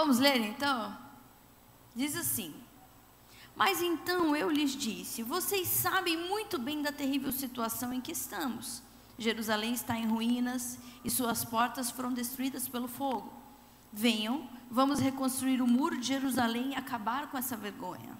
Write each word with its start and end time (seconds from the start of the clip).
Vamos 0.00 0.18
ler 0.18 0.40
então? 0.40 0.96
Diz 1.94 2.16
assim: 2.16 2.54
Mas 3.54 3.82
então 3.82 4.34
eu 4.34 4.50
lhes 4.50 4.74
disse: 4.74 5.22
Vocês 5.22 5.68
sabem 5.68 6.16
muito 6.16 6.58
bem 6.58 6.80
da 6.80 6.90
terrível 6.90 7.30
situação 7.30 7.92
em 7.92 8.00
que 8.00 8.12
estamos. 8.12 8.82
Jerusalém 9.18 9.74
está 9.74 9.98
em 9.98 10.06
ruínas 10.06 10.78
e 11.04 11.10
suas 11.10 11.44
portas 11.44 11.90
foram 11.90 12.14
destruídas 12.14 12.66
pelo 12.66 12.88
fogo. 12.88 13.30
Venham, 13.92 14.48
vamos 14.70 15.00
reconstruir 15.00 15.60
o 15.60 15.66
muro 15.66 15.98
de 15.98 16.06
Jerusalém 16.06 16.70
e 16.70 16.76
acabar 16.76 17.30
com 17.30 17.36
essa 17.36 17.54
vergonha. 17.54 18.16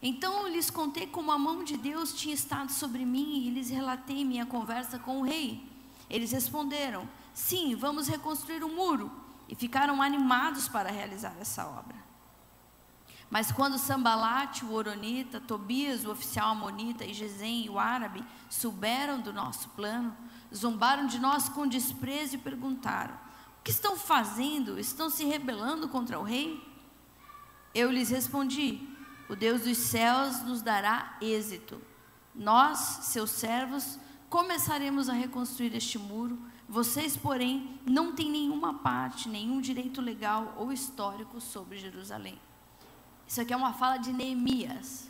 Então 0.00 0.40
eu 0.40 0.48
lhes 0.48 0.70
contei 0.70 1.06
como 1.06 1.32
a 1.32 1.38
mão 1.38 1.64
de 1.64 1.76
Deus 1.76 2.14
tinha 2.14 2.34
estado 2.34 2.72
sobre 2.72 3.04
mim 3.04 3.46
e 3.46 3.50
lhes 3.50 3.68
relatei 3.68 4.24
minha 4.24 4.46
conversa 4.46 4.98
com 4.98 5.20
o 5.20 5.22
rei. 5.22 5.62
Eles 6.08 6.32
responderam: 6.32 7.06
Sim, 7.34 7.74
vamos 7.74 8.08
reconstruir 8.08 8.64
o 8.64 8.74
muro. 8.74 9.25
E 9.48 9.54
ficaram 9.54 10.02
animados 10.02 10.68
para 10.68 10.90
realizar 10.90 11.34
essa 11.40 11.66
obra. 11.66 12.06
Mas 13.28 13.50
quando 13.50 13.78
Sambalate, 13.78 14.64
o 14.64 14.72
Oronita, 14.72 15.40
Tobias, 15.40 16.04
o 16.04 16.10
oficial 16.10 16.50
amonita, 16.50 17.04
e 17.04 17.12
Gesem, 17.12 17.68
o 17.68 17.78
árabe, 17.78 18.24
souberam 18.48 19.20
do 19.20 19.32
nosso 19.32 19.68
plano, 19.70 20.16
zombaram 20.54 21.06
de 21.06 21.18
nós 21.18 21.48
com 21.48 21.66
desprezo 21.66 22.36
e 22.36 22.38
perguntaram: 22.38 23.14
O 23.60 23.64
que 23.64 23.70
estão 23.70 23.96
fazendo? 23.96 24.78
Estão 24.78 25.10
se 25.10 25.24
rebelando 25.24 25.88
contra 25.88 26.18
o 26.18 26.22
rei? 26.22 26.62
Eu 27.74 27.90
lhes 27.90 28.10
respondi: 28.10 28.88
O 29.28 29.34
Deus 29.34 29.62
dos 29.62 29.78
céus 29.78 30.42
nos 30.42 30.62
dará 30.62 31.16
êxito. 31.20 31.80
Nós, 32.34 32.78
seus 32.78 33.30
servos, 33.30 33.98
começaremos 34.28 35.08
a 35.08 35.14
reconstruir 35.14 35.74
este 35.74 35.98
muro. 35.98 36.38
Vocês, 36.68 37.16
porém, 37.16 37.78
não 37.86 38.14
têm 38.14 38.30
nenhuma 38.30 38.74
parte, 38.74 39.28
nenhum 39.28 39.60
direito 39.60 40.00
legal 40.00 40.54
ou 40.56 40.72
histórico 40.72 41.40
sobre 41.40 41.78
Jerusalém. 41.78 42.40
Isso 43.26 43.40
aqui 43.40 43.52
é 43.52 43.56
uma 43.56 43.72
fala 43.72 43.98
de 43.98 44.12
Neemias. 44.12 45.08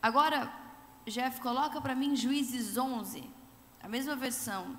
Agora, 0.00 0.52
Jeff, 1.06 1.40
coloca 1.40 1.80
para 1.80 1.94
mim 1.94 2.14
Juízes 2.14 2.76
11, 2.76 3.28
a 3.82 3.88
mesma 3.88 4.14
versão. 4.14 4.76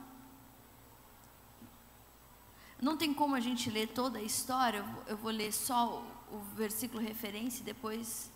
Não 2.82 2.96
tem 2.96 3.14
como 3.14 3.36
a 3.36 3.40
gente 3.40 3.70
ler 3.70 3.88
toda 3.88 4.20
a 4.20 4.22
história, 4.22 4.86
eu 5.08 5.18
vou 5.18 5.32
ler 5.32 5.52
só 5.52 6.04
o 6.32 6.40
versículo 6.56 7.02
referência 7.02 7.62
e 7.62 7.66
depois 7.66 8.30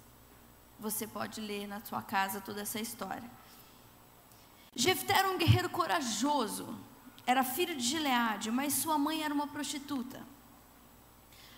você 0.80 1.06
pode 1.06 1.40
ler 1.40 1.68
na 1.68 1.80
sua 1.82 2.02
casa 2.02 2.42
toda 2.42 2.62
essa 2.62 2.80
história. 2.80 3.30
Jefté 4.76 5.14
era 5.14 5.30
um 5.30 5.38
guerreiro 5.38 5.70
corajoso, 5.70 6.76
era 7.26 7.44
filho 7.44 7.76
de 7.76 7.84
Gileade, 7.84 8.52
mas 8.52 8.74
sua 8.74 8.98
mãe 8.98 9.24
era 9.24 9.34
uma 9.34 9.48
prostituta. 9.48 10.22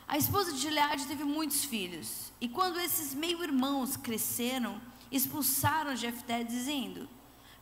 A 0.07 0.17
esposa 0.17 0.51
de 0.51 0.59
Gileade 0.59 1.07
teve 1.07 1.23
muitos 1.23 1.63
filhos, 1.63 2.31
e 2.39 2.47
quando 2.47 2.79
esses 2.79 3.13
meio-irmãos 3.13 3.95
cresceram, 3.95 4.79
expulsaram 5.11 5.95
Jefté, 5.95 6.43
dizendo: 6.43 7.09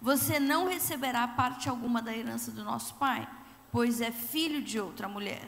Você 0.02 0.40
não 0.40 0.68
receberá 0.68 1.28
parte 1.28 1.70
alguma 1.70 2.02
da 2.02 2.16
herança 2.16 2.52
do 2.52 2.64
nosso 2.64 2.96
pai, 2.96 3.28
pois 3.72 4.02
é 4.02 4.12
filho 4.12 4.62
de 4.62 4.80
outra 4.80 5.08
mulher. 5.08 5.48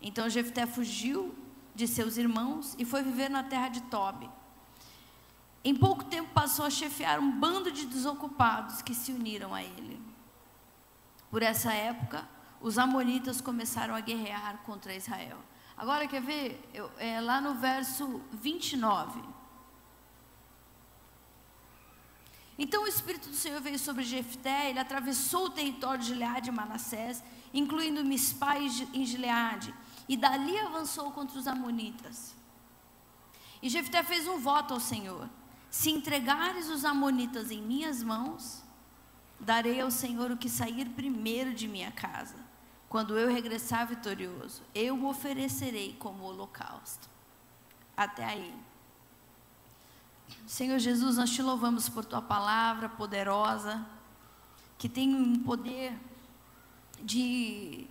Então 0.00 0.28
Jefté 0.28 0.66
fugiu 0.66 1.34
de 1.74 1.86
seus 1.86 2.16
irmãos 2.16 2.74
e 2.78 2.84
foi 2.84 3.02
viver 3.02 3.28
na 3.28 3.42
terra 3.42 3.68
de 3.68 3.80
Tobi. 3.82 4.30
Em 5.62 5.74
pouco 5.74 6.04
tempo 6.04 6.30
passou 6.32 6.64
a 6.64 6.70
chefiar 6.70 7.20
um 7.20 7.30
bando 7.38 7.70
de 7.70 7.84
desocupados 7.84 8.80
que 8.80 8.94
se 8.94 9.12
uniram 9.12 9.54
a 9.54 9.62
ele. 9.62 9.99
Por 11.30 11.42
essa 11.42 11.72
época, 11.72 12.28
os 12.60 12.76
amonitas 12.76 13.40
começaram 13.40 13.94
a 13.94 14.00
guerrear 14.00 14.58
contra 14.64 14.94
Israel. 14.94 15.38
Agora 15.76 16.06
quer 16.06 16.20
ver? 16.20 16.68
Eu, 16.74 16.90
é, 16.98 17.20
lá 17.20 17.40
no 17.40 17.54
verso 17.54 18.20
29. 18.32 19.22
Então 22.58 22.82
o 22.82 22.86
Espírito 22.86 23.30
do 23.30 23.34
Senhor 23.34 23.58
veio 23.62 23.78
sobre 23.78 24.04
Jefté, 24.04 24.68
ele 24.68 24.78
atravessou 24.78 25.46
o 25.46 25.50
território 25.50 26.00
de 26.00 26.08
Gileade 26.08 26.50
e 26.50 26.52
Manassés, 26.52 27.24
incluindo 27.54 28.04
Mispá 28.04 28.58
em 28.58 29.06
Gileade, 29.06 29.74
e 30.06 30.14
dali 30.14 30.58
avançou 30.58 31.10
contra 31.12 31.38
os 31.38 31.46
amonitas. 31.46 32.34
E 33.62 33.70
Jefté 33.70 34.02
fez 34.02 34.28
um 34.28 34.38
voto 34.38 34.74
ao 34.74 34.80
Senhor: 34.80 35.26
se 35.70 35.90
entregares 35.90 36.68
os 36.68 36.84
amonitas 36.84 37.50
em 37.50 37.62
minhas 37.62 38.02
mãos, 38.02 38.62
darei 39.40 39.80
ao 39.80 39.90
Senhor 39.90 40.30
o 40.30 40.36
que 40.36 40.48
sair 40.48 40.88
primeiro 40.90 41.54
de 41.54 41.66
minha 41.66 41.90
casa. 41.90 42.36
Quando 42.88 43.16
eu 43.18 43.32
regressar 43.32 43.86
vitorioso, 43.86 44.62
eu 44.74 44.96
o 44.96 45.08
oferecerei 45.08 45.96
como 45.98 46.24
holocausto. 46.24 47.08
Até 47.96 48.24
aí. 48.24 48.54
Senhor 50.46 50.78
Jesus, 50.78 51.16
nós 51.16 51.30
te 51.30 51.42
louvamos 51.42 51.88
por 51.88 52.04
tua 52.04 52.20
palavra 52.20 52.88
poderosa, 52.88 53.84
que 54.78 54.88
tem 54.88 55.14
um 55.14 55.42
poder 55.42 55.96
de, 57.02 57.86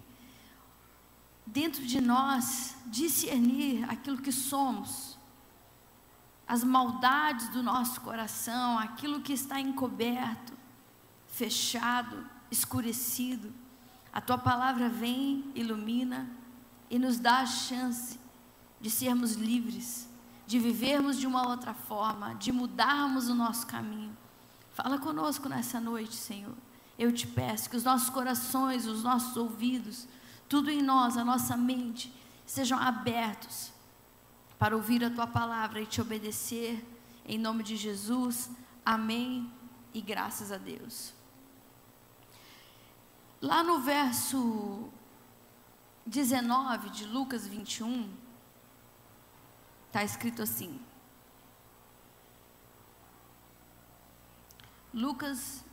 dentro 1.45 1.85
de 1.85 2.01
nós, 2.01 2.75
discernir 2.87 3.89
aquilo 3.89 4.17
que 4.17 4.31
somos 4.31 5.17
as 6.49 6.63
maldades 6.63 7.47
do 7.49 7.61
nosso 7.61 8.01
coração, 8.01 8.79
aquilo 8.79 9.21
que 9.21 9.33
está 9.33 9.59
encoberto, 9.59 10.58
fechado, 11.39 12.25
escurecido. 12.51 13.53
A 14.11 14.19
tua 14.19 14.37
palavra 14.37 14.89
vem, 14.89 15.49
ilumina 15.55 16.29
e 16.89 16.99
nos 16.99 17.17
dá 17.17 17.39
a 17.39 17.45
chance 17.45 18.19
de 18.81 18.89
sermos 18.89 19.35
livres, 19.35 20.09
de 20.45 20.59
vivermos 20.59 21.17
de 21.17 21.25
uma 21.25 21.47
outra 21.47 21.73
forma, 21.73 22.35
de 22.35 22.51
mudarmos 22.51 23.29
o 23.29 23.35
nosso 23.35 23.65
caminho. 23.65 24.15
Fala 24.73 24.97
conosco 24.97 25.47
nessa 25.47 25.79
noite, 25.79 26.15
Senhor. 26.15 26.55
Eu 26.97 27.13
te 27.13 27.25
peço 27.25 27.69
que 27.69 27.77
os 27.77 27.85
nossos 27.85 28.09
corações, 28.09 28.85
os 28.85 29.01
nossos 29.01 29.37
ouvidos, 29.37 30.07
tudo 30.49 30.69
em 30.69 30.81
nós, 30.81 31.15
a 31.15 31.23
nossa 31.23 31.55
mente, 31.55 32.13
sejam 32.45 32.77
abertos 32.77 33.71
para 34.57 34.75
ouvir 34.75 35.05
a 35.05 35.09
tua 35.09 35.27
palavra 35.27 35.79
e 35.79 35.85
te 35.85 36.01
obedecer. 36.01 36.85
Em 37.25 37.37
nome 37.37 37.63
de 37.63 37.77
Jesus, 37.77 38.49
amém 38.85 39.49
e 39.93 40.01
graças 40.01 40.51
a 40.51 40.57
Deus. 40.57 41.18
Lá 43.41 43.63
no 43.63 43.79
verso 43.79 44.89
19 46.05 46.89
de 46.89 47.05
Lucas 47.05 47.47
21, 47.47 48.11
está 49.87 50.03
escrito 50.03 50.41
assim. 50.41 50.79
Lucas 54.93 55.63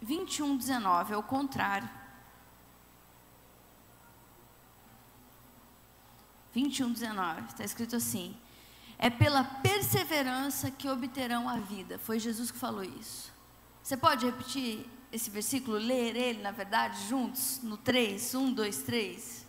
21, 0.00 0.56
19, 0.56 1.12
é 1.12 1.16
o 1.16 1.22
contrário. 1.22 1.88
21, 6.52 6.92
19, 6.92 7.42
está 7.48 7.64
escrito 7.64 7.96
assim: 7.96 8.36
É 8.98 9.10
pela 9.10 9.44
perseverança 9.44 10.70
que 10.70 10.88
obterão 10.88 11.48
a 11.48 11.58
vida. 11.58 11.98
Foi 11.98 12.18
Jesus 12.18 12.50
que 12.50 12.58
falou 12.58 12.84
isso. 12.84 13.32
Você 13.82 13.96
pode 13.96 14.24
repetir 14.24 14.88
esse 15.14 15.30
versículo, 15.30 15.76
ler 15.76 16.16
ele, 16.16 16.42
na 16.42 16.50
verdade, 16.50 17.06
juntos, 17.08 17.60
no 17.62 17.76
3, 17.76 18.34
1, 18.34 18.52
2, 18.52 18.78
3? 18.78 19.46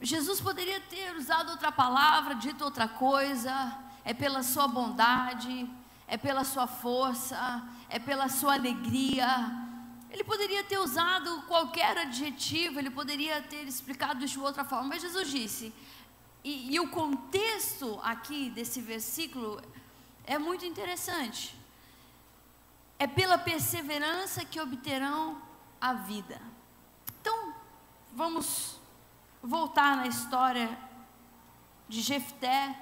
Jesus 0.00 0.40
poderia 0.40 0.80
ter 0.82 1.16
usado 1.16 1.50
outra 1.50 1.72
palavra, 1.72 2.36
dito 2.36 2.62
outra 2.62 2.86
coisa, 2.86 3.76
é 4.04 4.14
pela 4.14 4.44
sua 4.44 4.68
bondade, 4.68 5.68
é 6.06 6.16
pela 6.16 6.44
sua 6.44 6.68
força, 6.68 7.68
é 7.88 7.98
pela 7.98 8.28
sua 8.28 8.54
alegria, 8.54 9.26
ele 10.08 10.22
poderia 10.22 10.62
ter 10.62 10.78
usado 10.78 11.42
qualquer 11.48 11.98
adjetivo, 11.98 12.78
ele 12.78 12.90
poderia 12.90 13.42
ter 13.42 13.64
explicado 13.64 14.24
isso 14.24 14.34
de 14.34 14.40
outra 14.40 14.64
forma, 14.64 14.90
mas 14.90 15.02
Jesus 15.02 15.28
disse, 15.28 15.74
e, 16.44 16.74
e 16.74 16.78
o 16.78 16.88
contexto 16.88 17.98
aqui 18.04 18.50
desse 18.50 18.80
versículo 18.80 19.60
é 20.28 20.38
muito 20.38 20.64
interessante. 20.66 21.58
É 22.98 23.06
pela 23.06 23.38
perseverança 23.38 24.44
que 24.44 24.60
obterão 24.60 25.40
a 25.80 25.94
vida. 25.94 26.38
Então, 27.18 27.54
vamos 28.14 28.78
voltar 29.42 29.96
na 29.96 30.06
história 30.06 30.78
de 31.88 32.02
Jefté 32.02 32.78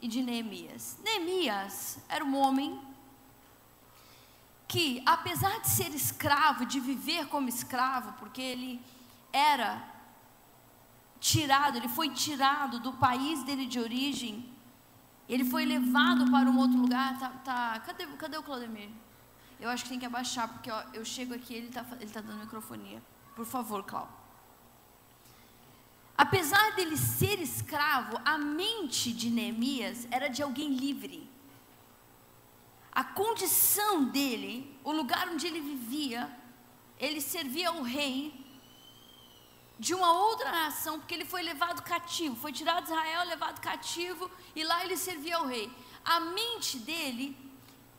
e 0.00 0.08
de 0.08 0.22
Neemias. 0.22 0.98
Neemias 1.04 1.98
era 2.08 2.24
um 2.24 2.34
homem 2.34 2.80
que, 4.66 5.02
apesar 5.04 5.60
de 5.60 5.68
ser 5.68 5.94
escravo, 5.94 6.64
de 6.64 6.80
viver 6.80 7.28
como 7.28 7.48
escravo, 7.48 8.14
porque 8.14 8.40
ele 8.40 8.82
era 9.30 9.86
tirado, 11.20 11.76
ele 11.76 11.88
foi 11.88 12.08
tirado 12.08 12.80
do 12.80 12.94
país 12.94 13.42
dele 13.42 13.66
de 13.66 13.78
origem, 13.78 14.55
ele 15.28 15.44
foi 15.44 15.64
levado 15.64 16.30
para 16.30 16.48
um 16.48 16.58
outro 16.58 16.78
lugar. 16.78 17.18
Tá, 17.18 17.28
tá, 17.30 17.80
cadê, 17.80 18.06
cadê 18.06 18.36
o 18.38 18.42
Claudemir? 18.42 18.90
Eu 19.58 19.70
acho 19.70 19.84
que 19.84 19.90
tem 19.90 19.98
que 19.98 20.06
abaixar, 20.06 20.48
porque 20.48 20.70
ó, 20.70 20.82
eu 20.92 21.04
chego 21.04 21.34
aqui 21.34 21.54
ele 21.54 21.68
está 21.68 21.84
ele 22.00 22.10
tá 22.10 22.20
dando 22.20 22.40
microfonia. 22.40 23.02
Por 23.34 23.44
favor, 23.44 23.82
Cláudio. 23.82 24.14
Apesar 26.16 26.74
dele 26.74 26.96
ser 26.96 27.40
escravo, 27.40 28.18
a 28.24 28.38
mente 28.38 29.12
de 29.12 29.28
Neemias 29.30 30.08
era 30.10 30.28
de 30.28 30.42
alguém 30.42 30.74
livre. 30.74 31.28
A 32.90 33.04
condição 33.04 34.04
dele, 34.04 34.74
o 34.82 34.92
lugar 34.92 35.28
onde 35.28 35.46
ele 35.46 35.60
vivia, 35.60 36.30
ele 36.98 37.20
servia 37.20 37.68
ao 37.68 37.82
rei 37.82 38.45
de 39.78 39.94
uma 39.94 40.10
outra 40.12 40.50
nação, 40.50 40.98
porque 40.98 41.14
ele 41.14 41.24
foi 41.24 41.42
levado 41.42 41.82
cativo, 41.82 42.34
foi 42.36 42.52
tirado 42.52 42.84
de 42.84 42.90
Israel, 42.90 43.24
levado 43.24 43.60
cativo, 43.60 44.30
e 44.54 44.64
lá 44.64 44.84
ele 44.84 44.96
servia 44.96 45.36
ao 45.36 45.46
rei. 45.46 45.70
A 46.04 46.20
mente 46.20 46.78
dele 46.78 47.36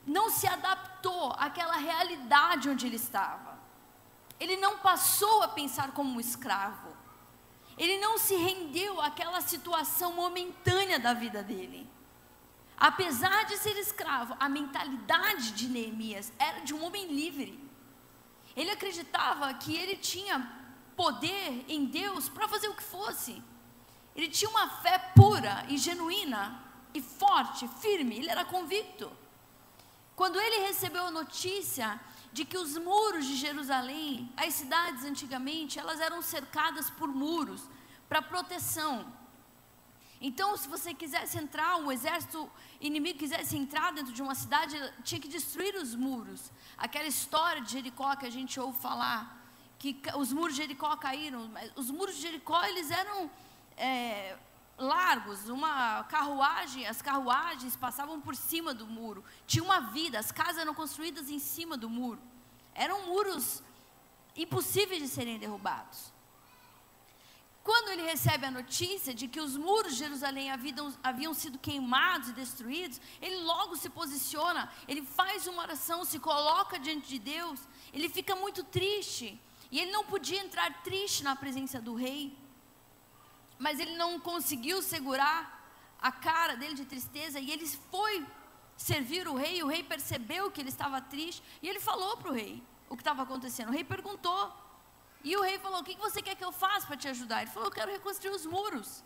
não 0.05 0.29
se 0.29 0.47
adaptou 0.47 1.33
àquela 1.33 1.75
realidade 1.75 2.69
onde 2.69 2.87
ele 2.87 2.95
estava. 2.95 3.59
Ele 4.39 4.55
não 4.57 4.79
passou 4.79 5.43
a 5.43 5.47
pensar 5.47 5.91
como 5.91 6.15
um 6.15 6.19
escravo. 6.19 6.95
Ele 7.77 7.99
não 7.99 8.17
se 8.17 8.35
rendeu 8.35 8.99
àquela 9.01 9.41
situação 9.41 10.13
momentânea 10.13 10.99
da 10.99 11.13
vida 11.13 11.43
dele. 11.43 11.87
Apesar 12.75 13.45
de 13.45 13.57
ser 13.57 13.75
escravo, 13.77 14.35
a 14.39 14.47
mentalidade 14.47 15.51
de 15.51 15.67
Neemias 15.67 16.31
era 16.39 16.61
de 16.61 16.73
um 16.73 16.83
homem 16.83 17.07
livre. 17.07 17.59
Ele 18.55 18.71
acreditava 18.71 19.53
que 19.55 19.75
ele 19.75 19.95
tinha 19.95 20.57
poder 20.97 21.63
em 21.69 21.85
Deus 21.85 22.27
para 22.27 22.47
fazer 22.47 22.67
o 22.67 22.73
que 22.73 22.83
fosse. 22.83 23.41
Ele 24.15 24.27
tinha 24.27 24.49
uma 24.49 24.67
fé 24.67 24.97
pura 25.15 25.63
e 25.69 25.77
genuína 25.77 26.61
e 26.93 26.99
forte, 26.99 27.67
firme, 27.79 28.17
ele 28.17 28.29
era 28.29 28.43
convicto. 28.43 29.09
Quando 30.15 30.41
ele 30.41 30.65
recebeu 30.65 31.05
a 31.05 31.11
notícia 31.11 31.99
de 32.33 32.43
que 32.43 32.57
os 32.57 32.75
muros 32.77 33.25
de 33.27 33.35
Jerusalém, 33.35 34.33
as 34.35 34.55
cidades 34.55 35.05
antigamente, 35.05 35.77
elas 35.77 35.99
eram 36.01 36.23
cercadas 36.23 36.89
por 36.89 37.07
muros 37.07 37.61
para 38.09 38.19
proteção. 38.21 39.13
Então, 40.19 40.57
se 40.57 40.67
você 40.67 40.95
quisesse 40.95 41.37
entrar, 41.37 41.77
um 41.77 41.91
exército 41.91 42.49
inimigo 42.81 43.19
quisesse 43.19 43.55
entrar 43.55 43.93
dentro 43.93 44.11
de 44.11 44.21
uma 44.23 44.33
cidade, 44.33 44.75
tinha 45.03 45.21
que 45.21 45.27
destruir 45.27 45.75
os 45.75 45.93
muros. 45.93 46.51
Aquela 46.75 47.07
história 47.07 47.61
de 47.61 47.71
Jericó 47.73 48.15
que 48.15 48.25
a 48.25 48.31
gente 48.31 48.59
ouve 48.59 48.79
falar, 48.79 49.36
que 49.77 50.01
os 50.15 50.33
muros 50.33 50.55
de 50.55 50.61
Jericó 50.63 50.95
caíram, 50.97 51.47
mas 51.49 51.71
os 51.75 51.91
muros 51.91 52.15
de 52.15 52.21
Jericó 52.21 52.63
eles 52.65 52.89
eram 52.89 53.29
é, 53.77 54.37
largos, 54.77 55.49
uma 55.49 56.03
carruagem, 56.05 56.87
as 56.87 57.01
carruagens 57.01 57.75
passavam 57.75 58.19
por 58.19 58.35
cima 58.35 58.73
do 58.73 58.85
muro, 58.85 59.23
tinha 59.45 59.63
uma 59.63 59.79
vida, 59.79 60.19
as 60.19 60.31
casas 60.31 60.59
eram 60.59 60.73
construídas 60.73 61.29
em 61.29 61.39
cima 61.39 61.77
do 61.77 61.89
muro, 61.89 62.19
eram 62.73 63.05
muros 63.05 63.61
impossíveis 64.35 65.01
de 65.01 65.09
serem 65.09 65.39
derrubados. 65.39 66.11
Quando 67.63 67.89
ele 67.89 68.03
recebe 68.03 68.45
a 68.45 68.51
notícia 68.51 69.13
de 69.13 69.27
que 69.27 69.41
os 69.41 69.57
muros 69.57 69.91
de 69.91 69.99
Jerusalém 69.99 70.49
haviam, 70.49 70.93
haviam 71.03 71.33
sido 71.33 71.59
queimados 71.59 72.29
e 72.29 72.33
destruídos, 72.33 73.01
ele 73.21 73.41
logo 73.41 73.75
se 73.75 73.89
posiciona, 73.89 74.71
ele 74.87 75.01
faz 75.01 75.47
uma 75.47 75.63
oração, 75.63 76.05
se 76.05 76.17
coloca 76.17 76.79
diante 76.79 77.09
de 77.09 77.19
Deus, 77.19 77.59
ele 77.91 78.07
fica 78.07 78.37
muito 78.37 78.63
triste, 78.63 79.37
e 79.71 79.79
ele 79.79 79.91
não 79.91 80.05
podia 80.05 80.41
entrar 80.41 80.81
triste 80.83 81.23
na 81.23 81.35
presença 81.35 81.81
do 81.81 81.93
rei, 81.93 82.37
mas 83.59 83.79
ele 83.79 83.95
não 83.97 84.19
conseguiu 84.19 84.81
segurar 84.81 85.57
a 85.99 86.11
cara 86.11 86.55
dele 86.55 86.75
de 86.75 86.85
tristeza 86.85 87.39
e 87.39 87.51
ele 87.51 87.67
foi 87.67 88.25
servir 88.77 89.27
o 89.27 89.35
rei. 89.35 89.63
O 89.63 89.67
rei 89.67 89.83
percebeu 89.83 90.51
que 90.51 90.61
ele 90.61 90.69
estava 90.69 91.01
triste 91.01 91.43
e 91.61 91.67
ele 91.67 91.79
falou 91.79 92.17
para 92.17 92.29
o 92.29 92.33
rei 92.33 92.63
o 92.89 92.95
que 92.95 93.01
estava 93.01 93.23
acontecendo. 93.23 93.69
O 93.69 93.71
rei 93.71 93.83
perguntou 93.83 94.53
e 95.23 95.35
o 95.35 95.41
rei 95.41 95.57
falou: 95.59 95.81
O 95.81 95.83
que 95.83 95.95
você 95.97 96.21
quer 96.21 96.35
que 96.35 96.43
eu 96.43 96.51
faça 96.51 96.85
para 96.85 96.95
te 96.95 97.07
ajudar? 97.07 97.41
Ele 97.41 97.51
falou: 97.51 97.67
Eu 97.67 97.73
quero 97.73 97.91
reconstruir 97.91 98.31
os 98.31 98.45
muros. 98.45 99.03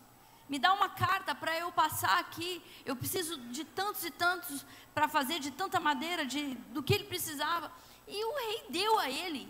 Me 0.50 0.60
dá 0.60 0.74
uma 0.74 0.90
carta 0.90 1.34
para 1.34 1.58
eu 1.58 1.72
passar 1.72 2.20
aqui. 2.20 2.62
Eu 2.86 2.96
preciso 2.96 3.38
de 3.38 3.64
tantos 3.64 4.04
e 4.04 4.12
tantos 4.12 4.66
para 4.94 5.08
fazer, 5.08 5.40
de 5.40 5.50
tanta 5.50 5.80
madeira, 5.80 6.26
de, 6.26 6.56
do 6.74 6.84
que 6.84 6.94
ele 6.94 7.06
precisava. 7.06 7.72
E 8.08 8.26
o 8.26 8.36
rei 8.36 8.66
deu 8.70 9.00
a 9.00 9.10
ele. 9.10 9.48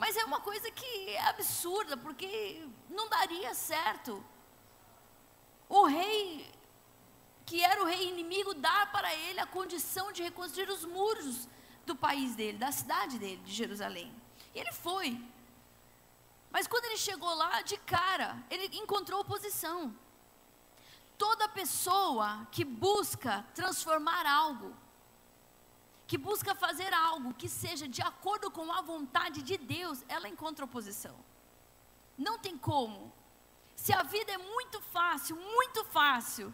Mas 0.00 0.16
é 0.16 0.24
uma 0.24 0.40
coisa 0.40 0.70
que 0.70 1.10
é 1.10 1.20
absurda, 1.28 1.94
porque 1.94 2.66
não 2.88 3.06
daria 3.10 3.52
certo. 3.52 4.24
O 5.68 5.84
rei, 5.84 6.50
que 7.44 7.62
era 7.62 7.82
o 7.82 7.84
rei 7.84 8.08
inimigo, 8.08 8.54
dá 8.54 8.86
para 8.86 9.14
ele 9.14 9.38
a 9.40 9.46
condição 9.46 10.10
de 10.10 10.22
reconstruir 10.22 10.70
os 10.70 10.86
muros 10.86 11.46
do 11.84 11.94
país 11.94 12.34
dele, 12.34 12.56
da 12.56 12.72
cidade 12.72 13.18
dele, 13.18 13.42
de 13.42 13.52
Jerusalém. 13.52 14.10
E 14.54 14.60
ele 14.60 14.72
foi. 14.72 15.22
Mas 16.50 16.66
quando 16.66 16.86
ele 16.86 16.96
chegou 16.96 17.34
lá, 17.34 17.60
de 17.60 17.76
cara, 17.76 18.42
ele 18.48 18.74
encontrou 18.78 19.20
oposição. 19.20 19.94
Toda 21.18 21.46
pessoa 21.46 22.48
que 22.50 22.64
busca 22.64 23.44
transformar 23.54 24.24
algo 24.24 24.74
que 26.10 26.18
busca 26.18 26.56
fazer 26.56 26.92
algo 26.92 27.32
que 27.32 27.48
seja 27.48 27.86
de 27.86 28.02
acordo 28.02 28.50
com 28.50 28.72
a 28.72 28.80
vontade 28.82 29.42
de 29.42 29.56
Deus, 29.56 30.04
ela 30.08 30.28
encontra 30.28 30.64
oposição. 30.64 31.16
Não 32.18 32.36
tem 32.36 32.58
como. 32.58 33.12
Se 33.76 33.92
a 33.92 34.02
vida 34.02 34.32
é 34.32 34.36
muito 34.36 34.80
fácil, 34.80 35.36
muito 35.36 35.84
fácil, 35.84 36.52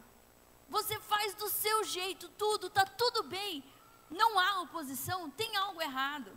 você 0.69 1.01
faz 1.01 1.35
do 1.35 1.49
seu 1.49 1.85
jeito 1.85 2.29
tudo, 2.29 2.67
está 2.67 2.85
tudo 2.85 3.23
bem, 3.23 3.65
não 4.11 4.39
há 4.39 4.61
oposição, 4.61 5.31
tem 5.31 5.57
algo 5.57 5.81
errado. 5.81 6.36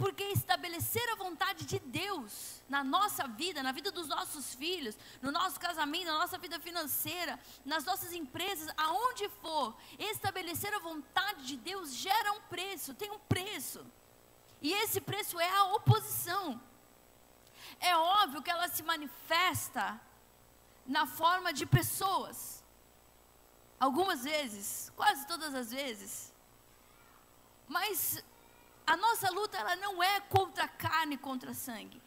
Porque 0.00 0.24
estabelecer 0.28 1.06
a 1.10 1.14
vontade 1.14 1.66
de 1.66 1.78
Deus 1.78 2.62
na 2.66 2.82
nossa 2.82 3.28
vida, 3.28 3.62
na 3.62 3.70
vida 3.70 3.92
dos 3.92 4.08
nossos 4.08 4.54
filhos, 4.54 4.96
no 5.20 5.30
nosso 5.30 5.60
casamento, 5.60 6.06
na 6.06 6.20
nossa 6.20 6.38
vida 6.38 6.58
financeira, 6.58 7.38
nas 7.66 7.84
nossas 7.84 8.14
empresas, 8.14 8.72
aonde 8.78 9.28
for, 9.42 9.76
estabelecer 9.98 10.72
a 10.72 10.78
vontade 10.78 11.44
de 11.44 11.58
Deus 11.58 11.92
gera 11.94 12.32
um 12.32 12.40
preço, 12.54 12.94
tem 12.94 13.10
um 13.10 13.18
preço. 13.18 13.84
E 14.62 14.72
esse 14.72 15.02
preço 15.02 15.38
é 15.38 15.50
a 15.50 15.64
oposição. 15.74 16.58
É 17.78 17.94
óbvio 17.94 18.42
que 18.42 18.50
ela 18.50 18.68
se 18.68 18.82
manifesta 18.82 20.00
na 20.86 21.04
forma 21.04 21.52
de 21.52 21.66
pessoas. 21.66 22.64
Algumas 23.78 24.24
vezes, 24.24 24.90
quase 24.96 25.26
todas 25.26 25.54
as 25.54 25.70
vezes. 25.70 26.32
Mas 27.68 28.24
a 28.90 28.96
nossa 28.96 29.30
luta 29.30 29.56
ela 29.56 29.76
não 29.76 30.02
é 30.02 30.18
contra 30.22 30.66
carne, 30.66 31.16
contra 31.16 31.54
sangue. 31.54 32.02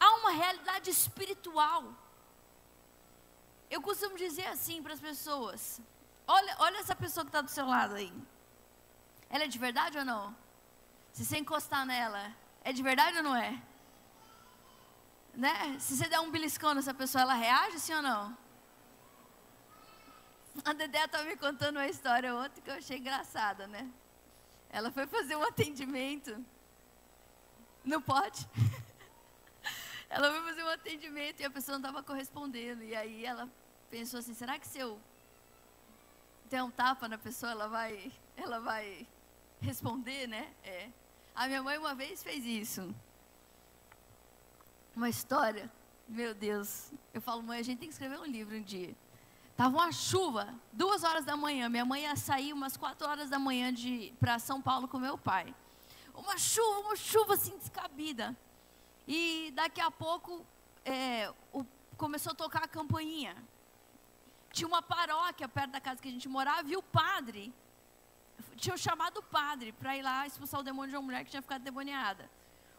Há 0.00 0.16
uma 0.16 0.32
realidade 0.32 0.90
espiritual. 0.90 1.94
Eu 3.70 3.80
costumo 3.80 4.16
dizer 4.16 4.46
assim 4.48 4.82
para 4.82 4.94
as 4.94 5.00
pessoas: 5.00 5.80
olha, 6.26 6.56
olha 6.58 6.78
essa 6.78 6.96
pessoa 6.96 7.24
que 7.24 7.28
está 7.28 7.40
do 7.40 7.48
seu 7.48 7.64
lado 7.64 7.94
aí. 7.94 8.12
Ela 9.30 9.44
é 9.44 9.46
de 9.46 9.60
verdade 9.60 9.96
ou 9.96 10.04
não? 10.04 10.36
Se 11.12 11.24
você 11.24 11.38
encostar 11.38 11.86
nela, 11.86 12.34
é 12.64 12.72
de 12.72 12.82
verdade 12.82 13.18
ou 13.18 13.22
não 13.22 13.36
é? 13.36 13.62
Né? 15.34 15.78
Se 15.78 15.96
você 15.96 16.08
der 16.08 16.18
um 16.18 16.32
beliscão 16.32 16.74
nessa 16.74 16.92
pessoa, 16.92 17.22
ela 17.22 17.34
reage 17.34 17.78
sim 17.78 17.94
ou 17.94 18.02
não? 18.02 18.36
A 20.64 20.72
Dedé 20.72 21.04
estava 21.04 21.22
me 21.22 21.36
contando 21.36 21.76
uma 21.76 21.86
história 21.86 22.34
outra 22.34 22.60
que 22.60 22.70
eu 22.70 22.74
achei 22.74 22.98
engraçada, 22.98 23.68
né? 23.68 23.88
Ela 24.74 24.90
foi 24.90 25.06
fazer 25.06 25.36
um 25.36 25.42
atendimento. 25.44 26.44
Não 27.84 28.02
pode? 28.02 28.44
ela 30.10 30.32
foi 30.32 30.42
fazer 30.42 30.64
um 30.64 30.68
atendimento 30.68 31.40
e 31.40 31.44
a 31.44 31.50
pessoa 31.50 31.78
não 31.78 31.88
estava 31.88 32.02
correspondendo. 32.02 32.82
E 32.82 32.92
aí 32.92 33.24
ela 33.24 33.48
pensou 33.88 34.18
assim: 34.18 34.34
será 34.34 34.58
que 34.58 34.66
se 34.66 34.80
eu 34.80 35.00
der 36.50 36.64
um 36.64 36.72
tapa 36.72 37.06
na 37.06 37.16
pessoa, 37.16 37.52
ela 37.52 37.68
vai, 37.68 38.10
ela 38.36 38.58
vai 38.58 39.06
responder, 39.60 40.26
né? 40.26 40.52
É. 40.64 40.90
A 41.36 41.46
minha 41.46 41.62
mãe 41.62 41.78
uma 41.78 41.94
vez 41.94 42.24
fez 42.24 42.44
isso. 42.44 42.92
Uma 44.96 45.08
história. 45.08 45.70
Meu 46.08 46.34
Deus. 46.34 46.90
Eu 47.12 47.20
falo, 47.20 47.44
mãe, 47.44 47.60
a 47.60 47.62
gente 47.62 47.78
tem 47.78 47.88
que 47.88 47.94
escrever 47.94 48.18
um 48.18 48.26
livro 48.26 48.56
um 48.56 48.62
dia. 48.62 48.96
Tava 49.56 49.76
uma 49.76 49.92
chuva, 49.92 50.52
duas 50.72 51.04
horas 51.04 51.24
da 51.24 51.36
manhã. 51.36 51.68
Minha 51.68 51.84
mãe 51.84 52.02
ia 52.02 52.16
sair 52.16 52.52
umas 52.52 52.76
quatro 52.76 53.08
horas 53.08 53.30
da 53.30 53.38
manhã 53.38 53.72
para 54.18 54.38
São 54.38 54.60
Paulo 54.60 54.88
com 54.88 54.98
meu 54.98 55.16
pai. 55.16 55.54
Uma 56.14 56.36
chuva, 56.36 56.80
uma 56.80 56.96
chuva 56.96 57.34
assim 57.34 57.56
descabida. 57.56 58.36
E 59.06 59.52
daqui 59.54 59.80
a 59.80 59.90
pouco 59.90 60.44
é, 60.84 61.32
o, 61.52 61.64
começou 61.96 62.32
a 62.32 62.34
tocar 62.34 62.64
a 62.64 62.68
campainha. 62.68 63.36
Tinha 64.50 64.66
uma 64.66 64.82
paróquia 64.82 65.48
perto 65.48 65.70
da 65.70 65.80
casa 65.80 66.00
que 66.02 66.08
a 66.08 66.12
gente 66.12 66.28
morava 66.28 66.68
e 66.68 66.76
o 66.76 66.82
padre 66.82 67.52
tinha 68.56 68.76
chamado 68.76 69.18
o 69.18 69.22
padre 69.22 69.72
para 69.72 69.96
ir 69.96 70.02
lá 70.02 70.26
expulsar 70.26 70.60
o 70.60 70.62
demônio 70.62 70.90
de 70.90 70.96
uma 70.96 71.02
mulher 71.02 71.24
que 71.24 71.30
tinha 71.30 71.42
ficado 71.42 71.62
demoniada. 71.62 72.28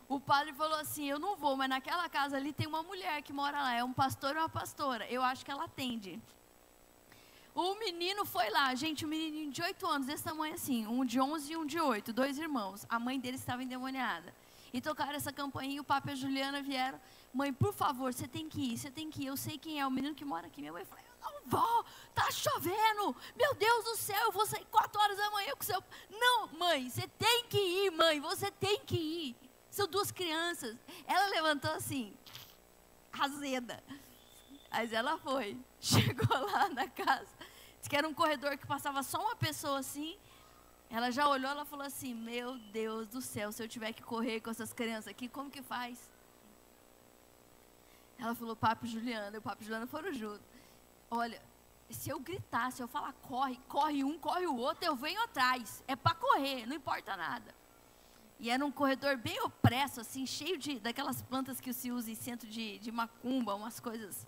O 0.08 0.20
padre 0.20 0.54
falou 0.54 0.78
assim: 0.78 1.06
Eu 1.06 1.20
não 1.20 1.36
vou, 1.36 1.56
mas 1.56 1.70
naquela 1.70 2.08
casa 2.10 2.38
ali 2.38 2.52
tem 2.54 2.68
uma 2.68 2.84
mulher 2.84 3.22
que 3.22 3.34
mora 3.34 3.62
lá, 3.62 3.74
é 3.74 3.84
um 3.84 3.94
pastor 3.94 4.36
e 4.36 4.40
uma 4.40 4.50
pastora. 4.50 5.10
Eu 5.10 5.24
acho 5.24 5.44
que 5.46 5.52
ela 5.52 5.66
atende. 5.66 6.22
O 7.56 7.74
menino 7.76 8.26
foi 8.26 8.50
lá, 8.50 8.76
gente, 8.76 9.06
um 9.06 9.08
menino 9.08 9.50
de 9.50 9.62
8 9.62 9.88
anos, 9.88 10.08
desse 10.08 10.22
tamanho 10.26 10.54
assim, 10.54 10.86
um 10.88 11.06
de 11.06 11.22
11 11.22 11.54
e 11.54 11.56
um 11.56 11.66
de 11.66 11.80
8, 11.80 12.12
dois 12.12 12.38
irmãos. 12.38 12.86
A 12.90 13.00
mãe 13.00 13.18
dele 13.18 13.38
estava 13.38 13.64
endemoniada. 13.64 14.36
E 14.74 14.82
tocaram 14.82 15.14
essa 15.14 15.32
campainha 15.32 15.80
o 15.80 15.84
papo 15.86 16.10
e 16.10 16.12
a 16.12 16.16
Juliana 16.16 16.62
vieram. 16.62 17.00
Mãe, 17.34 17.54
por 17.54 17.74
favor, 17.74 18.14
você 18.14 18.28
tem 18.28 18.50
que 18.50 18.74
ir, 18.74 18.78
você 18.78 18.92
tem 18.92 19.10
que 19.10 19.24
ir. 19.24 19.28
Eu 19.28 19.38
sei 19.38 19.58
quem 19.58 19.80
é 19.80 19.88
o 19.88 19.90
menino 19.90 20.14
que 20.14 20.26
mora 20.26 20.48
aqui. 20.48 20.60
Minha 20.60 20.74
mãe 20.74 20.84
falou, 20.84 21.02
eu 21.06 21.32
não 21.32 21.48
vou, 21.48 21.86
tá 22.14 22.30
chovendo. 22.30 23.16
Meu 23.38 23.56
Deus 23.56 23.86
do 23.86 23.96
céu, 23.96 24.22
eu 24.24 24.32
vou 24.34 24.46
sair 24.46 24.66
4 24.66 25.02
horas 25.02 25.18
da 25.18 25.30
manhã 25.32 25.54
com 25.56 25.64
seu... 25.64 25.82
Não, 26.10 26.48
mãe, 26.60 26.90
você 26.90 27.08
tem 27.18 27.46
que 27.46 27.58
ir, 27.58 27.92
mãe, 27.92 28.20
você 28.20 28.52
tem 28.52 28.82
que 28.82 28.98
ir. 28.98 29.36
São 29.70 29.88
duas 29.88 30.12
crianças. 30.12 30.76
Ela 31.08 31.28
levantou 31.28 31.72
assim, 31.72 32.14
azeda. 33.14 33.82
Mas 34.70 34.92
ela 34.92 35.18
foi. 35.18 35.58
Chegou 35.80 36.52
lá 36.52 36.68
na 36.68 36.86
casa. 36.90 37.35
Disse 37.86 37.90
que 37.92 37.98
era 37.98 38.08
um 38.08 38.16
corredor 38.16 38.58
que 38.58 38.66
passava 38.66 39.04
só 39.04 39.22
uma 39.22 39.36
pessoa 39.36 39.78
assim. 39.78 40.18
Ela 40.90 41.12
já 41.12 41.30
olhou, 41.30 41.52
ela 41.52 41.66
falou 41.66 41.86
assim: 41.86 42.16
Meu 42.16 42.58
Deus 42.58 43.08
do 43.08 43.22
céu, 43.22 43.52
se 43.52 43.62
eu 43.62 43.68
tiver 43.68 43.94
que 43.94 44.02
correr 44.02 44.40
com 44.42 44.50
essas 44.50 44.74
crianças 44.74 45.08
aqui, 45.08 45.30
como 45.30 45.52
que 45.52 45.62
faz? 45.62 46.12
Ela 48.18 48.34
falou: 48.34 48.56
Papo 48.56 48.88
Juliana, 48.88 49.36
e 49.36 49.38
o 49.38 49.42
Papo 49.42 49.64
Juliana 49.64 49.86
foram 49.86 50.12
juntos. 50.12 50.42
Olha, 51.12 51.40
se 51.92 52.10
eu 52.10 52.20
gritar, 52.20 52.72
se 52.72 52.82
eu 52.82 52.88
falar 52.88 53.14
corre, 53.22 53.60
corre 53.68 54.04
um, 54.04 54.18
corre 54.18 54.48
o 54.48 54.58
outro, 54.58 54.84
eu 54.84 54.96
venho 54.96 55.22
atrás. 55.22 55.84
É 55.88 55.96
para 55.96 56.16
correr, 56.16 56.66
não 56.66 56.76
importa 56.76 57.16
nada. 57.16 57.54
E 58.40 58.50
era 58.50 58.66
um 58.66 58.72
corredor 58.72 59.16
bem 59.16 59.40
opresso, 59.42 60.02
assim, 60.02 60.26
cheio 60.26 60.58
de 60.58 60.80
daquelas 60.80 61.22
plantas 61.22 61.62
que 61.62 61.72
se 61.72 61.92
usa 61.92 62.10
em 62.10 62.16
centro 62.16 62.50
de, 62.50 62.80
de 62.80 62.92
macumba, 62.92 63.54
umas 63.54 63.80
coisas, 63.80 64.26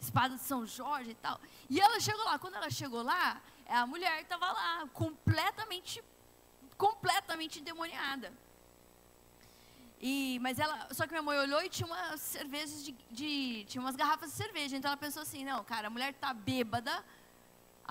espada 0.00 0.36
de 0.36 0.42
São 0.42 0.66
Jorge 0.66 1.10
e 1.10 1.14
tal. 1.14 1.40
E 1.68 1.80
ela 1.80 2.00
chegou 2.00 2.24
lá, 2.24 2.38
quando 2.38 2.54
ela 2.56 2.70
chegou 2.70 3.02
lá, 3.02 3.40
a 3.68 3.86
mulher 3.86 4.22
estava 4.22 4.50
lá, 4.50 4.88
completamente, 4.92 6.02
completamente 6.76 7.60
endemoniada. 7.60 8.32
E, 10.00 10.38
mas 10.40 10.58
ela, 10.58 10.88
só 10.92 11.04
que 11.06 11.12
minha 11.12 11.22
mãe 11.22 11.38
olhou 11.38 11.62
e 11.62 11.68
tinha 11.68 11.86
umas 11.86 12.20
cervejas 12.20 12.82
de, 12.82 12.92
de, 13.10 13.66
tinha 13.68 13.82
umas 13.82 13.94
garrafas 13.94 14.30
de 14.30 14.36
cerveja, 14.36 14.76
então 14.76 14.88
ela 14.88 14.96
pensou 14.96 15.20
assim, 15.22 15.44
não, 15.44 15.62
cara, 15.62 15.88
a 15.88 15.90
mulher 15.90 16.10
está 16.10 16.32
bêbada, 16.32 17.04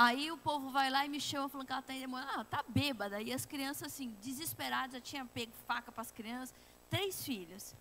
Aí 0.01 0.31
o 0.31 0.37
povo 0.37 0.69
vai 0.69 0.89
lá 0.89 1.05
e 1.05 1.09
me 1.09 1.19
chama 1.19 1.49
falando 1.49 1.67
que 1.67 1.73
ela 1.73 1.81
está 1.81 1.93
endemoniada. 1.93 2.39
Ah, 2.39 2.45
tá 2.45 2.63
bêbada. 2.65 3.21
E 3.21 3.33
as 3.33 3.45
crianças, 3.45 3.91
assim, 3.91 4.15
desesperadas, 4.21 4.93
já 4.93 5.01
tinha 5.01 5.25
pego 5.25 5.51
faca 5.67 5.91
para 5.91 6.01
as 6.01 6.09
crianças. 6.09 6.55
Três 6.89 7.21
filhos. 7.21 7.75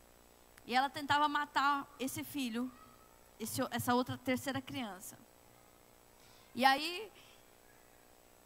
E 0.67 0.75
ela 0.75 0.91
tentava 0.91 1.29
matar 1.29 1.87
esse 1.97 2.25
filho, 2.25 2.69
esse, 3.39 3.61
essa 3.71 3.95
outra 3.95 4.19
terceira 4.19 4.61
criança. 4.61 5.19
E 6.55 6.65
aí, 6.65 7.11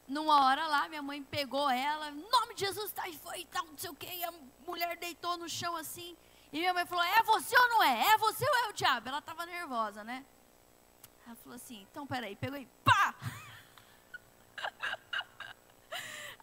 numa 0.07 0.45
hora 0.45 0.67
lá, 0.67 0.89
minha 0.89 1.03
mãe 1.03 1.23
pegou 1.23 1.71
ela, 1.71 2.11
em 2.11 2.31
nome 2.31 2.55
de 2.55 2.67
Jesus, 2.67 2.93
tá, 2.93 3.09
e 3.09 3.17
foi 3.17 3.41
e 3.41 3.47
tal, 3.47 3.65
não 3.65 3.79
sei 3.79 3.91
o 3.91 3.95
quê. 3.95 4.11
E 4.13 4.25
a 4.25 4.33
mulher 4.67 4.97
deitou 4.97 5.37
no 5.37 5.49
chão 5.49 5.77
assim. 5.77 6.17
E 6.53 6.59
minha 6.59 6.75
mãe 6.75 6.85
falou: 6.85 7.05
É 7.05 7.23
você 7.23 7.57
ou 7.59 7.69
não 7.69 7.83
é? 7.83 8.13
É 8.13 8.19
você 8.19 8.45
ou 8.47 8.57
é 8.57 8.69
o 8.69 8.73
diabo? 8.73 9.09
Ela 9.09 9.19
estava 9.19 9.47
nervosa, 9.47 10.05
né? 10.05 10.25
Ela 11.27 11.37
falou 11.37 11.57
assim: 11.57 11.87
Então 11.91 12.07
peraí, 12.07 12.37
pegou 12.37 12.59
e 12.59 12.67
pá! 12.85 13.15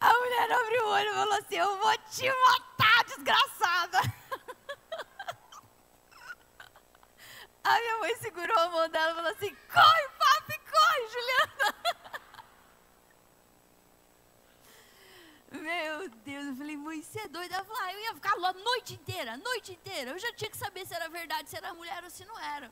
A 0.01 0.13
mulher 0.13 0.51
abriu 0.51 0.85
o 0.85 0.89
olho 0.91 1.09
e 1.09 1.13
falou 1.13 1.33
assim: 1.33 1.55
Eu 1.55 1.77
vou 1.77 1.97
te 1.97 2.27
matar, 2.27 3.03
desgraçada. 3.05 4.18
Minha 7.79 7.97
mãe 7.99 8.15
segurou 8.17 8.57
a 8.57 8.69
mão 8.69 8.89
dela 8.89 9.11
e 9.11 9.15
falou 9.15 9.31
assim: 9.31 9.55
Corre, 9.73 10.09
papi, 10.17 10.59
corre, 10.71 11.07
Juliana. 11.07 11.99
Meu 15.51 16.09
Deus, 16.09 16.45
eu 16.45 16.55
falei, 16.55 16.77
mãe, 16.77 17.01
você 17.01 17.21
é 17.21 17.27
doida? 17.27 17.55
Ela 17.55 17.65
falou, 17.65 17.81
ah, 17.81 17.93
eu 17.93 17.99
ia 18.01 18.13
ficar 18.13 18.35
lá 18.35 18.49
a 18.49 18.53
noite 18.53 18.93
inteira, 18.93 19.33
a 19.33 19.37
noite 19.37 19.71
inteira. 19.71 20.11
Eu 20.11 20.19
já 20.19 20.31
tinha 20.33 20.49
que 20.49 20.57
saber 20.57 20.85
se 20.85 20.93
era 20.93 21.09
verdade, 21.09 21.49
se 21.49 21.57
era 21.57 21.73
mulher 21.73 22.03
ou 22.03 22.09
se 22.09 22.23
não 22.23 22.37
era. 22.39 22.71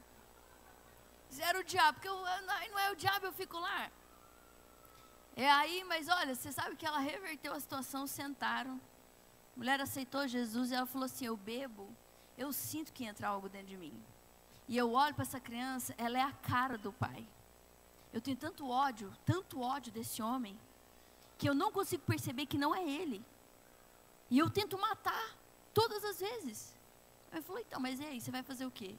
Se 1.30 1.42
era 1.42 1.60
o 1.60 1.64
diabo, 1.64 1.94
porque 1.96 2.08
eu, 2.08 2.16
não 2.16 2.80
é 2.80 2.92
o 2.92 2.96
diabo, 2.96 3.26
eu 3.26 3.34
fico 3.34 3.58
lá. 3.58 3.92
É 5.36 5.50
aí, 5.50 5.84
mas 5.86 6.08
olha, 6.08 6.36
você 6.36 6.52
sabe 6.52 6.76
que 6.76 6.86
ela 6.86 7.00
reverteu 7.00 7.54
a 7.54 7.60
situação, 7.60 8.06
sentaram. 8.06 8.80
A 9.56 9.58
mulher 9.58 9.82
aceitou 9.82 10.28
Jesus 10.28 10.72
e 10.72 10.76
ela 10.76 10.86
falou 10.86 11.06
assim: 11.06 11.26
Eu 11.26 11.36
bebo, 11.36 11.96
eu 12.38 12.54
sinto 12.54 12.94
que 12.94 13.06
entra 13.06 13.28
algo 13.28 13.50
dentro 13.50 13.68
de 13.68 13.78
mim. 13.78 14.04
E 14.68 14.78
eu 14.78 14.92
olho 14.92 15.14
para 15.14 15.24
essa 15.24 15.40
criança, 15.40 15.96
ela 15.98 16.18
é 16.18 16.22
a 16.22 16.32
cara 16.32 16.78
do 16.78 16.92
pai. 16.92 17.26
Eu 18.12 18.20
tenho 18.20 18.36
tanto 18.36 18.68
ódio, 18.70 19.16
tanto 19.26 19.62
ódio 19.62 19.92
desse 19.92 20.22
homem, 20.22 20.60
que 21.38 21.48
eu 21.48 21.54
não 21.54 21.72
consigo 21.72 22.04
perceber 22.04 22.46
que 22.46 22.58
não 22.58 22.76
é 22.76 22.84
ele. 22.84 23.24
E 24.30 24.38
eu 24.38 24.50
tento 24.50 24.78
matar 24.78 25.38
todas 25.74 26.04
as 26.04 26.20
vezes. 26.20 26.76
Eu 27.32 27.42
falei: 27.44 27.64
Então, 27.68 27.80
mas 27.80 28.00
e 28.00 28.06
aí, 28.06 28.20
você 28.20 28.32
vai 28.32 28.44
fazer 28.44 28.66
o 28.66 28.72
quê? 28.72 28.96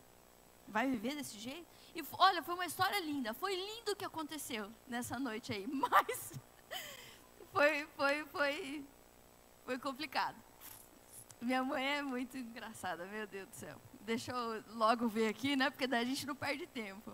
Vai 0.66 0.88
viver 0.90 1.14
desse 1.14 1.38
jeito? 1.38 1.66
E 1.94 2.04
olha, 2.12 2.42
foi 2.42 2.54
uma 2.54 2.66
história 2.66 3.00
linda. 3.00 3.34
Foi 3.34 3.54
lindo 3.54 3.92
o 3.92 3.96
que 3.96 4.04
aconteceu 4.04 4.70
nessa 4.86 5.18
noite 5.18 5.52
aí. 5.52 5.66
Mas 5.68 6.32
foi, 7.52 7.86
foi, 7.96 8.24
foi, 8.26 8.86
foi 9.64 9.78
complicado. 9.78 10.36
Minha 11.40 11.64
mãe 11.64 11.84
é 11.84 12.02
muito 12.02 12.36
engraçada, 12.36 13.06
meu 13.06 13.26
Deus 13.26 13.48
do 13.48 13.54
céu. 13.54 13.80
Deixa 14.08 14.32
eu 14.32 14.64
logo 14.74 15.06
ver 15.06 15.28
aqui, 15.28 15.54
né? 15.54 15.68
Porque 15.68 15.86
daí 15.86 16.02
a 16.02 16.06
gente 16.06 16.26
não 16.26 16.34
perde 16.34 16.66
tempo. 16.66 17.12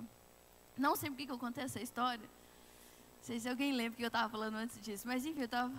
Não 0.79 0.95
sei 0.95 1.11
por 1.11 1.17
que 1.17 1.29
eu 1.29 1.37
contei 1.37 1.65
essa 1.65 1.83
história. 1.83 2.23
Não 2.23 3.21
sei 3.21 3.41
se 3.41 3.49
alguém 3.49 3.73
lembra 3.73 3.97
que 3.97 4.05
eu 4.05 4.07
estava 4.07 4.29
falando 4.29 4.55
antes 4.55 4.81
disso. 4.81 5.05
Mas 5.05 5.27
enfim, 5.27 5.41
eu 5.41 5.47
estava. 5.47 5.73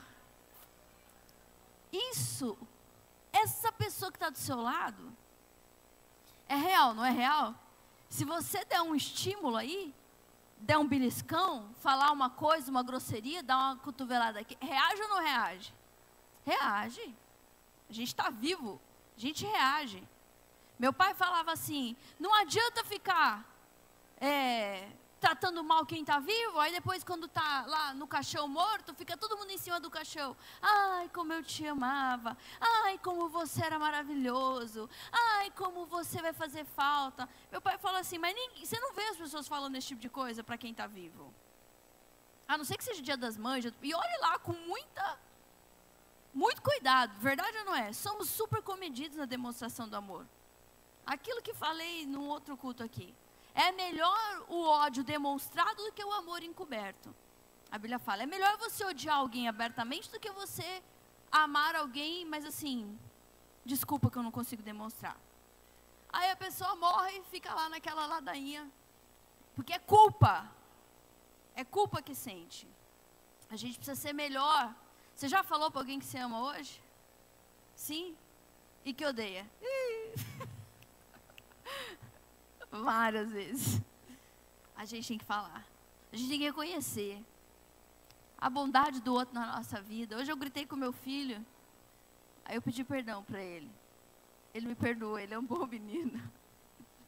Isso, 1.90 2.58
essa 3.32 3.72
pessoa 3.72 4.12
que 4.12 4.18
está 4.18 4.30
do 4.30 4.38
seu 4.38 4.60
lado, 4.60 5.10
é 6.50 6.56
real, 6.56 6.94
não 6.94 7.06
é 7.06 7.12
real? 7.12 7.56
Se 8.10 8.26
você 8.26 8.66
der 8.66 8.82
um 8.82 8.94
estímulo 8.94 9.56
aí, 9.56 9.96
der 10.58 10.78
um 10.78 10.86
beliscão, 10.86 11.74
falar 11.80 12.12
uma 12.12 12.30
coisa, 12.30 12.70
uma 12.70 12.84
grosseria, 12.84 13.42
dar 13.42 13.56
uma 13.56 13.78
cotovelada 13.78 14.42
aqui, 14.42 14.58
reage 14.60 15.02
ou 15.02 15.08
não 15.08 15.22
reage? 15.22 15.74
Reage. 16.46 17.16
A 17.90 17.94
gente 17.94 18.10
está 18.10 18.30
vivo, 18.30 18.82
a 19.16 19.20
gente 19.22 19.46
reage. 19.46 20.04
Meu 20.78 20.92
pai 20.92 21.14
falava 21.14 21.52
assim: 21.52 21.96
não 22.20 22.34
adianta 22.34 22.84
ficar 22.84 23.46
é, 24.18 24.90
tratando 25.20 25.64
mal 25.64 25.86
quem 25.86 26.02
está 26.02 26.20
vivo, 26.20 26.60
aí 26.60 26.72
depois 26.72 27.04
quando 27.04 27.26
está 27.26 27.66
lá 27.66 27.94
no 27.94 28.08
caixão 28.08 28.48
morto, 28.48 28.94
fica 28.94 29.18
todo 29.18 29.38
mundo 29.38 29.50
em 29.50 29.58
cima 29.58 29.80
do 29.80 29.90
caixão. 29.90 30.36
Ai, 30.62 31.10
como 31.10 31.34
eu 31.34 31.44
te 31.44 31.66
amava. 31.66 32.38
Ai, 32.60 33.00
como 33.00 33.28
você 33.30 33.64
era 33.64 33.80
maravilhoso. 33.80 34.90
Ai, 35.12 35.50
como 35.52 35.86
você 35.86 36.22
vai 36.22 36.34
fazer 36.34 36.66
falta. 36.66 37.28
Meu 37.52 37.62
pai 37.62 37.78
fala 37.78 38.00
assim, 38.00 38.18
mas 38.18 38.36
você 38.60 38.80
não 38.80 38.94
vê 38.94 39.04
as 39.04 39.18
pessoas 39.18 39.48
falando 39.48 39.76
esse 39.78 39.88
tipo 39.88 40.02
de 40.02 40.10
coisa 40.10 40.44
para 40.44 40.58
quem 40.58 40.72
está 40.72 40.86
vivo. 40.86 41.34
A 42.48 42.58
não 42.58 42.64
ser 42.64 42.78
que 42.78 42.84
seja 42.84 43.02
dia 43.02 43.18
das 43.18 43.38
mães, 43.38 43.66
e 43.66 43.96
olhe 43.96 44.18
lá 44.20 44.38
com 44.38 44.54
muita 44.54 45.20
muito 46.32 46.62
cuidado, 46.62 47.18
verdade 47.20 47.58
ou 47.60 47.66
não 47.66 47.76
é? 47.76 47.94
Somos 47.94 48.30
super 48.30 48.62
comedidos 48.62 49.18
na 49.18 49.26
demonstração 49.26 49.88
do 49.88 49.96
amor. 49.96 50.28
Aquilo 51.06 51.42
que 51.42 51.54
falei 51.54 52.06
num 52.06 52.28
outro 52.28 52.58
culto 52.58 52.84
aqui. 52.84 53.14
É 53.54 53.72
melhor 53.72 54.46
o 54.50 54.64
ódio 54.66 55.04
demonstrado 55.04 55.84
do 55.84 55.92
que 55.92 56.04
o 56.04 56.12
amor 56.12 56.44
encoberto. 56.44 57.16
A 57.72 57.78
Bíblia 57.78 58.00
fala: 58.00 58.24
é 58.24 58.26
melhor 58.26 58.58
você 58.58 58.84
odiar 58.84 59.18
alguém 59.18 59.48
abertamente 59.48 60.10
do 60.12 60.20
que 60.20 60.32
você 60.32 60.84
amar 61.32 61.76
alguém, 61.76 62.26
mas 62.26 62.46
assim, 62.46 62.98
desculpa 63.64 64.10
que 64.10 64.18
eu 64.18 64.24
não 64.24 64.32
consigo 64.32 64.64
demonstrar. 64.64 65.18
Aí 66.12 66.30
a 66.32 66.36
pessoa 66.36 66.76
morre 66.76 67.18
e 67.18 67.24
fica 67.24 67.54
lá 67.54 67.70
naquela 67.70 68.06
ladainha. 68.06 68.70
Porque 69.54 69.74
é 69.74 69.80
culpa. 69.80 70.50
É 71.56 71.64
culpa 71.64 72.02
que 72.02 72.16
sente. 72.16 72.68
A 73.50 73.56
gente 73.56 73.78
precisa 73.78 74.00
ser 74.00 74.14
melhor. 74.14 74.74
Você 75.16 75.28
já 75.28 75.44
falou 75.44 75.70
para 75.70 75.82
alguém 75.82 76.00
que 76.00 76.06
você 76.06 76.18
ama 76.18 76.42
hoje? 76.42 76.82
Sim? 77.76 78.18
E 78.84 78.94
que 78.94 79.06
odeia? 79.06 79.50
Várias 82.72 83.32
vezes. 83.32 83.82
A 84.76 84.86
gente 84.86 85.08
tem 85.08 85.18
que 85.18 85.26
falar. 85.26 85.66
A 86.12 86.16
gente 86.16 86.30
tem 86.30 86.40
que 86.40 86.46
reconhecer 86.46 87.24
a 88.38 88.50
bondade 88.50 89.02
do 89.02 89.14
outro 89.14 89.34
na 89.34 89.56
nossa 89.58 89.82
vida. 89.82 90.18
Hoje 90.18 90.32
eu 90.32 90.38
gritei 90.38 90.66
com 90.66 90.76
meu 90.76 90.92
filho. 90.92 91.46
Aí 92.44 92.56
eu 92.56 92.62
pedi 92.62 92.84
perdão 92.84 93.24
para 93.24 93.42
ele. 93.42 93.72
Ele 94.54 94.68
me 94.68 94.76
perdoou, 94.76 95.18
ele 95.18 95.34
é 95.34 95.40
um 95.40 95.46
bom 95.46 95.66
menino. 95.68 96.22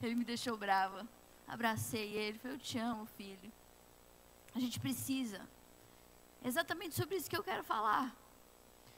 Ele 0.02 0.16
me 0.16 0.24
deixou 0.24 0.58
brava. 0.58 1.08
Abracei 1.48 2.14
ele, 2.14 2.40
falei, 2.40 2.58
eu 2.58 2.60
te 2.60 2.78
amo, 2.78 3.06
filho. 3.06 3.52
A 4.54 4.60
gente 4.60 4.80
precisa. 4.80 5.48
É 6.44 6.48
exatamente 6.48 6.96
sobre 6.96 7.16
isso 7.16 7.30
que 7.30 7.38
eu 7.38 7.44
quero 7.44 7.64
falar. 7.64 8.16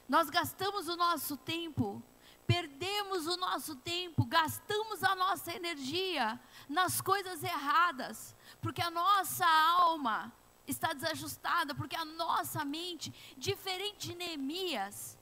Nós 0.08 0.30
gastamos 0.30 0.88
o 0.88 0.96
nosso 0.96 1.38
tempo 1.38 2.01
perdemos 2.50 3.27
o 3.27 3.38
nosso 3.38 3.75
tempo, 3.75 4.25
gastamos 4.25 5.03
a 5.03 5.13
nossa 5.13 5.53
energia 5.53 6.39
nas 6.68 7.00
coisas 7.00 7.44
erradas, 7.44 8.36
porque 8.60 8.82
a 8.82 8.89
nossa 8.89 9.46
alma 9.46 10.34
está 10.65 10.91
desajustada, 10.91 11.75
porque 11.75 11.96
a 11.96 12.03
nossa 12.03 12.65
mente, 12.65 13.13
diferente 13.38 14.08
de 14.08 14.15
Neemias, 14.15 15.15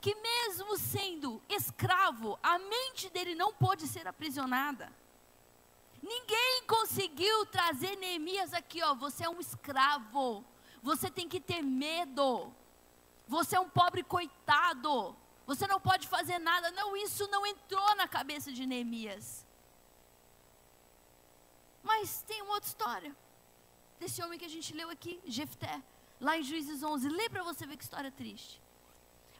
que 0.00 0.14
mesmo 0.14 0.78
sendo 0.78 1.42
escravo, 1.46 2.38
a 2.42 2.58
mente 2.58 3.10
dele 3.10 3.34
não 3.34 3.52
pôde 3.52 3.86
ser 3.86 4.08
aprisionada. 4.08 4.90
Ninguém 6.02 6.64
conseguiu 6.66 7.44
trazer 7.44 7.96
Neemias 7.96 8.54
aqui, 8.54 8.82
ó. 8.82 8.94
Você 8.94 9.26
é 9.26 9.28
um 9.28 9.40
escravo. 9.40 10.42
Você 10.82 11.10
tem 11.10 11.28
que 11.28 11.38
ter 11.38 11.62
medo. 11.62 12.50
Você 13.28 13.56
é 13.56 13.60
um 13.60 13.68
pobre 13.68 14.02
coitado. 14.02 15.14
Você 15.46 15.66
não 15.66 15.80
pode 15.80 16.06
fazer 16.08 16.38
nada. 16.38 16.70
Não, 16.70 16.96
isso 16.96 17.26
não 17.28 17.46
entrou 17.46 17.94
na 17.96 18.06
cabeça 18.06 18.52
de 18.52 18.64
Neemias. 18.66 19.46
Mas 21.82 22.22
tem 22.22 22.42
uma 22.42 22.54
outra 22.54 22.68
história. 22.68 23.16
Desse 23.98 24.22
homem 24.22 24.38
que 24.38 24.44
a 24.44 24.48
gente 24.48 24.72
leu 24.74 24.88
aqui, 24.90 25.20
Jefté, 25.24 25.82
lá 26.20 26.38
em 26.38 26.42
Juízes 26.42 26.82
11. 26.82 27.08
Lê 27.08 27.28
para 27.28 27.42
você 27.42 27.66
ver 27.66 27.76
que 27.76 27.84
história 27.84 28.10
triste. 28.10 28.60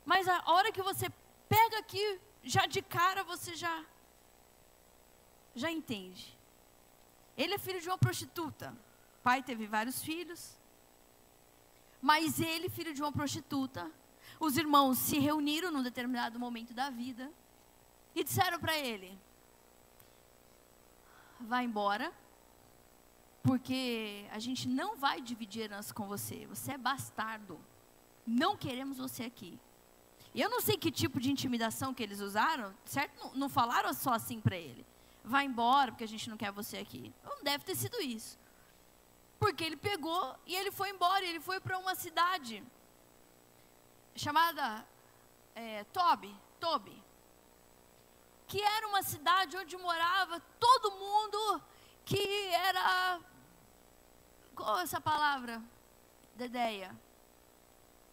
Mas 0.05 0.29
a 0.29 0.43
hora 0.47 0.73
que 0.73 0.83
você 0.83 1.09
pega 1.49 1.79
aqui, 1.79 2.21
já 2.43 2.67
de 2.67 2.83
cara 2.83 3.23
você 3.23 3.55
já 3.55 3.85
já 5.55 5.71
entende. 5.71 6.37
Ele 7.37 7.55
é 7.55 7.59
filho 7.59 7.81
de 7.81 7.89
uma 7.89 7.99
prostituta. 7.99 8.77
Pai 9.23 9.43
teve 9.43 9.67
vários 9.67 10.03
filhos. 10.03 10.57
Mas 12.01 12.41
ele, 12.41 12.69
filho 12.69 12.93
de 12.93 13.03
uma 13.03 13.13
prostituta, 13.13 13.91
os 14.45 14.57
irmãos 14.57 14.99
se 14.99 15.19
reuniram 15.19 15.71
num 15.71 15.83
determinado 15.83 16.39
momento 16.39 16.75
da 16.75 16.91
vida 16.91 17.31
e 18.15 18.25
disseram 18.25 18.59
para 18.59 18.77
ele: 18.77 19.19
Vá 21.41 21.63
embora, 21.63 22.13
porque 23.43 24.27
a 24.31 24.39
gente 24.39 24.69
não 24.69 24.97
vai 24.97 25.21
dividir 25.21 25.63
herança 25.63 25.95
com 25.95 26.07
você. 26.07 26.47
Você 26.47 26.73
é 26.73 26.79
bastardo. 26.79 27.59
Não 28.27 28.57
queremos 28.57 28.99
você 28.99 29.25
aqui. 29.25 29.59
E 30.35 30.41
eu 30.41 30.49
não 30.49 30.61
sei 30.61 30.77
que 30.77 30.91
tipo 30.91 31.21
de 31.21 31.31
intimidação 31.31 31.93
que 31.93 32.03
eles 32.03 32.21
usaram, 32.21 32.75
certo? 32.85 33.19
Não, 33.19 33.35
não 33.35 33.49
falaram 33.49 33.93
só 33.93 34.13
assim 34.15 34.41
para 34.41 34.57
ele 34.57 34.87
vai 35.25 35.45
embora 35.45 35.93
porque 35.93 36.05
a 36.05 36.09
gente 36.09 36.29
não 36.29 36.37
quer 36.37 36.51
você 36.51 36.79
aqui. 36.79 37.13
Não 37.25 37.43
deve 37.43 37.65
ter 37.65 37.77
sido 37.77 38.01
isso. 38.01 38.39
Porque 39.39 39.65
ele 39.65 39.77
pegou 39.77 40.37
e 40.47 40.55
ele 40.55 40.71
foi 40.71 40.91
embora, 40.91 41.25
ele 41.25 41.41
foi 41.41 41.61
para 41.61 41.79
uma 41.79 41.95
cidade 41.95 42.63
chamada 44.15 44.87
é, 45.55 45.85
Tobi, 45.85 46.35
Tobi, 46.61 47.03
que 48.47 48.61
era 48.63 48.87
uma 48.89 49.03
cidade 49.03 49.57
onde 49.57 49.77
morava 49.77 50.41
todo 50.59 50.93
mundo 50.93 51.63
que 52.05 52.47
era 52.49 53.21
qual 54.55 54.79
é 54.79 54.83
essa 54.83 55.01
palavra, 55.01 55.63
Dedeia? 56.35 56.95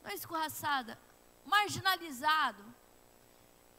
Não 0.04 0.12
é 0.12 0.14
escorraçada, 0.14 0.98
marginalizado, 1.46 2.64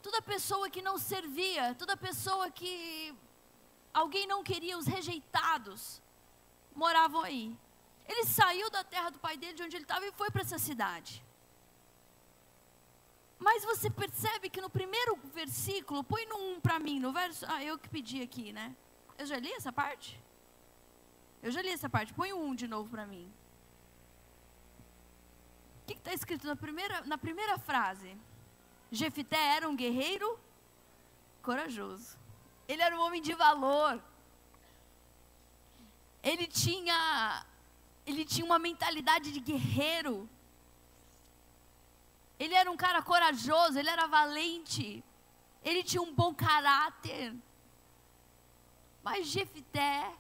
Toda 0.03 0.23
pessoa 0.23 0.71
que 0.71 0.81
não 0.81 0.97
servia, 0.97 1.75
toda 1.75 1.95
pessoa 1.97 2.51
que 2.51 3.15
alguém 3.93 4.27
não 4.27 4.43
queria, 4.43 4.79
os 4.79 4.87
rejeitados, 4.87 6.01
moravam 6.75 7.21
aí. 7.21 7.57
Ele 8.09 8.25
saiu 8.25 8.71
da 8.71 8.83
terra 8.83 9.11
do 9.11 9.19
pai 9.19 9.37
dele, 9.37 9.53
de 9.55 9.63
onde 9.63 9.77
ele 9.77 9.85
estava, 9.85 10.07
e 10.07 10.13
foi 10.13 10.31
para 10.31 10.41
essa 10.41 10.59
cidade. 10.59 11.23
Mas 13.41 13.65
você 13.65 13.89
percebe 13.89 14.51
que 14.51 14.61
no 14.61 14.69
primeiro 14.69 15.19
versículo, 15.35 16.05
põe 16.05 16.27
no 16.27 16.37
1 16.57 16.61
para 16.61 16.79
mim, 16.79 17.01
no 17.01 17.11
verso. 17.11 17.47
Ah, 17.49 17.65
eu 17.65 17.79
que 17.79 17.89
pedi 17.89 18.21
aqui, 18.21 18.53
né? 18.53 18.77
Eu 19.17 19.25
já 19.25 19.39
li 19.39 19.51
essa 19.53 19.73
parte? 19.73 20.21
Eu 21.43 21.51
já 21.51 21.63
li 21.63 21.71
essa 21.71 21.89
parte. 21.89 22.13
Põe 22.13 22.35
o 22.35 22.39
1 22.39 22.55
de 22.55 22.69
novo 22.69 22.91
para 22.91 23.07
mim. 23.07 23.33
O 25.83 25.87
que 25.87 25.95
está 25.95 26.13
escrito 26.13 26.47
na 26.47 26.55
primeira, 26.55 27.01
na 27.07 27.17
primeira 27.17 27.59
frase? 27.59 28.15
Jefité 28.93 29.39
era 29.57 29.67
um 29.67 29.75
guerreiro 29.75 30.39
corajoso. 31.43 32.19
Ele 32.69 32.83
era 32.83 32.95
um 32.95 33.01
homem 33.01 33.23
de 33.23 33.33
valor. 33.33 34.03
Ele 36.23 36.47
tinha 36.47 37.47
ele 38.07 38.25
tinha 38.25 38.45
uma 38.45 38.59
mentalidade 38.59 39.33
de 39.33 39.41
guerreiro. 39.41 40.29
Ele 42.41 42.55
era 42.55 42.71
um 42.71 42.77
cara 42.77 43.03
corajoso, 43.03 43.79
ele 43.79 43.91
era 43.91 44.07
valente. 44.07 45.05
Ele 45.63 45.85
tinha 45.85 46.01
um 46.01 46.15
bom 46.15 46.35
caráter. 46.35 47.35
Mas 49.03 49.27
Jefité 49.27 50.11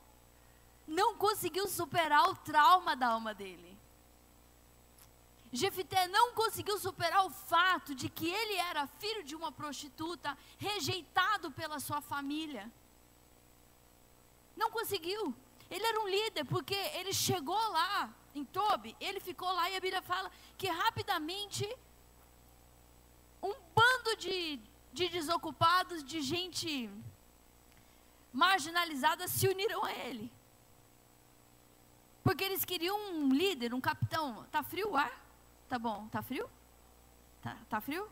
não 0.86 1.16
conseguiu 1.16 1.66
superar 1.66 2.28
o 2.28 2.36
trauma 2.36 2.94
da 2.94 3.08
alma 3.08 3.32
dele. 3.32 3.74
Jefité 5.50 6.06
não 6.08 6.34
conseguiu 6.34 6.78
superar 6.78 7.24
o 7.24 7.30
fato 7.30 7.94
de 7.94 8.10
que 8.10 8.28
ele 8.28 8.54
era 8.54 8.86
filho 8.86 9.24
de 9.24 9.34
uma 9.34 9.50
prostituta, 9.50 10.36
rejeitado 10.58 11.50
pela 11.50 11.80
sua 11.80 12.02
família. 12.02 12.70
Não 14.54 14.70
conseguiu. 14.70 15.34
Ele 15.70 15.86
era 15.86 16.00
um 16.00 16.06
líder, 16.06 16.44
porque 16.44 16.74
ele 16.74 17.14
chegou 17.14 17.56
lá 17.70 18.12
em 18.34 18.44
Tobi, 18.44 18.94
ele 19.00 19.20
ficou 19.20 19.50
lá 19.50 19.70
e 19.70 19.76
a 19.76 19.80
Bíblia 19.80 20.02
fala 20.02 20.30
que 20.58 20.68
rapidamente 20.68 21.66
um 23.42 23.54
bando 23.74 24.16
de, 24.18 24.60
de 24.92 25.08
desocupados, 25.08 26.04
de 26.04 26.20
gente 26.20 26.90
marginalizada 28.32 29.26
se 29.28 29.48
uniram 29.48 29.84
a 29.84 29.92
ele. 29.92 30.30
Porque 32.22 32.44
eles 32.44 32.64
queriam 32.64 32.96
um 32.96 33.32
líder, 33.32 33.74
um 33.74 33.80
capitão. 33.80 34.44
Tá 34.50 34.62
frio 34.62 34.90
o 34.90 34.96
ar? 34.96 35.12
Tá 35.68 35.78
bom. 35.78 36.06
Tá 36.08 36.22
frio? 36.22 36.48
Tá, 37.42 37.56
tá 37.68 37.80
frio? 37.80 38.08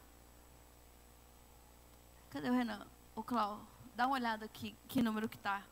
Cadê 2.31 2.51
o 2.51 2.53
Renan? 2.53 2.87
O 3.15 3.23
Clau, 3.23 3.61
dá 3.95 4.07
uma 4.07 4.15
olhada 4.15 4.45
aqui, 4.45 4.75
que 4.87 5.03
número 5.03 5.29
que 5.29 5.39
tá. 5.39 5.63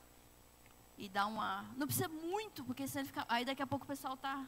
E 0.98 1.08
dá 1.08 1.26
uma. 1.26 1.64
Não 1.76 1.86
precisa 1.86 2.08
muito, 2.08 2.64
porque 2.64 2.86
senão 2.88 3.02
ele 3.02 3.08
fica. 3.08 3.24
Aí 3.28 3.44
daqui 3.44 3.62
a 3.62 3.66
pouco 3.66 3.84
o 3.84 3.88
pessoal 3.88 4.16
tá, 4.16 4.44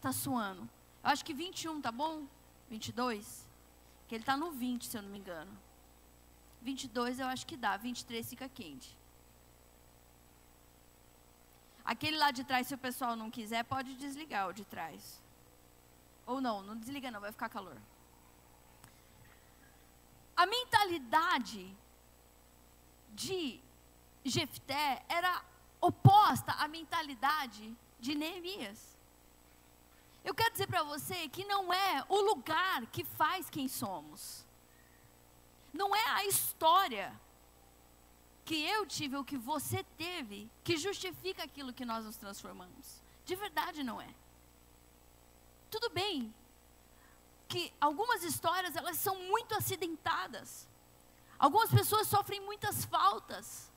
tá 0.00 0.12
suando. 0.12 0.62
Eu 1.02 1.10
acho 1.10 1.24
que 1.24 1.32
21, 1.32 1.80
tá 1.80 1.90
bom? 1.90 2.26
22? 2.68 3.49
Que 4.10 4.16
ele 4.16 4.24
tá 4.24 4.36
no 4.36 4.50
20, 4.50 4.86
se 4.86 4.96
eu 4.98 5.02
não 5.02 5.08
me 5.08 5.18
engano. 5.18 5.56
22 6.62 7.20
eu 7.20 7.28
acho 7.28 7.46
que 7.46 7.56
dá, 7.56 7.76
23 7.76 8.28
fica 8.28 8.48
quente. 8.48 8.98
Aquele 11.84 12.16
lá 12.18 12.32
de 12.32 12.42
trás, 12.42 12.66
se 12.66 12.74
o 12.74 12.78
pessoal 12.78 13.14
não 13.14 13.30
quiser, 13.30 13.62
pode 13.62 13.94
desligar 13.94 14.48
o 14.48 14.52
de 14.52 14.64
trás. 14.64 15.22
Ou 16.26 16.40
não, 16.40 16.60
não 16.60 16.76
desliga 16.76 17.08
não, 17.08 17.20
vai 17.20 17.30
ficar 17.30 17.48
calor. 17.48 17.80
A 20.36 20.44
mentalidade 20.44 21.72
de 23.14 23.60
Jefté 24.24 25.04
era 25.08 25.40
oposta 25.80 26.50
à 26.54 26.66
mentalidade 26.66 27.76
de 28.00 28.16
Neemias. 28.16 28.98
Eu 30.24 30.34
quero 30.34 30.52
dizer 30.52 30.66
para 30.66 30.82
você 30.82 31.28
que 31.28 31.44
não 31.44 31.72
é 31.72 32.04
o 32.08 32.20
lugar 32.20 32.86
que 32.86 33.04
faz 33.04 33.48
quem 33.48 33.68
somos. 33.68 34.46
Não 35.72 35.94
é 35.94 36.04
a 36.10 36.24
história 36.26 37.18
que 38.44 38.56
eu 38.66 38.84
tive 38.84 39.16
ou 39.16 39.24
que 39.24 39.38
você 39.38 39.84
teve 39.96 40.50
que 40.64 40.76
justifica 40.76 41.44
aquilo 41.44 41.72
que 41.72 41.84
nós 41.84 42.04
nos 42.04 42.16
transformamos. 42.16 43.02
De 43.24 43.34
verdade 43.34 43.82
não 43.82 44.00
é. 44.00 44.12
Tudo 45.70 45.88
bem 45.90 46.34
que 47.48 47.72
algumas 47.80 48.22
histórias 48.22 48.76
elas 48.76 48.96
são 48.96 49.16
muito 49.22 49.54
acidentadas. 49.54 50.68
Algumas 51.38 51.70
pessoas 51.70 52.06
sofrem 52.08 52.40
muitas 52.40 52.84
faltas. 52.84 53.70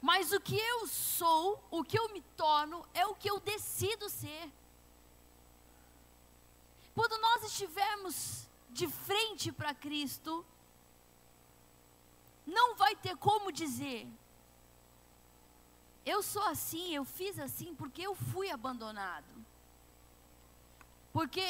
Mas 0.00 0.32
o 0.32 0.40
que 0.40 0.58
eu 0.58 0.86
sou, 0.86 1.62
o 1.70 1.82
que 1.82 1.98
eu 1.98 2.12
me 2.12 2.22
torno, 2.36 2.86
é 2.94 3.06
o 3.06 3.14
que 3.14 3.30
eu 3.30 3.40
decido 3.40 4.08
ser. 4.08 4.52
Quando 6.96 7.18
nós 7.18 7.44
estivermos 7.44 8.48
de 8.70 8.88
frente 8.88 9.52
para 9.52 9.74
Cristo, 9.74 10.44
não 12.46 12.74
vai 12.74 12.96
ter 12.96 13.14
como 13.18 13.52
dizer, 13.52 14.08
eu 16.06 16.22
sou 16.22 16.42
assim, 16.44 16.94
eu 16.94 17.04
fiz 17.04 17.38
assim 17.38 17.74
porque 17.74 18.00
eu 18.00 18.14
fui 18.14 18.50
abandonado. 18.50 19.30
Porque 21.12 21.46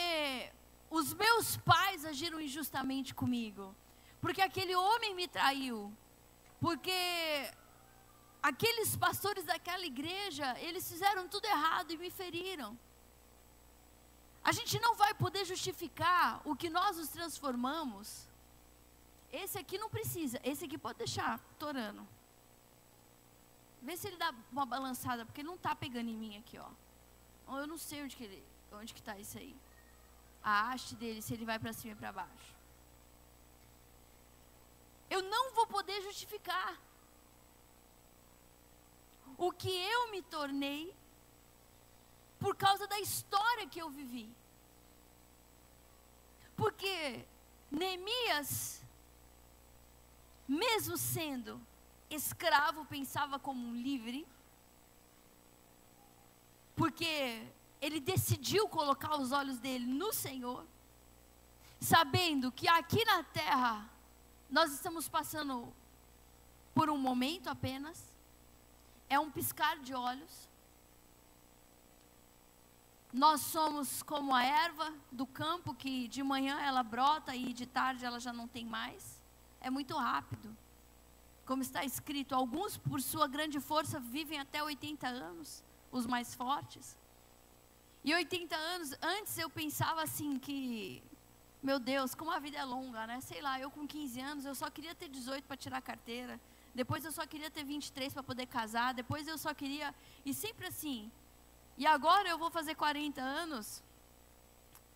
os 0.91 1.15
meus 1.15 1.57
pais 1.59 2.05
agiram 2.05 2.41
injustamente 2.41 3.15
comigo. 3.15 3.73
Porque 4.21 4.43
aquele 4.43 4.75
homem 4.75 5.15
me 5.15 5.29
traiu. 5.29 5.93
Porque 6.61 6.91
aqueles 8.43 8.97
pastores 8.97 9.45
daquela 9.45 9.87
igreja, 9.87 10.59
eles 10.59 10.89
fizeram 10.89 11.29
tudo 11.29 11.45
errado 11.45 11.93
e 11.93 11.97
me 11.97 12.11
feriram. 12.11 12.77
A 14.49 14.53
gente 14.53 14.79
não 14.79 14.95
vai 14.95 15.13
poder 15.13 15.45
justificar 15.45 16.41
o 16.45 16.55
que 16.55 16.71
nós 16.71 16.99
nos 16.99 17.09
transformamos. 17.09 18.29
Esse 19.33 19.59
aqui 19.59 19.77
não 19.77 19.91
precisa, 19.91 20.41
esse 20.45 20.65
aqui 20.67 20.79
pode 20.79 20.99
deixar 20.99 21.41
torando. 21.59 22.07
Vê 23.83 23.97
se 23.97 24.07
ele 24.07 24.17
dá 24.17 24.33
uma 24.53 24.65
balançada, 24.65 25.27
porque 25.27 25.43
não 25.43 25.57
está 25.57 25.75
pegando 25.75 26.11
em 26.11 26.17
mim 26.17 26.39
aqui, 26.39 26.57
ó. 26.59 26.69
Eu 27.59 27.67
não 27.67 27.77
sei 27.77 28.05
onde 28.05 28.15
que 28.15 28.23
ele, 28.23 28.41
onde 28.71 28.95
que 28.95 29.01
está 29.01 29.19
isso 29.19 29.37
aí. 29.37 29.53
A 30.45 30.71
haste 30.71 30.95
dele, 30.95 31.21
se 31.21 31.35
ele 31.35 31.45
vai 31.45 31.59
para 31.59 31.73
cima 31.73 31.95
e 31.95 31.97
para 31.97 32.13
baixo. 32.13 32.55
Eu 35.11 35.23
não 35.23 35.55
vou 35.55 35.67
poder 35.67 36.01
justificar 36.03 36.81
o 39.37 39.51
que 39.51 39.71
eu 39.71 40.09
me 40.13 40.23
tornei 40.23 40.95
por 42.39 42.57
causa 42.57 42.87
da 42.87 42.99
história 43.01 43.67
que 43.67 43.81
eu 43.81 43.91
vivi. 43.91 44.29
Porque 46.57 47.25
Neemias, 47.71 48.83
mesmo 50.49 50.97
sendo 50.97 51.61
escravo, 52.09 52.85
pensava 52.85 53.39
como 53.39 53.67
um 53.67 53.75
livre, 53.75 54.27
porque 56.75 57.47
ele 57.81 58.01
decidiu 58.01 58.69
colocar 58.69 59.19
os 59.19 59.33
olhos 59.33 59.59
dele 59.59 59.87
no 59.87 60.13
Senhor, 60.13 60.67
sabendo 61.81 62.53
que 62.53 62.69
aqui 62.69 63.05
na 63.05 63.23
terra 63.23 63.91
nós 64.49 64.73
estamos 64.73 65.09
passando 65.09 65.73
por 66.75 66.89
um 66.91 66.99
momento 66.99 67.49
apenas, 67.49 68.13
é 69.09 69.19
um 69.19 69.31
piscar 69.31 69.79
de 69.79 69.95
olhos. 69.95 70.46
Nós 73.17 73.41
somos 73.41 74.03
como 74.03 74.35
a 74.35 74.45
erva 74.45 74.93
do 75.11 75.27
campo 75.27 75.73
que 75.73 76.07
de 76.07 76.23
manhã 76.23 76.61
ela 76.61 76.83
brota 76.83 77.35
e 77.35 77.55
de 77.55 77.65
tarde 77.65 78.05
ela 78.05 78.21
já 78.21 78.31
não 78.31 78.47
tem 78.47 78.67
mais. 78.67 79.23
É 79.59 79.71
muito 79.71 79.97
rápido. 79.97 80.55
Como 81.47 81.63
está 81.63 81.83
escrito, 81.83 82.35
alguns 82.35 82.77
por 82.77 83.01
sua 83.01 83.27
grande 83.27 83.59
força 83.59 83.99
vivem 83.99 84.39
até 84.39 84.63
80 84.63 85.09
anos, 85.09 85.65
os 85.91 86.05
mais 86.05 86.35
fortes. 86.35 86.95
E 88.05 88.15
80 88.15 88.55
anos, 88.55 88.95
antes 89.01 89.39
eu 89.39 89.49
pensava 89.49 90.03
assim 90.03 90.39
que, 90.39 91.03
meu 91.63 91.79
Deus, 91.79 92.15
como 92.15 92.31
a 92.31 92.39
vida 92.39 92.59
é 92.59 92.65
longa, 92.67 93.07
né? 93.07 93.23
Sei 93.23 93.41
lá, 93.41 93.59
eu 93.59 93.71
com 93.71 93.87
15 93.87 94.21
anos, 94.21 94.45
eu 94.45 94.55
só 94.55 94.69
queria 94.69 94.95
ter 94.95 95.09
18 95.09 95.43
para 95.45 95.57
tirar 95.57 95.79
a 95.79 95.89
carteira. 95.91 96.39
Depois 96.75 97.03
eu 97.03 97.13
só 97.13 97.27
queria 97.27 97.51
ter 97.51 97.65
23 97.65 98.13
para 98.13 98.23
poder 98.23 98.45
casar. 98.45 98.93
Depois 98.93 99.27
eu 99.27 99.39
só 99.39 99.55
queria. 99.55 99.95
E 100.23 100.35
sempre 100.35 100.67
assim. 100.67 101.11
E 101.77 101.87
agora 101.87 102.29
eu 102.29 102.39
vou 102.39 102.51
fazer 102.51 102.75
40 102.75 103.21
anos. 103.21 103.83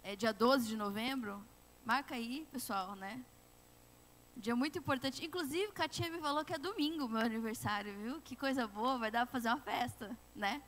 É 0.02 0.16
dia 0.16 0.32
12 0.32 0.66
de 0.66 0.76
novembro. 0.76 1.44
Marca 1.84 2.14
aí, 2.14 2.46
pessoal, 2.50 2.94
né? 2.94 3.22
Dia 4.36 4.56
muito 4.56 4.78
importante. 4.78 5.24
Inclusive, 5.24 5.72
Katinha 5.72 6.10
me 6.10 6.18
falou 6.18 6.44
que 6.44 6.54
é 6.54 6.58
domingo 6.58 7.06
meu 7.06 7.20
aniversário, 7.20 7.94
viu? 7.98 8.20
Que 8.22 8.34
coisa 8.34 8.66
boa, 8.66 8.98
vai 8.98 9.10
dar 9.10 9.26
para 9.26 9.32
fazer 9.32 9.48
uma 9.48 9.60
festa, 9.60 10.16
né? 10.34 10.62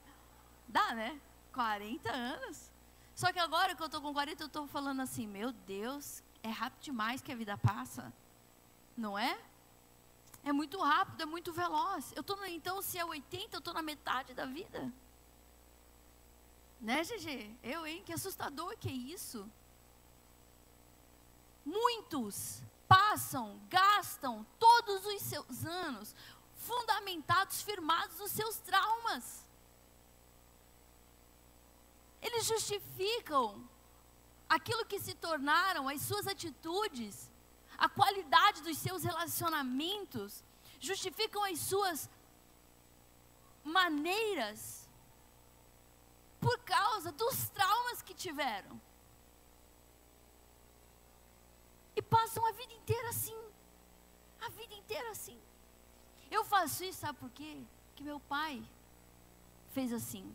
Dá, 0.68 0.94
né? 0.94 1.18
40 1.54 2.12
anos. 2.12 2.70
Só 3.14 3.32
que 3.32 3.38
agora 3.38 3.74
que 3.74 3.82
eu 3.82 3.88
tô 3.88 4.00
com 4.00 4.12
40, 4.12 4.44
eu 4.44 4.48
tô 4.48 4.66
falando 4.66 5.00
assim, 5.00 5.26
meu 5.26 5.52
Deus, 5.52 6.22
é 6.42 6.50
rápido 6.50 6.82
demais 6.82 7.22
que 7.22 7.32
a 7.32 7.36
vida 7.36 7.56
passa. 7.56 8.12
Não 8.96 9.18
é? 9.18 9.38
É 10.44 10.52
muito 10.52 10.78
rápido, 10.78 11.22
é 11.22 11.26
muito 11.26 11.52
veloz. 11.52 12.12
Eu 12.16 12.22
tô 12.22 12.36
então, 12.46 12.82
se 12.82 12.98
é 12.98 13.04
80, 13.04 13.56
eu 13.56 13.58
estou 13.58 13.72
na 13.72 13.82
metade 13.82 14.34
da 14.34 14.44
vida. 14.44 14.92
Né, 16.82 17.04
GG? 17.04 17.56
Eu, 17.62 17.86
hein? 17.86 18.02
Que 18.04 18.12
assustador 18.12 18.76
que 18.76 18.88
é 18.88 18.92
isso. 18.92 19.48
Muitos 21.64 22.60
passam, 22.88 23.60
gastam 23.70 24.44
todos 24.58 25.06
os 25.06 25.22
seus 25.22 25.64
anos 25.64 26.14
fundamentados, 26.56 27.62
firmados 27.62 28.18
nos 28.18 28.32
seus 28.32 28.58
traumas. 28.58 29.46
Eles 32.20 32.46
justificam 32.46 33.68
aquilo 34.48 34.84
que 34.84 34.98
se 34.98 35.14
tornaram, 35.14 35.88
as 35.88 36.02
suas 36.02 36.26
atitudes, 36.26 37.30
a 37.78 37.88
qualidade 37.88 38.60
dos 38.62 38.76
seus 38.78 39.04
relacionamentos, 39.04 40.42
justificam 40.80 41.44
as 41.44 41.60
suas 41.60 42.10
maneiras 43.62 44.81
por 46.42 46.58
causa 46.64 47.12
dos 47.12 47.48
traumas 47.50 48.02
que 48.02 48.12
tiveram. 48.12 48.78
E 51.94 52.02
passam 52.02 52.44
a 52.44 52.52
vida 52.52 52.74
inteira 52.74 53.08
assim. 53.10 53.40
A 54.40 54.48
vida 54.48 54.74
inteira 54.74 55.08
assim. 55.10 55.38
Eu 56.28 56.44
faço 56.44 56.82
isso, 56.82 56.98
sabe 56.98 57.18
por 57.20 57.30
quê? 57.30 57.62
Que 57.94 58.02
meu 58.02 58.18
pai 58.18 58.60
fez 59.70 59.92
assim. 59.92 60.34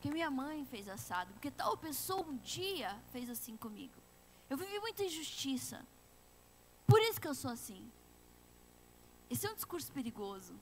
Que 0.00 0.12
minha 0.12 0.30
mãe 0.30 0.64
fez 0.64 0.88
assado. 0.88 1.32
Porque 1.32 1.50
tal 1.50 1.76
pessoa 1.76 2.22
um 2.22 2.36
dia 2.36 2.96
fez 3.10 3.28
assim 3.28 3.56
comigo. 3.56 4.00
Eu 4.48 4.56
vivi 4.56 4.78
muita 4.78 5.02
injustiça. 5.02 5.84
Por 6.86 7.00
isso 7.02 7.20
que 7.20 7.26
eu 7.26 7.34
sou 7.34 7.50
assim. 7.50 7.90
Esse 9.28 9.46
é 9.46 9.50
um 9.50 9.54
discurso 9.56 9.92
perigoso. 9.92 10.54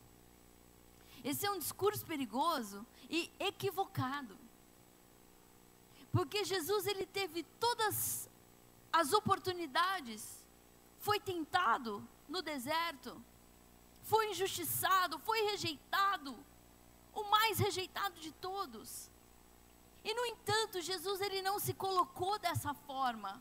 Esse 1.31 1.45
é 1.45 1.51
um 1.51 1.59
discurso 1.59 2.07
perigoso 2.07 2.87
e 3.11 3.31
equivocado. 3.39 4.35
Porque 6.11 6.43
Jesus 6.43 6.87
ele 6.87 7.05
teve 7.05 7.43
todas 7.61 8.31
as 8.91 9.13
oportunidades, 9.13 10.23
foi 11.01 11.21
tentado 11.21 11.93
no 12.27 12.41
deserto, 12.41 13.23
foi 14.05 14.31
injustiçado, 14.31 15.19
foi 15.19 15.43
rejeitado, 15.51 16.35
o 17.13 17.25
mais 17.25 17.59
rejeitado 17.59 18.19
de 18.19 18.33
todos. 18.33 19.11
E 20.03 20.15
no 20.15 20.25
entanto, 20.25 20.81
Jesus 20.81 21.21
ele 21.21 21.43
não 21.43 21.59
se 21.59 21.75
colocou 21.75 22.39
dessa 22.39 22.73
forma. 22.73 23.39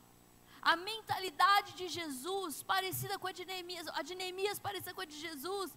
A 0.61 0.75
mentalidade 0.75 1.71
de 1.79 1.87
Jesus, 1.87 2.63
parecida 2.63 3.17
com 3.17 3.27
a 3.27 3.31
de 3.31 3.45
Neemias, 3.45 3.87
a 3.93 4.01
de 4.01 4.13
Neemias 4.13 4.59
parecida 4.59 4.93
com 4.93 4.99
a 4.99 5.05
de 5.05 5.17
Jesus, 5.17 5.73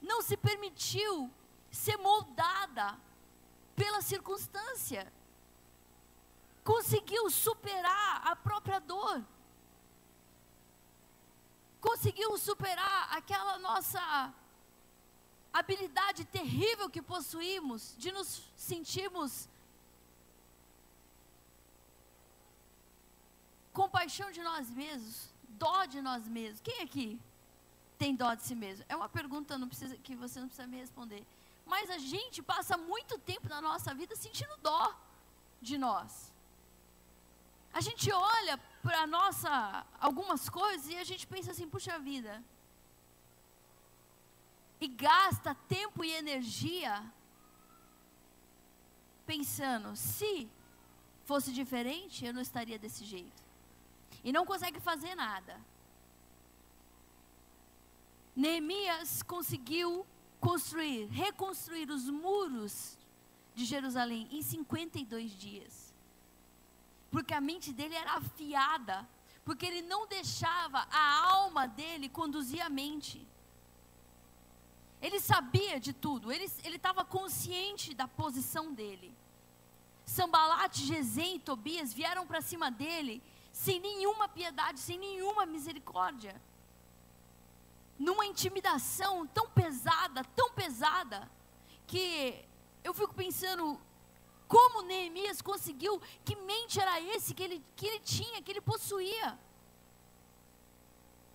não 0.00 0.22
se 0.22 0.36
permitiu 0.36 1.30
ser 1.70 1.96
moldada 1.96 2.98
pela 3.74 4.00
circunstância. 4.00 5.12
Conseguiu 6.62 7.28
superar 7.30 8.26
a 8.26 8.36
própria 8.36 8.78
dor. 8.78 9.24
Conseguiu 11.80 12.38
superar 12.38 13.14
aquela 13.14 13.58
nossa 13.58 14.32
habilidade 15.52 16.24
terrível 16.24 16.88
que 16.88 17.02
possuímos 17.02 17.94
de 17.98 18.10
nos 18.10 18.42
sentirmos 18.56 19.48
compaixão 23.72 24.30
de 24.30 24.42
nós 24.42 24.70
mesmos, 24.70 25.32
dó 25.48 25.84
de 25.84 26.00
nós 26.00 26.26
mesmos. 26.26 26.60
Quem 26.60 26.80
aqui 26.80 27.20
tem 27.98 28.14
dó 28.14 28.34
de 28.34 28.42
si 28.42 28.54
mesmo? 28.54 28.84
É 28.88 28.96
uma 28.96 29.08
pergunta 29.08 29.58
precisa, 29.66 29.96
que 29.98 30.14
você 30.14 30.40
não 30.40 30.48
precisa 30.48 30.66
me 30.66 30.78
responder. 30.78 31.24
Mas 31.66 31.88
a 31.90 31.98
gente 31.98 32.42
passa 32.42 32.76
muito 32.76 33.18
tempo 33.18 33.48
na 33.48 33.60
nossa 33.60 33.94
vida 33.94 34.14
sentindo 34.16 34.56
dó 34.62 34.94
de 35.60 35.78
nós. 35.78 36.32
A 37.72 37.80
gente 37.80 38.12
olha 38.12 38.58
para 38.82 39.06
nossa 39.06 39.86
algumas 39.98 40.48
coisas 40.48 40.88
e 40.88 40.96
a 40.96 41.04
gente 41.04 41.26
pensa 41.26 41.50
assim, 41.50 41.68
puxa 41.68 41.98
vida. 41.98 42.42
E 44.80 44.86
gasta 44.86 45.54
tempo 45.54 46.04
e 46.04 46.12
energia 46.12 47.02
pensando, 49.26 49.96
se 49.96 50.48
fosse 51.24 51.52
diferente, 51.52 52.26
eu 52.26 52.34
não 52.34 52.42
estaria 52.42 52.78
desse 52.78 53.04
jeito 53.04 53.42
e 54.22 54.32
não 54.32 54.46
consegue 54.46 54.80
fazer 54.80 55.14
nada. 55.14 55.60
Neemias 58.34 59.22
conseguiu 59.22 60.06
construir, 60.40 61.06
reconstruir 61.06 61.90
os 61.90 62.08
muros 62.08 62.98
de 63.54 63.64
Jerusalém 63.64 64.28
em 64.30 64.42
52 64.42 65.32
dias. 65.38 65.94
Porque 67.10 67.32
a 67.32 67.40
mente 67.40 67.72
dele 67.72 67.94
era 67.94 68.14
afiada, 68.14 69.08
porque 69.44 69.64
ele 69.64 69.82
não 69.82 70.06
deixava 70.06 70.86
a 70.90 71.28
alma 71.30 71.66
dele 71.66 72.08
conduzir 72.08 72.60
a 72.60 72.68
mente. 72.68 73.24
Ele 75.00 75.20
sabia 75.20 75.78
de 75.78 75.92
tudo, 75.92 76.32
ele 76.32 76.46
estava 76.64 77.04
consciente 77.04 77.94
da 77.94 78.08
posição 78.08 78.72
dele. 78.72 79.14
Sambalate, 80.04 80.84
Gesem 80.84 81.36
e 81.36 81.38
Tobias 81.38 81.92
vieram 81.92 82.26
para 82.26 82.40
cima 82.40 82.70
dele 82.70 83.22
sem 83.52 83.78
nenhuma 83.78 84.28
piedade, 84.28 84.80
sem 84.80 84.98
nenhuma 84.98 85.46
misericórdia. 85.46 86.40
Numa 87.98 88.26
intimidação 88.26 89.26
tão 89.26 89.48
pesada, 89.48 90.24
tão 90.36 90.50
pesada, 90.50 91.30
que 91.86 92.44
eu 92.82 92.92
fico 92.92 93.14
pensando 93.14 93.80
como 94.48 94.82
Neemias 94.82 95.40
conseguiu, 95.40 96.00
que 96.24 96.36
mente 96.36 96.80
era 96.80 97.00
esse 97.00 97.34
que 97.34 97.42
ele, 97.42 97.64
que 97.76 97.86
ele 97.86 98.00
tinha, 98.00 98.42
que 98.42 98.50
ele 98.50 98.60
possuía. 98.60 99.38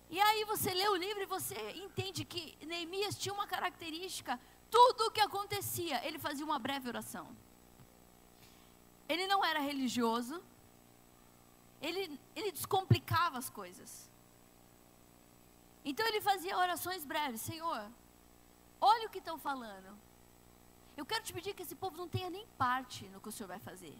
E 0.08 0.20
aí 0.20 0.44
você 0.44 0.74
lê 0.74 0.88
o 0.88 0.96
livro 0.96 1.22
e 1.22 1.26
você 1.26 1.56
entende 1.72 2.24
que 2.24 2.58
Neemias 2.66 3.16
tinha 3.16 3.32
uma 3.32 3.46
característica, 3.46 4.40
tudo 4.70 5.06
o 5.06 5.10
que 5.10 5.20
acontecia, 5.20 6.04
ele 6.06 6.18
fazia 6.18 6.44
uma 6.44 6.58
breve 6.58 6.88
oração. 6.88 7.28
ele 9.08 9.26
não 9.26 9.44
era 9.44 9.60
religioso, 9.60 10.40
ele, 11.80 12.20
ele 12.34 12.52
descomplicava 12.52 13.38
as 13.38 13.48
coisas. 13.50 14.09
Então 15.84 16.06
ele 16.06 16.20
fazia 16.20 16.56
orações 16.56 17.04
breves: 17.04 17.40
Senhor, 17.40 17.90
olha 18.80 19.06
o 19.06 19.10
que 19.10 19.18
estão 19.18 19.38
falando. 19.38 19.98
Eu 20.96 21.06
quero 21.06 21.24
te 21.24 21.32
pedir 21.32 21.54
que 21.54 21.62
esse 21.62 21.74
povo 21.74 21.96
não 21.96 22.08
tenha 22.08 22.28
nem 22.28 22.46
parte 22.58 23.06
no 23.08 23.20
que 23.20 23.28
o 23.28 23.32
Senhor 23.32 23.48
vai 23.48 23.58
fazer. 23.58 23.96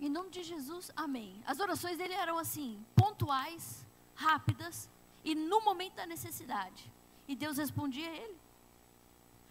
Em 0.00 0.08
nome 0.08 0.30
de 0.30 0.42
Jesus, 0.42 0.92
amém. 0.94 1.42
As 1.46 1.58
orações 1.58 1.96
dele 1.96 2.14
eram 2.14 2.38
assim, 2.38 2.84
pontuais, 2.94 3.84
rápidas 4.14 4.88
e 5.24 5.34
no 5.34 5.60
momento 5.60 5.94
da 5.94 6.06
necessidade. 6.06 6.92
E 7.26 7.34
Deus 7.34 7.58
respondia 7.58 8.08
a 8.08 8.16
ele. 8.16 8.38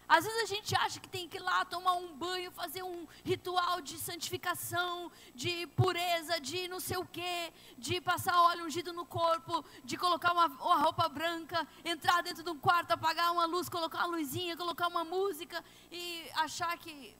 Às 0.08 0.24
vezes 0.24 0.42
a 0.42 0.46
gente 0.46 0.74
acha 0.74 0.98
que 0.98 1.08
tem 1.08 1.28
que 1.28 1.36
ir 1.36 1.40
lá 1.40 1.66
tomar 1.66 1.92
um 1.92 2.16
banho, 2.16 2.50
fazer 2.50 2.82
um 2.82 3.06
ritual 3.22 3.82
de 3.82 3.98
santificação, 3.98 5.12
de 5.34 5.66
pureza, 5.66 6.40
de 6.40 6.66
não 6.66 6.80
sei 6.80 6.96
o 6.96 7.04
quê, 7.04 7.52
de 7.76 8.00
passar 8.00 8.40
óleo 8.40 8.64
ungido 8.64 8.90
no 8.94 9.04
corpo, 9.04 9.62
de 9.84 9.98
colocar 9.98 10.32
uma, 10.32 10.46
uma 10.46 10.76
roupa 10.76 11.10
branca, 11.10 11.68
entrar 11.84 12.22
dentro 12.22 12.42
de 12.42 12.48
um 12.48 12.58
quarto, 12.58 12.92
apagar 12.92 13.30
uma 13.32 13.44
luz, 13.44 13.68
colocar 13.68 14.06
uma 14.06 14.16
luzinha, 14.16 14.56
colocar 14.56 14.88
uma 14.88 15.04
música 15.04 15.62
e 15.92 16.30
achar 16.36 16.78
que 16.78 17.14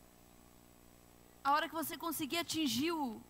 a 1.45 1.53
hora 1.53 1.69
que 1.69 1.75
você 1.75 1.97
conseguir 1.97 2.39
atingir 2.39 2.93
o, 2.93 3.21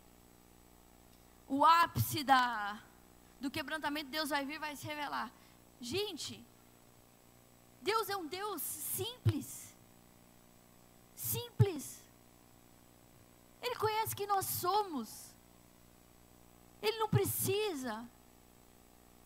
o 1.49 1.65
ápice 1.65 2.23
da, 2.23 2.81
do 3.41 3.51
quebrantamento, 3.51 4.09
Deus 4.09 4.31
vai 4.31 4.45
vir 4.45 4.55
e 4.55 4.59
vai 4.59 4.77
se 4.77 4.87
revelar. 4.87 5.33
Gente, 5.81 6.45
Deus 7.81 8.09
é 8.09 8.17
um 8.17 8.27
Deus 8.27 8.63
simples. 8.63 9.75
Simples. 11.15 12.03
Ele 13.63 13.77
conhece 13.77 14.15
quem 14.15 14.27
nós 14.27 14.47
somos. 14.47 15.35
Ele 16.81 16.99
não 16.99 17.09
precisa 17.09 18.09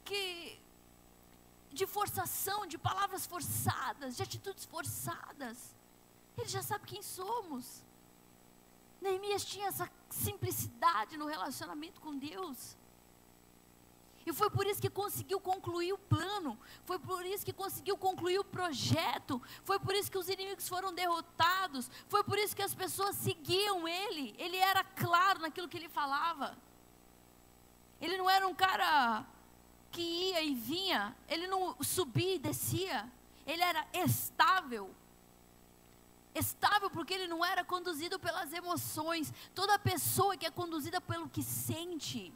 que 0.04 0.58
de 1.70 1.86
forçação, 1.86 2.66
de 2.66 2.76
palavras 2.76 3.26
forçadas, 3.26 4.16
de 4.16 4.22
atitudes 4.22 4.64
forçadas. 4.64 5.74
Ele 6.36 6.48
já 6.48 6.62
sabe 6.62 6.86
quem 6.86 7.02
somos. 7.02 7.82
Neemias 9.00 9.44
tinha 9.44 9.68
essa 9.68 9.90
simplicidade 10.10 11.16
no 11.16 11.26
relacionamento 11.26 12.00
com 12.00 12.16
Deus. 12.16 12.76
E 14.24 14.32
foi 14.32 14.48
por 14.50 14.66
isso 14.66 14.80
que 14.80 14.90
conseguiu 14.90 15.40
concluir 15.40 15.92
o 15.92 15.98
plano, 15.98 16.58
foi 16.84 16.98
por 16.98 17.24
isso 17.26 17.44
que 17.44 17.52
conseguiu 17.52 17.96
concluir 17.96 18.38
o 18.38 18.44
projeto, 18.44 19.42
foi 19.64 19.78
por 19.78 19.94
isso 19.94 20.10
que 20.10 20.18
os 20.18 20.28
inimigos 20.28 20.68
foram 20.68 20.94
derrotados, 20.94 21.90
foi 22.08 22.22
por 22.22 22.38
isso 22.38 22.54
que 22.54 22.62
as 22.62 22.74
pessoas 22.74 23.16
seguiam 23.16 23.88
ele. 23.88 24.34
Ele 24.38 24.56
era 24.56 24.84
claro 24.84 25.40
naquilo 25.40 25.68
que 25.68 25.76
ele 25.76 25.88
falava. 25.88 26.56
Ele 28.00 28.16
não 28.16 28.28
era 28.28 28.46
um 28.46 28.54
cara 28.54 29.24
que 29.90 30.00
ia 30.00 30.42
e 30.42 30.54
vinha, 30.54 31.14
ele 31.28 31.46
não 31.46 31.76
subia 31.82 32.36
e 32.36 32.38
descia, 32.38 33.10
ele 33.46 33.62
era 33.62 33.86
estável. 33.92 34.90
Estável 36.34 36.88
porque 36.88 37.12
ele 37.12 37.28
não 37.28 37.44
era 37.44 37.62
conduzido 37.62 38.18
pelas 38.18 38.52
emoções. 38.52 39.32
Toda 39.54 39.78
pessoa 39.78 40.36
que 40.36 40.46
é 40.46 40.50
conduzida 40.50 41.00
pelo 41.00 41.28
que 41.28 41.42
sente, 41.42 42.32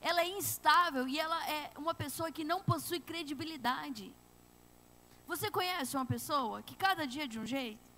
ela 0.00 0.22
é 0.22 0.28
instável 0.28 1.08
e 1.08 1.18
ela 1.18 1.48
é 1.48 1.72
uma 1.76 1.94
pessoa 1.94 2.30
que 2.30 2.44
não 2.44 2.62
possui 2.62 3.00
credibilidade. 3.00 4.14
Você 5.26 5.50
conhece 5.50 5.96
uma 5.96 6.06
pessoa 6.06 6.62
que 6.62 6.74
cada 6.74 7.06
dia 7.06 7.24
é 7.24 7.26
de 7.26 7.38
um 7.38 7.46
jeito? 7.46 7.90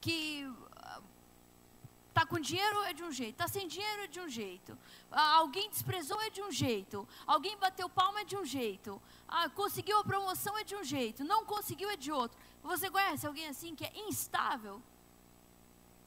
Que 0.00 0.50
ah, 0.76 1.00
com 2.26 2.38
dinheiro 2.40 2.82
é 2.82 2.92
de 2.92 3.02
um 3.02 3.12
jeito, 3.12 3.32
está 3.32 3.46
sem 3.46 3.68
dinheiro 3.68 4.02
é 4.02 4.06
de 4.06 4.20
um 4.20 4.28
jeito, 4.28 4.78
alguém 5.10 5.68
desprezou 5.68 6.20
é 6.22 6.30
de 6.30 6.42
um 6.42 6.50
jeito, 6.50 7.06
alguém 7.26 7.56
bateu 7.58 7.88
palma 7.88 8.20
é 8.20 8.24
de 8.24 8.36
um 8.36 8.44
jeito, 8.44 9.00
ah, 9.28 9.48
conseguiu 9.50 9.98
a 9.98 10.04
promoção 10.04 10.56
é 10.56 10.64
de 10.64 10.74
um 10.74 10.82
jeito, 10.82 11.22
não 11.24 11.44
conseguiu 11.44 11.90
é 11.90 11.96
de 11.96 12.10
outro. 12.10 12.38
Você 12.62 12.90
conhece 12.90 13.26
alguém 13.26 13.46
assim 13.46 13.74
que 13.74 13.84
é 13.84 13.92
instável? 14.08 14.82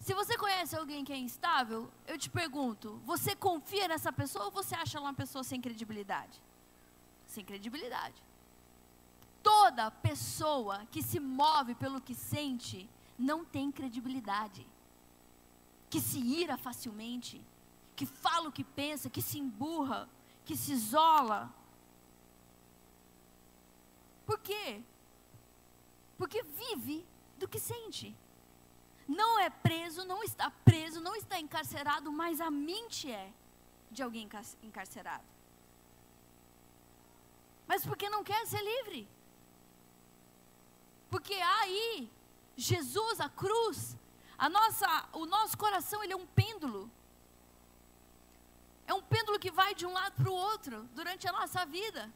Se 0.07 0.13
você 0.13 0.37
conhece 0.37 0.73
alguém 0.73 1.03
que 1.03 1.11
é 1.11 1.17
instável, 1.17 1.91
eu 2.07 2.17
te 2.17 2.29
pergunto: 2.29 3.01
você 3.05 3.35
confia 3.35 3.89
nessa 3.89 4.09
pessoa 4.09 4.45
ou 4.45 4.51
você 4.51 4.73
acha 4.73 4.97
ela 4.97 5.07
uma 5.07 5.13
pessoa 5.13 5.43
sem 5.43 5.59
credibilidade? 5.59 6.41
Sem 7.25 7.43
credibilidade. 7.43 8.23
Toda 9.43 9.91
pessoa 9.91 10.85
que 10.93 11.03
se 11.03 11.19
move 11.19 11.75
pelo 11.75 11.99
que 11.99 12.15
sente 12.15 12.89
não 13.19 13.43
tem 13.43 13.69
credibilidade. 13.69 14.65
Que 15.89 15.99
se 15.99 16.19
ira 16.19 16.55
facilmente, 16.55 17.41
que 17.93 18.05
fala 18.05 18.47
o 18.47 18.51
que 18.53 18.63
pensa, 18.63 19.09
que 19.09 19.21
se 19.21 19.37
emburra, 19.37 20.07
que 20.45 20.55
se 20.55 20.71
isola. 20.71 21.53
Por 24.25 24.39
quê? 24.39 24.81
Porque 26.17 26.41
vive 26.43 27.05
do 27.37 27.45
que 27.45 27.59
sente 27.59 28.15
não 29.07 29.39
é 29.39 29.49
preso, 29.49 30.03
não 30.03 30.21
está 30.21 30.51
preso, 30.65 30.99
não 30.99 31.15
está 31.15 31.39
encarcerado, 31.39 32.11
mas 32.11 32.41
a 32.41 32.51
mente 32.51 33.09
é 33.09 33.31
de 33.89 34.03
alguém 34.03 34.29
encarcerado. 34.61 35.23
Mas 37.65 37.85
porque 37.85 38.09
não 38.09 38.23
quer 38.23 38.45
ser 38.45 38.61
livre. 38.61 39.07
Porque 41.09 41.33
aí, 41.33 42.09
Jesus, 42.55 43.19
a 43.21 43.29
cruz, 43.29 43.97
a 44.37 44.49
nossa, 44.49 45.09
o 45.13 45.25
nosso 45.25 45.57
coração, 45.57 46.03
ele 46.03 46.13
é 46.13 46.17
um 46.17 46.25
pêndulo. 46.25 46.91
É 48.85 48.93
um 48.93 49.01
pêndulo 49.01 49.39
que 49.39 49.51
vai 49.51 49.73
de 49.73 49.85
um 49.85 49.93
lado 49.93 50.13
para 50.13 50.29
o 50.29 50.33
outro 50.33 50.83
durante 50.93 51.27
a 51.27 51.31
nossa 51.31 51.65
vida. 51.65 52.11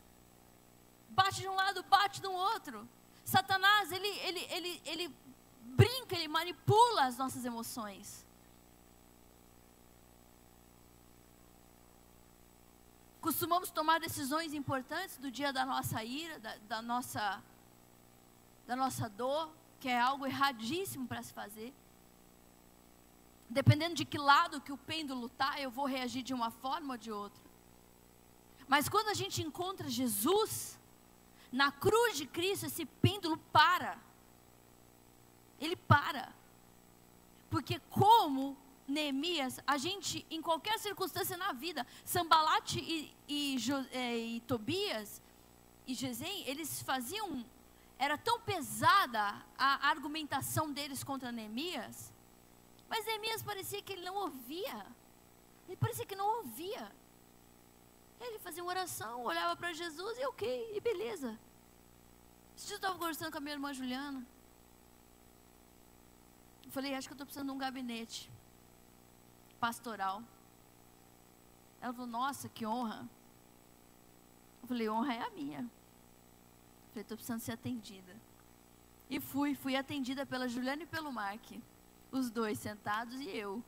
Bate 1.10 1.42
de 1.42 1.48
um 1.48 1.56
lado, 1.56 1.84
bate 1.84 2.22
do 2.22 2.32
outro. 2.32 2.88
Satanás, 3.24 3.92
ele, 3.92 4.08
ele, 4.08 4.40
ele, 4.50 4.82
ele 4.86 5.16
brinca, 5.62 6.16
ele 6.16 6.28
manipula 6.28 7.06
as 7.06 7.18
nossas 7.18 7.46
emoções. 7.46 8.26
Costumamos 13.22 13.70
tomar 13.70 14.00
decisões 14.00 14.54
importantes 14.54 15.18
do 15.18 15.30
dia 15.30 15.54
da 15.54 15.64
nossa 15.66 16.04
ira, 16.04 16.40
da, 16.40 16.56
da 16.68 16.82
nossa, 16.82 17.42
da 18.66 18.76
nossa 18.76 19.08
dor, 19.08 19.54
que 19.80 19.88
é 19.88 20.00
algo 20.00 20.26
erradíssimo 20.26 21.08
para 21.08 21.22
se 21.22 21.32
fazer. 21.32 21.72
Dependendo 23.48 23.96
de 23.96 24.06
que 24.06 24.18
lado 24.18 24.62
que 24.62 24.72
o 24.72 24.78
pêndulo 24.78 25.28
está, 25.28 25.60
eu 25.60 25.70
vou 25.70 25.86
reagir 25.86 26.24
de 26.24 26.34
uma 26.34 26.50
forma 26.50 26.94
ou 26.94 26.98
de 26.98 27.12
outra. 27.12 27.44
Mas 28.68 28.90
quando 28.90 29.10
a 29.10 29.14
gente 29.14 29.44
encontra 29.44 29.90
Jesus, 29.90 30.80
na 31.52 31.72
cruz 31.72 32.18
de 32.18 32.26
Cristo, 32.26 32.66
esse 32.66 32.86
pêndulo 32.86 33.38
para 33.52 34.00
ele 35.62 35.76
para. 35.76 36.34
Porque 37.50 37.80
como 37.90 38.58
Neemias, 38.88 39.60
a 39.66 39.78
gente, 39.78 40.26
em 40.30 40.42
qualquer 40.42 40.80
circunstância 40.80 41.38
na 41.38 41.54
vida, 41.54 41.86
Sambalate 42.04 42.80
e, 42.80 43.14
e, 43.28 43.58
é, 43.92 44.18
e 44.18 44.42
Tobias 44.42 45.22
e 45.88 45.94
Gesem, 45.94 46.48
eles 46.48 46.82
faziam, 46.82 47.46
era 47.98 48.18
tão 48.18 48.40
pesada 48.42 49.42
a 49.58 49.88
argumentação 49.90 50.72
deles 50.74 51.04
contra 51.04 51.32
Neemias, 51.32 52.12
mas 52.90 53.06
Neemias 53.06 53.42
parecia 53.42 53.82
que 53.82 53.94
ele 53.94 54.04
não 54.04 54.16
ouvia. 54.16 54.86
Ele 55.68 55.78
parecia 55.78 56.06
que 56.06 56.16
não 56.16 56.40
ouvia. 56.40 56.92
Ele 58.20 58.38
fazia 58.40 58.62
uma 58.62 58.70
oração, 58.70 59.24
olhava 59.24 59.56
para 59.56 59.72
Jesus 59.72 60.18
e 60.18 60.26
ok, 60.26 60.74
e 60.76 60.82
beleza. 60.82 61.40
Eu 62.70 62.76
estava 62.76 62.98
conversando 62.98 63.32
com 63.32 63.38
a 63.38 63.42
minha 63.42 63.54
irmã 63.54 63.74
Juliana. 63.74 64.26
Eu 66.72 66.74
falei, 66.74 66.96
acho 66.96 67.10
que 67.10 67.12
eu 67.12 67.16
estou 67.16 67.26
precisando 67.26 67.48
de 67.48 67.54
um 67.54 67.58
gabinete 67.58 68.32
pastoral. 69.60 70.24
Ela 71.82 71.92
falou, 71.92 72.08
nossa, 72.08 72.48
que 72.48 72.66
honra. 72.66 73.10
Eu 74.62 74.70
falei, 74.70 74.90
honra 74.90 75.16
é 75.16 75.22
a 75.22 75.30
minha. 75.32 75.60
Eu 75.60 76.90
falei, 76.92 77.02
estou 77.02 77.18
precisando 77.18 77.42
ser 77.42 77.52
atendida. 77.52 78.16
E 79.10 79.20
fui, 79.20 79.54
fui 79.54 79.76
atendida 79.76 80.26
pela 80.26 80.48
Juliana 80.48 80.84
e 80.84 80.86
pelo 80.86 81.12
Mark. 81.12 81.44
Os 82.10 82.32
dois 82.32 82.58
sentados 82.58 83.20
e 83.20 83.28
eu, 83.28 83.62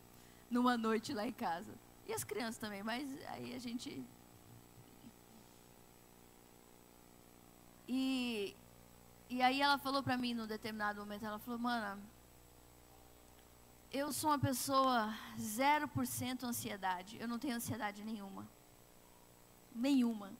numa 0.49 0.77
noite 0.77 1.13
lá 1.13 1.27
em 1.27 1.33
casa. 1.33 1.75
E 2.07 2.13
as 2.13 2.23
crianças 2.23 2.57
também, 2.57 2.83
mas 2.83 3.05
aí 3.31 3.53
a 3.53 3.59
gente. 3.59 4.01
E, 7.85 8.55
e 9.29 9.41
aí 9.41 9.61
ela 9.61 9.77
falou 9.77 10.01
para 10.01 10.15
mim 10.15 10.33
num 10.33 10.47
determinado 10.47 11.01
momento, 11.01 11.25
ela 11.25 11.39
falou, 11.39 11.59
mana, 11.59 11.99
eu 13.93 14.11
sou 14.11 14.31
uma 14.31 14.39
pessoa 14.39 15.13
0% 15.37 16.43
ansiedade. 16.43 17.15
Eu 17.19 17.27
não 17.27 17.37
tenho 17.37 17.55
ansiedade 17.55 18.03
nenhuma. 18.03 18.49
Nenhuma. 19.73 20.33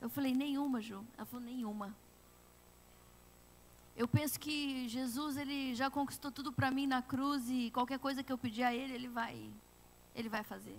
Eu 0.00 0.10
falei, 0.10 0.34
nenhuma, 0.34 0.80
Ju. 0.80 1.06
Ela 1.16 1.24
falou, 1.24 1.46
nenhuma. 1.46 1.94
eu 3.96 4.08
penso 4.08 4.40
que 4.40 4.88
Jesus 4.88 5.36
ele 5.36 5.72
já 5.76 5.88
conquistou 5.88 6.32
tudo 6.32 6.52
para 6.52 6.68
mim 6.68 6.84
na 6.84 7.00
cruz 7.00 7.48
e 7.48 7.70
qualquer 7.70 8.00
coisa 8.00 8.24
que 8.24 8.32
eu 8.32 8.36
pedir 8.36 8.64
a 8.64 8.74
ele, 8.74 8.92
ele 8.92 9.08
vai 9.08 9.52
ele 10.12 10.28
vai 10.28 10.42
fazer. 10.42 10.76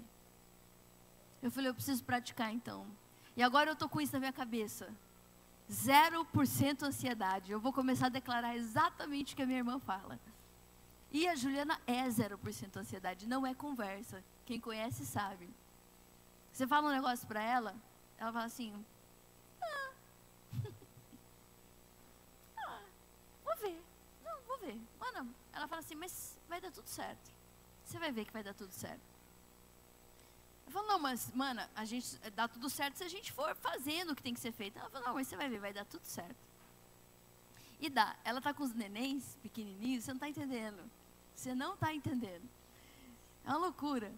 Eu 1.42 1.50
falei, 1.50 1.70
eu 1.70 1.74
preciso 1.74 2.04
praticar 2.04 2.52
então. 2.54 2.86
E 3.38 3.44
agora 3.44 3.70
eu 3.70 3.74
estou 3.74 3.88
com 3.88 4.02
isso 4.02 4.14
na 4.14 4.20
minha 4.20 4.34
cabeça. 4.34 4.94
0% 5.70 6.84
ansiedade. 6.84 7.52
Eu 7.52 7.60
vou 7.60 7.74
começar 7.74 8.08
a 8.08 8.10
declarar 8.10 8.56
exatamente 8.56 9.34
o 9.34 9.36
que 9.38 9.44
a 9.44 9.46
minha 9.46 9.60
irmã 9.60 9.80
fala. 9.80 10.20
E 11.16 11.30
a 11.30 11.34
Juliana 11.34 11.80
é 11.88 12.06
0% 12.10 12.76
ansiedade, 12.76 13.26
não 13.26 13.48
é 13.48 13.56
conversa. 13.56 14.22
Quem 14.46 14.60
conhece 14.60 15.06
sabe. 15.06 15.50
Você 16.52 16.68
fala 16.68 16.90
um 16.90 16.92
negócio 16.92 17.26
para 17.26 17.42
ela, 17.42 17.74
ela 18.18 18.34
fala 18.34 18.44
assim: 18.44 18.86
ah. 19.62 19.92
ah, 22.58 22.82
vou 23.46 23.56
ver. 23.56 23.82
Não, 24.26 24.42
vou 24.42 24.58
ver. 24.58 24.78
Mano, 25.00 25.34
ela 25.54 25.70
fala 25.70 25.80
assim, 25.80 25.96
mas 25.96 26.38
vai 26.50 26.60
dar 26.60 26.70
tudo 26.70 26.90
certo. 26.90 27.32
Você 27.86 27.98
vai 27.98 28.12
ver 28.12 28.26
que 28.26 28.34
vai 28.34 28.44
dar 28.44 28.54
tudo 28.54 28.74
certo. 28.74 29.00
Eu 30.66 30.74
falo, 30.74 30.88
não, 30.88 31.00
mas, 31.00 31.32
mana, 31.34 31.70
a 31.74 31.86
gente 31.86 32.18
dá 32.32 32.46
tudo 32.50 32.70
certo 32.70 32.98
se 32.98 33.06
a 33.06 33.10
gente 33.10 33.32
for 33.32 33.56
fazendo 33.56 34.12
o 34.12 34.16
que 34.18 34.22
tem 34.22 34.34
que 34.34 34.42
ser 34.42 34.52
feito. 34.52 34.78
Ela 34.78 34.90
fala, 34.90 35.06
não, 35.06 35.14
mas 35.14 35.30
você 35.30 35.38
vai 35.38 35.48
ver, 35.48 35.60
vai 35.60 35.72
dar 35.72 35.86
tudo 35.86 36.04
certo. 36.04 36.36
E 37.80 37.90
dá. 37.90 38.18
Ela 38.26 38.42
tá 38.42 38.54
com 38.54 38.64
os 38.64 38.74
nenéns 38.74 39.38
pequenininhos, 39.42 40.04
você 40.04 40.12
não 40.12 40.18
está 40.18 40.28
entendendo. 40.28 40.84
Você 41.36 41.54
não 41.54 41.74
está 41.74 41.94
entendendo. 41.94 42.48
É 43.46 43.50
uma 43.50 43.58
loucura. 43.58 44.12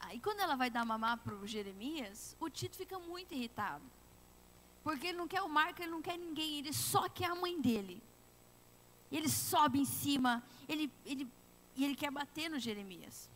Aí 0.00 0.20
quando 0.20 0.40
ela 0.40 0.54
vai 0.54 0.70
dar 0.70 0.84
mamar 0.84 1.18
para 1.18 1.34
o 1.34 1.46
Jeremias, 1.46 2.36
o 2.38 2.48
Tito 2.48 2.76
fica 2.76 2.98
muito 2.98 3.34
irritado. 3.34 3.84
Porque 4.82 5.08
ele 5.08 5.18
não 5.18 5.28
quer 5.28 5.42
o 5.42 5.48
Marco, 5.48 5.82
ele 5.82 5.90
não 5.90 6.00
quer 6.00 6.16
ninguém, 6.16 6.58
ele 6.58 6.72
só 6.72 7.08
quer 7.08 7.30
a 7.30 7.34
mãe 7.34 7.60
dele. 7.60 8.02
Ele 9.10 9.28
sobe 9.28 9.80
em 9.80 9.84
cima, 9.84 10.42
ele, 10.68 10.90
ele, 11.04 11.28
e 11.76 11.84
ele 11.84 11.96
quer 11.96 12.10
bater 12.10 12.48
no 12.48 12.58
Jeremias. 12.58 13.28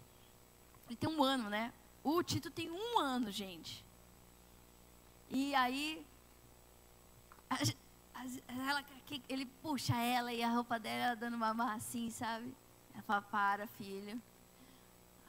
Ele 0.86 0.96
tem 0.96 1.10
um 1.10 1.22
ano, 1.22 1.50
né? 1.50 1.72
O 2.04 2.22
Tito 2.22 2.50
tem 2.50 2.70
um 2.70 2.98
ano, 2.98 3.30
gente. 3.30 3.84
E 5.30 5.54
aí, 5.54 6.04
ela, 8.48 8.84
ele 9.28 9.46
puxa 9.46 9.96
ela 9.96 10.32
e 10.32 10.42
a 10.42 10.50
roupa 10.50 10.78
dela 10.78 11.16
dando 11.16 11.36
mamar 11.36 11.76
assim, 11.76 12.10
sabe? 12.10 12.54
Ela 12.92 13.02
fala, 13.02 13.22
para, 13.22 13.66
filho. 13.66 14.20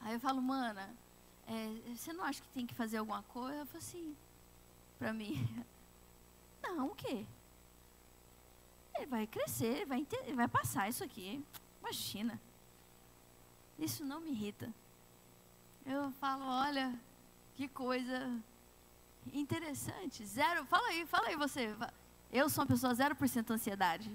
Aí 0.02 0.14
eu 0.14 0.20
falo, 0.20 0.42
mana, 0.42 0.94
é, 1.48 1.96
você 1.96 2.12
não 2.14 2.24
acha 2.24 2.42
que 2.42 2.50
tem 2.50 2.66
que 2.66 2.74
fazer 2.74 2.98
alguma 2.98 3.24
coisa? 3.24 3.58
Ela 3.58 3.66
falo 3.66 3.78
assim, 3.78 4.16
para 5.00 5.14
mim. 5.14 5.38
Não, 6.62 6.88
o 6.88 6.96
quê? 6.96 7.26
Ele 8.96 9.06
vai 9.08 9.28
crescer, 9.28 9.66
ele 9.66 9.86
vai, 9.86 10.08
ele 10.24 10.36
vai 10.36 10.48
passar 10.48 10.88
isso 10.88 11.04
aqui. 11.04 11.44
Imagina. 11.82 12.40
Isso 13.78 14.06
não 14.06 14.22
me 14.22 14.30
irrita. 14.30 14.74
Eu 15.86 16.12
falo, 16.14 16.46
olha, 16.46 16.98
que 17.56 17.68
coisa 17.68 18.40
interessante. 19.34 20.26
Zero, 20.26 20.66
fala 20.66 20.88
aí, 20.90 21.06
fala 21.06 21.28
aí 21.28 21.36
você. 21.36 21.76
Eu 22.34 22.50
sou 22.50 22.64
uma 22.64 22.68
pessoa 22.68 22.96
0% 22.96 23.52
ansiedade. 23.52 24.12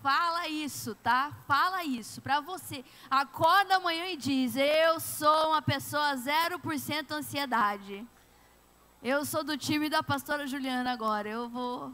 Fala 0.00 0.46
isso, 0.46 0.94
tá? 0.94 1.32
Fala 1.44 1.82
isso 1.82 2.22
para 2.22 2.40
você. 2.40 2.84
Acorda 3.10 3.78
amanhã 3.78 4.06
e 4.06 4.16
diz: 4.16 4.54
Eu 4.54 5.00
sou 5.00 5.48
uma 5.48 5.60
pessoa 5.60 6.14
0% 6.14 7.10
ansiedade. 7.10 8.06
Eu 9.02 9.24
sou 9.24 9.42
do 9.42 9.58
time 9.58 9.90
da 9.90 10.00
pastora 10.00 10.46
Juliana 10.46 10.92
agora. 10.92 11.28
Eu 11.28 11.48
vou 11.48 11.92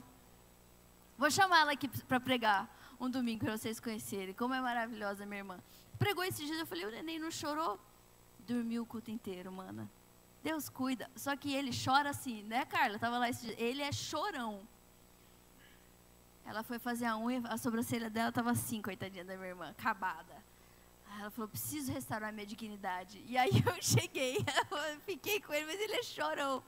vou 1.16 1.30
chamar 1.30 1.60
ela 1.60 1.72
aqui 1.72 1.88
para 1.88 2.20
pregar 2.20 2.68
um 3.00 3.08
domingo 3.08 3.46
para 3.46 3.56
vocês 3.56 3.80
conhecerem. 3.80 4.34
Como 4.34 4.52
é 4.52 4.60
maravilhosa 4.60 5.24
minha 5.24 5.40
irmã. 5.40 5.58
Pregou 5.98 6.24
esses 6.24 6.46
dias, 6.46 6.58
eu 6.58 6.66
falei: 6.66 6.84
"O 6.84 6.90
neném 6.90 7.18
não 7.18 7.30
chorou?" 7.30 7.80
Dormiu 8.46 8.82
o 8.82 8.86
culto 8.86 9.10
inteiro, 9.10 9.50
mana. 9.50 9.90
Deus 10.44 10.68
cuida. 10.68 11.10
Só 11.16 11.34
que 11.34 11.54
ele 11.54 11.70
chora 11.72 12.10
assim, 12.10 12.42
né, 12.42 12.66
Carla? 12.66 12.98
Tava 12.98 13.16
lá 13.16 13.30
esse 13.30 13.46
dia. 13.46 13.58
Ele 13.58 13.80
é 13.80 13.90
chorão. 13.90 14.68
Ela 16.44 16.62
foi 16.62 16.78
fazer 16.78 17.06
a 17.06 17.16
unha, 17.16 17.40
a 17.48 17.56
sobrancelha 17.56 18.10
dela 18.10 18.28
estava 18.28 18.50
assim, 18.50 18.82
coitadinha 18.82 19.24
da 19.24 19.34
minha 19.34 19.48
irmã, 19.48 19.70
acabada. 19.70 20.36
ela 21.18 21.30
falou, 21.30 21.48
preciso 21.48 21.90
restaurar 21.90 22.30
minha 22.30 22.44
dignidade. 22.44 23.24
E 23.26 23.38
aí 23.38 23.52
eu 23.64 23.76
cheguei, 23.80 24.36
eu 24.36 25.00
fiquei 25.00 25.40
com 25.40 25.54
ele, 25.54 25.64
mas 25.64 25.80
ele 25.80 26.02
chorou. 26.02 26.62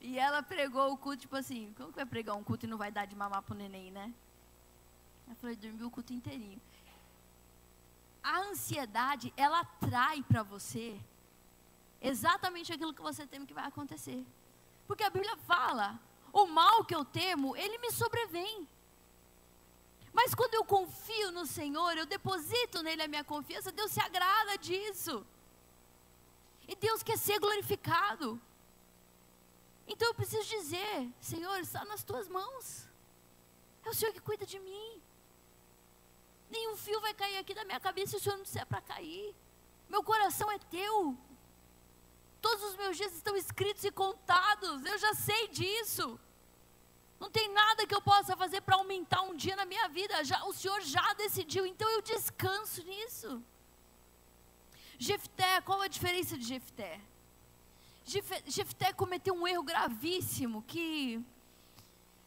E 0.00 0.16
ela 0.16 0.40
pregou 0.40 0.92
o 0.92 0.96
culto, 0.96 1.22
tipo 1.22 1.34
assim, 1.34 1.74
como 1.76 1.90
que 1.90 1.96
vai 1.96 2.06
pregar 2.06 2.36
um 2.36 2.44
culto 2.44 2.66
e 2.66 2.68
não 2.68 2.78
vai 2.78 2.92
dar 2.92 3.04
de 3.04 3.16
mamar 3.16 3.42
pro 3.42 3.56
neném, 3.56 3.90
né? 3.90 4.14
Ela 5.26 5.34
falou, 5.34 5.56
dormiu 5.56 5.88
o 5.88 5.90
culto 5.90 6.12
inteirinho. 6.12 6.60
A 8.22 8.38
ansiedade, 8.42 9.34
ela 9.36 9.58
atrai 9.58 10.22
para 10.22 10.44
você 10.44 11.00
exatamente 12.00 12.72
aquilo 12.72 12.94
que 12.94 13.02
você 13.02 13.26
teme 13.26 13.46
que 13.46 13.54
vai 13.54 13.66
acontecer. 13.66 14.24
Porque 14.86 15.04
a 15.04 15.10
Bíblia 15.10 15.36
fala, 15.36 16.00
o 16.32 16.46
mal 16.46 16.84
que 16.84 16.94
eu 16.94 17.04
temo, 17.04 17.56
ele 17.56 17.78
me 17.78 17.90
sobrevém. 17.90 18.68
Mas 20.12 20.34
quando 20.34 20.54
eu 20.54 20.64
confio 20.64 21.30
no 21.30 21.46
Senhor, 21.46 21.96
eu 21.96 22.06
deposito 22.06 22.82
nele 22.82 23.02
a 23.02 23.08
minha 23.08 23.24
confiança, 23.24 23.70
Deus 23.70 23.90
se 23.90 24.00
agrada 24.00 24.56
disso. 24.58 25.26
E 26.66 26.74
Deus 26.74 27.02
quer 27.02 27.18
ser 27.18 27.38
glorificado. 27.38 28.40
Então 29.86 30.08
eu 30.08 30.14
preciso 30.14 30.46
dizer: 30.48 31.10
Senhor, 31.20 31.58
está 31.60 31.84
nas 31.84 32.02
tuas 32.02 32.28
mãos. 32.28 32.88
É 33.84 33.90
o 33.90 33.94
Senhor 33.94 34.12
que 34.12 34.20
cuida 34.20 34.44
de 34.44 34.58
mim. 34.58 35.02
Nenhum 36.50 36.76
fio 36.76 37.00
vai 37.00 37.14
cair 37.14 37.38
aqui 37.38 37.54
da 37.54 37.64
minha 37.64 37.80
cabeça 37.80 38.12
se 38.12 38.16
o 38.16 38.20
Senhor 38.20 38.36
não 38.36 38.44
disser 38.44 38.66
para 38.66 38.82
cair. 38.82 39.34
Meu 39.88 40.02
coração 40.02 40.50
é 40.50 40.58
teu. 40.58 41.16
Todos 42.40 42.62
os 42.64 42.76
meus 42.76 42.96
dias 42.96 43.12
estão 43.12 43.36
escritos 43.36 43.84
e 43.84 43.90
contados. 43.90 44.84
Eu 44.84 44.98
já 44.98 45.14
sei 45.14 45.48
disso. 45.48 46.18
Não 47.18 47.30
tem 47.30 47.52
nada 47.52 47.86
que 47.86 47.94
eu 47.94 48.00
possa 48.00 48.36
fazer 48.36 48.60
para 48.60 48.76
aumentar 48.76 49.22
um 49.22 49.34
dia 49.34 49.56
na 49.56 49.64
minha 49.64 49.88
vida. 49.88 50.22
Já, 50.24 50.44
o 50.44 50.52
Senhor 50.52 50.80
já 50.82 51.12
decidiu, 51.14 51.66
então 51.66 51.88
eu 51.90 52.00
descanso 52.00 52.82
nisso. 52.84 53.42
Jefté, 54.98 55.60
qual 55.62 55.80
a 55.80 55.88
diferença 55.88 56.36
de 56.38 56.44
Jefté? 56.44 57.00
Jefté 58.46 58.92
cometeu 58.92 59.34
um 59.34 59.46
erro 59.46 59.62
gravíssimo 59.62 60.62
que 60.62 61.22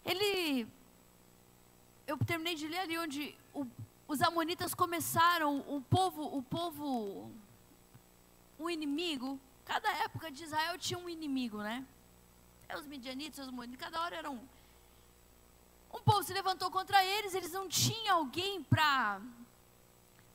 ele 0.06 0.68
eu 2.06 2.18
terminei 2.20 2.56
de 2.56 2.68
ler 2.68 2.80
ali 2.80 2.98
onde 3.00 3.36
o, 3.54 3.66
os 4.08 4.22
amonitas 4.22 4.76
começaram 4.76 5.60
o 5.68 5.82
povo 5.82 6.24
o 6.38 6.44
povo 6.44 7.32
o 8.60 8.70
inimigo 8.70 9.40
Cada 9.72 9.90
época 10.04 10.30
de 10.30 10.44
Israel 10.44 10.78
tinha 10.78 11.00
um 11.00 11.08
inimigo, 11.08 11.60
né? 11.64 11.86
Os 12.78 12.86
midianitas, 12.86 13.46
os 13.46 13.54
moabitas, 13.54 13.80
cada 13.80 14.02
hora 14.02 14.18
era 14.18 14.30
um. 14.30 14.42
Um 15.94 16.02
povo 16.02 16.24
se 16.24 16.34
levantou 16.34 16.70
contra 16.70 17.02
eles, 17.06 17.34
eles 17.34 17.54
não 17.54 17.70
tinham 17.70 18.18
alguém 18.18 18.62
para 18.62 19.22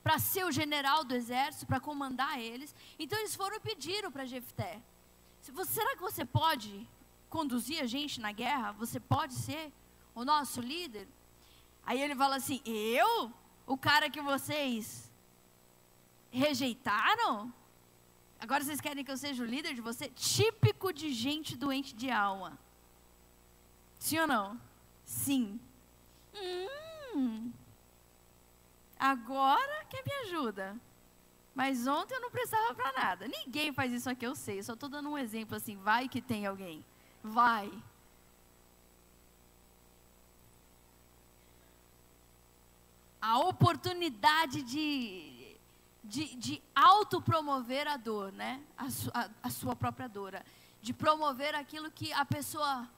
para 0.03 0.19
ser 0.19 0.45
o 0.47 0.53
general 0.53 1.05
do 1.05 1.15
exército, 1.15 1.67
para 1.67 1.79
comandar 1.79 2.41
eles. 2.41 2.75
Então 2.99 3.19
eles 3.19 3.35
foram 3.35 3.57
e 3.57 3.61
pediram 3.61 4.11
para 4.11 4.25
Jefté: 4.25 4.81
Será 5.67 5.95
que 5.97 6.01
você 6.01 6.25
pode 6.25 6.89
conduzir 7.29 7.83
a 7.83 7.87
gente 7.87 8.19
na 8.19 8.33
guerra? 8.33 8.73
Você 8.73 8.99
pode 8.99 9.35
ser 9.35 9.71
o 10.15 10.25
nosso 10.25 10.63
líder? 10.63 11.07
Aí 11.85 12.01
ele 12.01 12.17
fala 12.17 12.37
assim: 12.37 12.63
Eu? 12.65 13.31
O 13.67 13.77
cara 13.77 14.09
que 14.09 14.23
vocês 14.23 15.13
rejeitaram? 16.31 17.53
Agora 18.39 18.63
vocês 18.63 18.81
querem 18.81 19.05
que 19.05 19.11
eu 19.11 19.17
seja 19.17 19.43
o 19.43 19.47
líder 19.47 19.75
de 19.75 19.81
você? 19.81 20.09
Típico 20.09 20.93
de 20.93 21.13
gente 21.13 21.57
doente 21.57 21.95
de 21.95 22.11
alma. 22.11 22.59
Sim 23.99 24.21
ou 24.21 24.27
não? 24.27 24.61
Sim. 25.05 25.59
Hum, 26.35 27.51
agora 28.99 29.85
quem 29.89 30.03
me 30.05 30.13
ajuda? 30.27 30.77
Mas 31.55 31.87
ontem 31.87 32.15
eu 32.15 32.21
não 32.21 32.31
prestava 32.31 32.75
para 32.75 32.93
nada. 32.93 33.27
Ninguém 33.27 33.73
faz 33.73 33.91
isso 33.91 34.11
aqui, 34.11 34.27
eu 34.27 34.35
sei. 34.35 34.59
Eu 34.59 34.65
só 34.65 34.75
estou 34.75 34.91
dando 34.91 35.09
um 35.09 35.17
exemplo 35.17 35.57
assim. 35.57 35.77
Vai 35.79 36.07
que 36.07 36.21
tem 36.21 36.45
alguém. 36.45 36.85
Vai. 37.23 37.73
A 43.19 43.39
oportunidade 43.39 44.63
de 44.63 45.36
de, 46.07 46.35
de 46.37 46.63
autopromover 46.75 47.87
a 47.89 47.97
dor, 47.97 48.33
né? 48.33 48.63
A, 48.77 48.91
su, 48.91 49.11
a, 49.13 49.29
a 49.43 49.51
sua 49.51 49.75
própria 49.75 50.09
dor. 50.09 50.41
De 50.81 50.93
promover 50.93 51.55
aquilo 51.55 51.91
que 51.91 52.13
a 52.13 52.25
pessoa. 52.25 52.89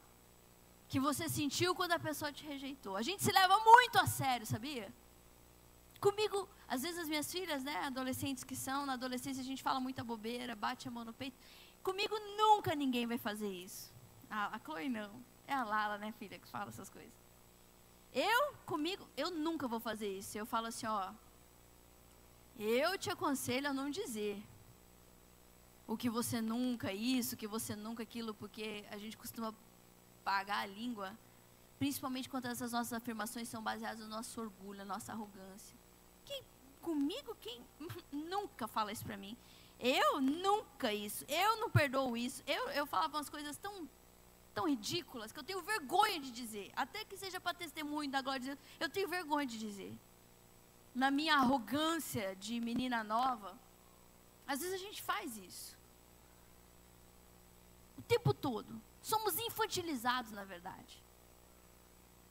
que 0.89 1.01
você 1.01 1.29
sentiu 1.29 1.75
quando 1.75 1.93
a 1.93 1.99
pessoa 1.99 2.33
te 2.33 2.45
rejeitou. 2.45 2.97
A 2.97 3.03
gente 3.03 3.23
se 3.23 3.33
leva 3.33 3.59
muito 3.61 3.99
a 3.99 4.07
sério, 4.07 4.47
sabia? 4.47 4.93
Comigo, 6.01 6.49
às 6.69 6.83
vezes 6.83 6.99
as 6.99 7.09
minhas 7.09 7.31
filhas, 7.31 7.65
né, 7.65 7.77
adolescentes 7.85 8.45
que 8.45 8.55
são, 8.55 8.87
na 8.87 8.93
adolescência 8.93 9.43
a 9.43 9.45
gente 9.45 9.63
fala 9.63 9.81
muita 9.81 10.05
bobeira, 10.05 10.55
bate 10.55 10.87
a 10.87 10.91
mão 10.91 11.05
no 11.05 11.13
peito. 11.13 11.37
Comigo 11.83 12.15
nunca 12.37 12.75
ninguém 12.75 13.07
vai 13.07 13.19
fazer 13.19 13.51
isso. 13.51 13.93
A, 14.31 14.55
a 14.55 14.59
Chloe 14.61 14.89
não. 14.89 15.11
É 15.47 15.55
a 15.55 15.65
Lala, 15.65 15.99
né, 15.99 16.13
filha, 16.19 16.39
que 16.39 16.47
fala 16.47 16.69
essas 16.69 16.91
coisas. 16.91 17.13
Eu, 18.13 18.55
comigo, 18.65 19.09
eu 19.17 19.31
nunca 19.31 19.67
vou 19.67 19.81
fazer 19.81 20.19
isso. 20.19 20.37
Eu 20.37 20.47
falo 20.47 20.67
assim, 20.67 20.87
ó. 20.87 21.11
Eu 22.59 22.99
te 22.99 23.09
aconselho 23.09 23.69
a 23.69 23.73
não 23.73 23.89
dizer 23.89 24.43
o 25.87 25.97
que 25.97 26.11
você 26.11 26.41
nunca 26.41 26.93
isso, 26.93 27.35
o 27.35 27.39
que 27.39 27.47
você 27.47 27.77
nunca 27.77 28.03
aquilo, 28.03 28.35
porque 28.35 28.85
a 28.91 28.99
gente 28.99 29.17
costuma 29.17 29.55
pagar 30.25 30.59
a 30.59 30.67
língua, 30.67 31.17
principalmente 31.79 32.29
quando 32.29 32.47
essas 32.47 32.73
nossas 32.73 32.93
afirmações 32.93 33.49
são 33.49 33.63
baseadas 33.63 34.01
no 34.01 34.09
nosso 34.09 34.41
orgulho, 34.41 34.79
na 34.79 34.85
nossa 34.85 35.13
arrogância. 35.13 35.77
Quem, 36.25 36.43
comigo, 36.83 37.37
quem 37.41 37.63
nunca 38.13 38.67
fala 38.67 38.93
isso 38.93 39.05
para 39.05 39.17
mim? 39.17 39.37
Eu 39.79 40.21
nunca 40.21 40.93
isso, 40.93 41.25
eu 41.29 41.57
não 41.61 41.71
perdoo 41.71 42.17
isso. 42.17 42.43
Eu, 42.45 42.71
eu 42.71 42.85
falava 42.85 43.17
umas 43.17 43.31
coisas 43.31 43.57
tão 43.57 43.89
tão 44.53 44.69
ridículas 44.69 45.31
que 45.31 45.39
eu 45.39 45.45
tenho 45.45 45.63
vergonha 45.63 46.19
de 46.19 46.33
dizer. 46.33 46.73
Até 46.75 47.05
que 47.05 47.17
seja 47.17 47.41
para 47.41 47.55
testemunho 47.55 48.11
da 48.11 48.21
glória 48.21 48.41
de 48.41 48.47
Deus, 48.47 48.59
eu 48.81 48.89
tenho 48.89 49.07
vergonha 49.07 49.47
de 49.47 49.57
dizer. 49.57 49.97
Na 51.03 51.11
minha 51.19 51.35
arrogância 51.43 52.27
de 52.45 52.55
menina 52.69 53.01
nova, 53.15 53.51
às 54.47 54.61
vezes 54.61 54.75
a 54.75 54.85
gente 54.87 55.01
faz 55.11 55.37
isso. 55.49 55.71
O 58.01 58.03
tempo 58.15 58.33
todo. 58.47 58.73
Somos 59.01 59.39
infantilizados, 59.49 60.33
na 60.39 60.45
verdade. 60.45 60.95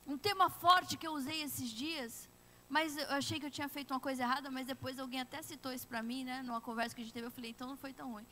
Um 0.05 0.18
tema 0.28 0.47
forte 0.49 0.97
que 0.97 1.07
eu 1.07 1.13
usei 1.13 1.39
esses 1.47 1.70
dias, 1.84 2.30
mas 2.76 2.97
eu 2.97 3.09
achei 3.22 3.39
que 3.39 3.47
eu 3.49 3.55
tinha 3.57 3.70
feito 3.76 3.91
uma 3.93 3.99
coisa 4.07 4.24
errada, 4.24 4.49
mas 4.51 4.68
depois 4.74 4.99
alguém 4.99 5.22
até 5.22 5.41
citou 5.41 5.72
isso 5.78 5.88
para 5.88 6.01
mim, 6.09 6.24
né? 6.30 6.41
Numa 6.43 6.61
conversa 6.70 6.93
que 6.95 7.01
a 7.01 7.05
gente 7.05 7.13
teve, 7.13 7.28
eu 7.28 7.36
falei, 7.39 7.51
então 7.51 7.68
não 7.68 7.78
foi 7.78 7.93
tão 7.93 8.11
ruim. 8.13 8.28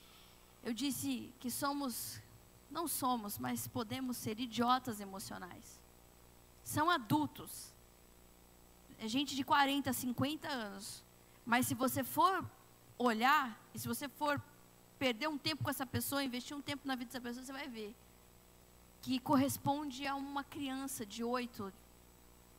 Eu 0.63 0.73
disse 0.73 1.11
que 1.39 1.49
somos 1.49 2.21
não 2.69 2.88
somos, 2.88 3.38
mas 3.38 3.67
podemos 3.67 4.17
ser 4.17 4.39
idiotas 4.39 4.99
emocionais. 4.99 5.79
São 6.63 6.89
adultos. 6.89 7.73
É 8.99 9.07
gente 9.07 9.35
de 9.35 9.43
40, 9.43 9.91
50 9.91 10.47
anos. 10.47 11.03
Mas 11.45 11.67
se 11.67 11.75
você 11.75 12.03
for 12.03 12.45
olhar, 12.97 13.59
e 13.73 13.79
se 13.79 13.87
você 13.87 14.07
for 14.07 14.41
perder 14.97 15.27
um 15.27 15.37
tempo 15.37 15.63
com 15.63 15.69
essa 15.69 15.85
pessoa, 15.85 16.23
investir 16.23 16.55
um 16.55 16.61
tempo 16.61 16.87
na 16.87 16.95
vida 16.95 17.07
dessa 17.07 17.21
pessoa, 17.21 17.45
você 17.45 17.51
vai 17.51 17.67
ver 17.67 17.95
que 19.01 19.19
corresponde 19.19 20.07
a 20.07 20.15
uma 20.15 20.43
criança 20.43 21.05
de 21.05 21.23
8, 21.23 21.71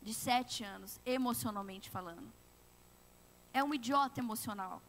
de 0.03 0.14
7 0.14 0.62
anos, 0.62 1.01
emocionalmente 1.05 1.91
falando. 1.91 2.32
É 3.53 3.64
um 3.64 3.74
idiota 3.74 4.20
emocional. 4.20 4.80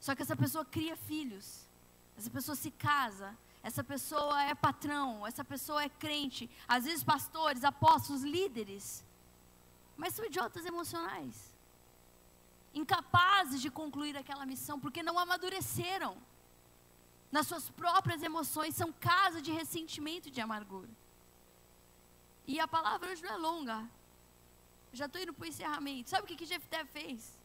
Só 0.00 0.14
que 0.14 0.22
essa 0.22 0.34
pessoa 0.34 0.64
cria 0.64 0.96
filhos 0.96 1.68
essa 2.18 2.30
pessoa 2.30 2.56
se 2.56 2.72
casa, 2.72 3.36
essa 3.62 3.84
pessoa 3.84 4.42
é 4.42 4.52
patrão, 4.52 5.24
essa 5.24 5.44
pessoa 5.44 5.84
é 5.84 5.88
crente, 5.88 6.50
às 6.66 6.84
vezes 6.84 7.04
pastores, 7.04 7.62
apóstolos, 7.62 8.22
líderes, 8.22 9.04
mas 9.98 10.14
são 10.14 10.24
idiotas 10.24 10.64
emocionais, 10.64 11.36
incapazes 12.72 13.60
de 13.60 13.70
concluir 13.70 14.16
aquela 14.16 14.46
missão 14.46 14.78
porque 14.78 15.02
não 15.02 15.18
amadureceram 15.18 16.16
nas 17.32 17.48
suas 17.48 17.68
próprias 17.68 18.22
emoções, 18.22 18.76
são 18.76 18.90
casa 18.92 19.42
de 19.42 19.50
ressentimento 19.52 20.28
e 20.28 20.30
de 20.30 20.40
amargura. 20.40 20.88
E 22.46 22.58
a 22.58 22.68
palavra 22.76 23.10
hoje 23.10 23.22
não 23.24 23.34
é 23.34 23.36
longa, 23.36 23.78
já 24.92 25.06
estou 25.06 25.20
indo 25.20 25.34
para 25.34 25.44
o 25.44 25.48
encerramento. 25.48 26.10
Sabe 26.10 26.22
o 26.22 26.26
que, 26.26 26.36
que 26.36 26.46
Jefté 26.46 26.84
fez? 26.84 27.36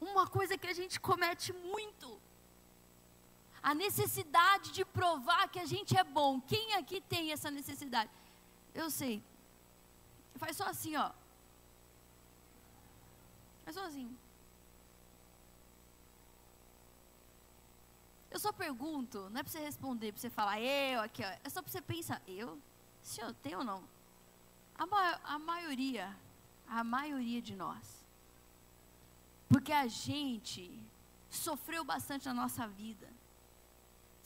Uma 0.00 0.26
coisa 0.26 0.56
que 0.56 0.68
a 0.68 0.72
gente 0.72 0.98
comete 1.00 1.52
muito 1.52 2.08
a 3.60 3.74
necessidade 3.74 4.70
de 4.70 4.84
provar 4.84 5.48
que 5.48 5.58
a 5.58 5.66
gente 5.66 5.96
é 5.96 6.04
bom. 6.04 6.40
Quem 6.40 6.74
aqui 6.74 7.00
tem 7.00 7.32
essa 7.32 7.50
necessidade? 7.50 8.10
Eu 8.72 8.88
sei. 8.90 9.22
Faz 10.38 10.56
só 10.56 10.64
assim, 10.64 10.96
ó. 10.96 11.10
Faz 13.64 13.76
só 13.76 13.84
assim. 13.84 14.16
Eu 18.30 18.38
só 18.38 18.52
pergunto, 18.52 19.28
não 19.30 19.40
é 19.40 19.42
para 19.42 19.50
você 19.50 19.58
responder, 19.58 20.12
para 20.12 20.20
você 20.20 20.30
falar 20.30 20.60
eu 20.60 21.00
aqui, 21.00 21.22
ó. 21.24 21.28
É 21.44 21.48
só 21.48 21.62
para 21.62 21.70
você 21.70 21.80
pensar, 21.80 22.22
eu? 22.26 22.58
Senhor, 23.02 23.32
tem 23.34 23.56
ou 23.56 23.64
não? 23.64 23.82
A, 24.74 24.86
ma 24.86 25.20
a 25.24 25.38
maioria, 25.38 26.16
a 26.66 26.84
maioria 26.84 27.42
de 27.42 27.56
nós. 27.56 28.06
Porque 29.48 29.72
a 29.72 29.86
gente 29.86 30.70
sofreu 31.30 31.84
bastante 31.84 32.26
na 32.26 32.34
nossa 32.34 32.66
vida 32.68 33.08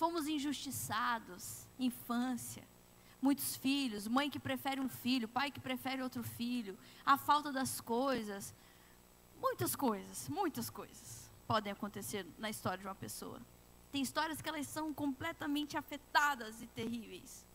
fomos 0.02 0.26
injustiçados, 0.26 1.64
infância, 1.78 2.64
muitos 3.22 3.54
filhos, 3.56 4.08
mãe 4.08 4.28
que 4.28 4.40
prefere 4.40 4.80
um 4.80 4.88
filho, 4.88 5.28
pai 5.28 5.50
que 5.50 5.60
prefere 5.60 6.02
outro 6.02 6.24
filho, 6.24 6.76
a 7.06 7.16
falta 7.16 7.52
das 7.52 7.80
coisas, 7.80 8.52
muitas 9.40 9.76
coisas, 9.76 10.28
muitas 10.28 10.68
coisas 10.68 11.30
podem 11.46 11.72
acontecer 11.72 12.26
na 12.38 12.50
história 12.50 12.78
de 12.78 12.86
uma 12.86 12.94
pessoa. 12.94 13.40
Tem 13.92 14.02
histórias 14.02 14.42
que 14.42 14.48
elas 14.48 14.66
são 14.66 14.92
completamente 14.92 15.76
afetadas 15.76 16.60
e 16.60 16.66
terríveis. 16.66 17.46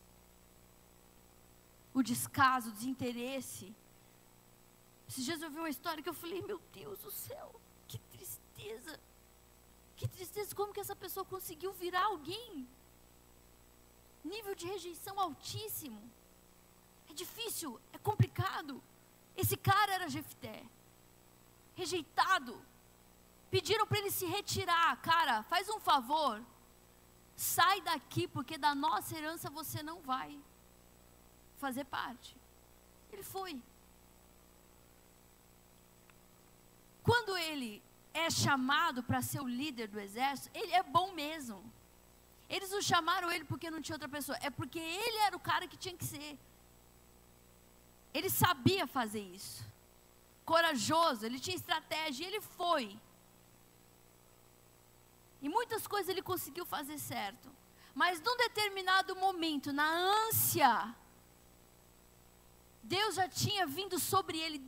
O 1.94 2.02
descaso, 2.02 2.70
o 2.70 2.72
desinteresse. 2.72 3.74
Esses 5.10 5.26
dias 5.26 5.42
eu 5.42 5.50
vi 5.50 5.58
uma 5.58 5.70
história 5.70 6.02
que 6.02 6.10
eu 6.10 6.14
falei, 6.14 6.42
meu 6.44 6.62
Deus 6.72 7.00
do 7.00 7.12
céu, 7.12 7.60
que 7.88 7.98
tristeza. 7.98 9.00
Que 9.96 10.08
tristeza, 10.08 10.56
como 10.56 10.72
que 10.72 10.80
essa 10.80 10.96
pessoa 10.96 11.26
conseguiu 11.26 11.74
virar 11.74 12.06
alguém? 12.06 12.68
Nível 14.34 14.56
de 14.62 14.68
rejeição 14.74 15.16
altíssimo. 15.20 16.02
É 17.10 17.14
difícil, 17.14 17.80
é 17.94 17.98
complicado. 18.10 18.74
Esse 19.36 19.56
cara 19.70 19.94
era 19.98 20.10
Jefté. 20.10 20.58
Rejeitado. 21.76 22.54
Pediram 23.50 23.88
para 23.88 24.00
ele 24.00 24.12
se 24.12 24.26
retirar. 24.26 24.90
Cara, 25.02 25.44
faz 25.44 25.70
um 25.70 25.80
favor. 25.80 26.44
Sai 27.36 27.82
daqui, 27.82 28.28
porque 28.28 28.58
da 28.58 28.74
nossa 28.74 29.16
herança 29.18 29.50
você 29.50 29.82
não 29.84 30.02
vai 30.02 30.30
fazer 31.58 31.86
parte. 31.86 32.36
Ele 33.12 33.24
foi. 33.24 33.62
Quando 37.04 37.38
ele 37.38 37.82
é 38.14 38.30
chamado 38.30 39.02
para 39.04 39.22
ser 39.22 39.40
o 39.40 39.48
líder 39.48 39.88
do 39.88 40.00
exército, 40.00 40.50
ele 40.58 40.74
é 40.74 40.84
bom 40.84 41.14
mesmo. 41.14 41.64
Eles 42.50 42.72
não 42.72 42.82
chamaram 42.82 43.32
ele 43.32 43.44
porque 43.44 43.70
não 43.70 43.82
tinha 43.82 43.96
outra 43.96 44.08
pessoa, 44.08 44.38
é 44.42 44.50
porque 44.50 44.80
ele 44.80 45.18
era 45.18 45.36
o 45.36 45.40
cara 45.40 45.68
que 45.68 45.76
tinha 45.76 45.96
que 45.96 46.06
ser. 46.06 46.38
Ele 48.14 48.30
sabia 48.30 48.88
fazer 48.88 49.20
isso. 49.20 49.66
Corajoso, 50.46 51.26
ele 51.26 51.40
tinha 51.40 51.56
estratégia, 51.56 52.26
ele 52.26 52.40
foi. 52.40 52.98
E 55.42 55.50
muitas 55.50 55.86
coisas 55.86 56.10
ele 56.10 56.22
conseguiu 56.22 56.66
fazer 56.66 56.98
certo. 56.98 57.52
Mas 57.94 58.22
num 58.22 58.38
determinado 58.38 59.16
momento, 59.16 59.74
na 59.74 59.88
ânsia, 60.28 60.96
Deus 62.82 63.16
já 63.16 63.28
tinha 63.28 63.66
vindo 63.66 64.00
sobre 64.00 64.40
ele. 64.40 64.60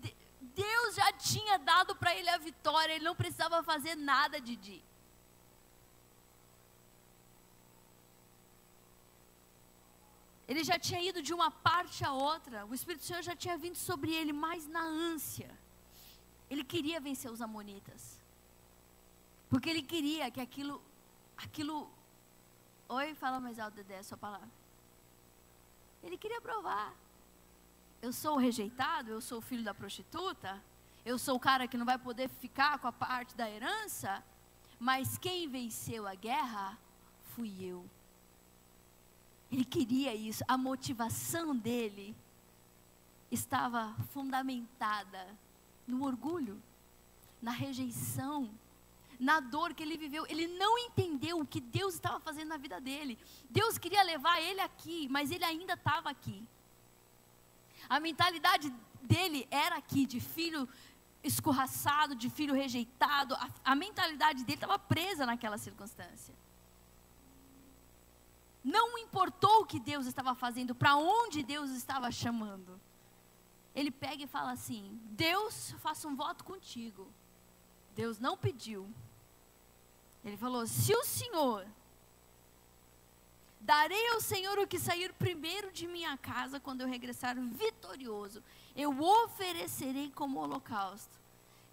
Deus 0.41 0.95
já 0.95 1.13
tinha 1.13 1.57
dado 1.57 1.95
para 1.95 2.13
ele 2.13 2.29
a 2.29 2.37
vitória, 2.37 2.93
ele 2.93 3.05
não 3.05 3.15
precisava 3.15 3.63
fazer 3.63 3.95
nada, 3.95 4.41
Didi. 4.41 4.83
Ele 10.49 10.63
já 10.63 10.77
tinha 10.79 10.99
ido 11.09 11.21
de 11.21 11.31
uma 11.31 11.51
parte 11.51 12.03
a 12.03 12.11
outra, 12.11 12.65
o 12.65 12.73
Espírito 12.73 13.03
Santo 13.03 13.21
já 13.21 13.35
tinha 13.35 13.55
vindo 13.55 13.75
sobre 13.75 14.11
ele, 14.11 14.33
mas 14.33 14.65
na 14.65 14.81
ânsia. 14.81 15.51
Ele 16.49 16.63
queria 16.63 16.99
vencer 16.99 17.29
os 17.31 17.39
amonitas. 17.39 18.19
Porque 19.47 19.69
ele 19.69 19.83
queria 19.83 20.31
que 20.31 20.41
aquilo, 20.41 20.81
aquilo. 21.37 21.87
Oi, 22.87 23.13
fala 23.13 23.39
mais 23.39 23.59
alto, 23.59 23.75
Dedé, 23.75 23.99
a 23.99 24.03
sua 24.03 24.17
palavra. 24.17 24.49
Ele 26.01 26.17
queria 26.17 26.41
provar. 26.41 26.95
Eu 28.01 28.11
sou 28.11 28.33
o 28.33 28.39
rejeitado, 28.39 29.11
eu 29.11 29.21
sou 29.21 29.37
o 29.37 29.47
filho 29.49 29.63
da 29.63 29.75
prostituta, 29.81 30.59
eu 31.05 31.19
sou 31.19 31.35
o 31.35 31.39
cara 31.39 31.67
que 31.67 31.77
não 31.77 31.85
vai 31.85 31.99
poder 31.99 32.27
ficar 32.27 32.79
com 32.79 32.87
a 32.87 32.91
parte 32.91 33.35
da 33.35 33.47
herança, 33.47 34.23
mas 34.79 35.15
quem 35.19 35.47
venceu 35.47 36.07
a 36.07 36.15
guerra 36.15 36.75
fui 37.35 37.53
eu. 37.63 37.87
Ele 39.51 39.65
queria 39.65 40.13
isso, 40.13 40.43
a 40.47 40.57
motivação 40.57 41.55
dele 41.55 42.15
estava 43.31 43.95
fundamentada 44.11 45.27
no 45.87 46.05
orgulho, 46.05 46.61
na 47.41 47.51
rejeição, 47.51 48.49
na 49.19 49.39
dor 49.39 49.73
que 49.73 49.83
ele 49.83 49.97
viveu. 49.97 50.25
Ele 50.27 50.47
não 50.47 50.77
entendeu 50.77 51.39
o 51.39 51.45
que 51.45 51.59
Deus 51.59 51.95
estava 51.95 52.19
fazendo 52.19 52.49
na 52.49 52.57
vida 52.57 52.79
dele. 52.79 53.17
Deus 53.49 53.77
queria 53.77 54.03
levar 54.03 54.39
ele 54.41 54.61
aqui, 54.61 55.07
mas 55.09 55.31
ele 55.31 55.43
ainda 55.43 55.73
estava 55.73 56.09
aqui. 56.09 56.43
A 57.89 57.99
mentalidade 57.99 58.73
dele 59.01 59.47
era 59.49 59.77
aqui, 59.77 60.05
de 60.05 60.19
filho 60.19 60.69
escorraçado, 61.23 62.15
de 62.15 62.29
filho 62.29 62.53
rejeitado. 62.53 63.33
A, 63.35 63.49
a 63.65 63.75
mentalidade 63.75 64.43
dele 64.43 64.57
estava 64.57 64.77
presa 64.77 65.25
naquela 65.25 65.57
circunstância. 65.57 66.33
Não 68.63 68.97
importou 68.97 69.61
o 69.61 69.65
que 69.65 69.79
Deus 69.79 70.05
estava 70.05 70.35
fazendo, 70.35 70.75
para 70.75 70.95
onde 70.95 71.43
Deus 71.43 71.71
estava 71.71 72.11
chamando. 72.11 72.79
Ele 73.73 73.91
pega 73.91 74.23
e 74.23 74.27
fala 74.27 74.51
assim: 74.51 74.99
Deus, 75.11 75.71
faça 75.79 76.07
um 76.07 76.15
voto 76.15 76.43
contigo. 76.43 77.07
Deus 77.95 78.19
não 78.19 78.37
pediu. 78.37 78.89
Ele 80.23 80.37
falou: 80.37 80.67
se 80.67 80.93
o 80.93 81.03
Senhor 81.03 81.65
Darei 83.59 84.07
ao 84.09 84.21
Senhor 84.21 84.57
o 84.57 84.65
que 84.65 84.79
sair 84.79 85.13
primeiro 85.13 85.71
de 85.71 85.85
minha 85.85 86.17
casa 86.17 86.59
quando 86.59 86.81
eu 86.81 86.87
regressar 86.87 87.35
vitorioso. 87.35 88.41
Eu 88.75 88.97
oferecerei 89.01 90.09
como 90.11 90.39
holocausto. 90.39 91.19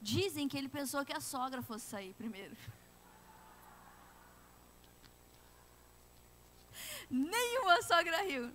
Dizem 0.02 0.48
que 0.48 0.58
ele 0.58 0.68
pensou 0.68 1.04
que 1.04 1.12
a 1.12 1.20
sogra 1.20 1.62
fosse 1.62 1.86
sair 1.86 2.12
primeiro. 2.14 2.56
Nenhuma 7.10 7.82
sogra 7.82 8.22
riu. 8.22 8.50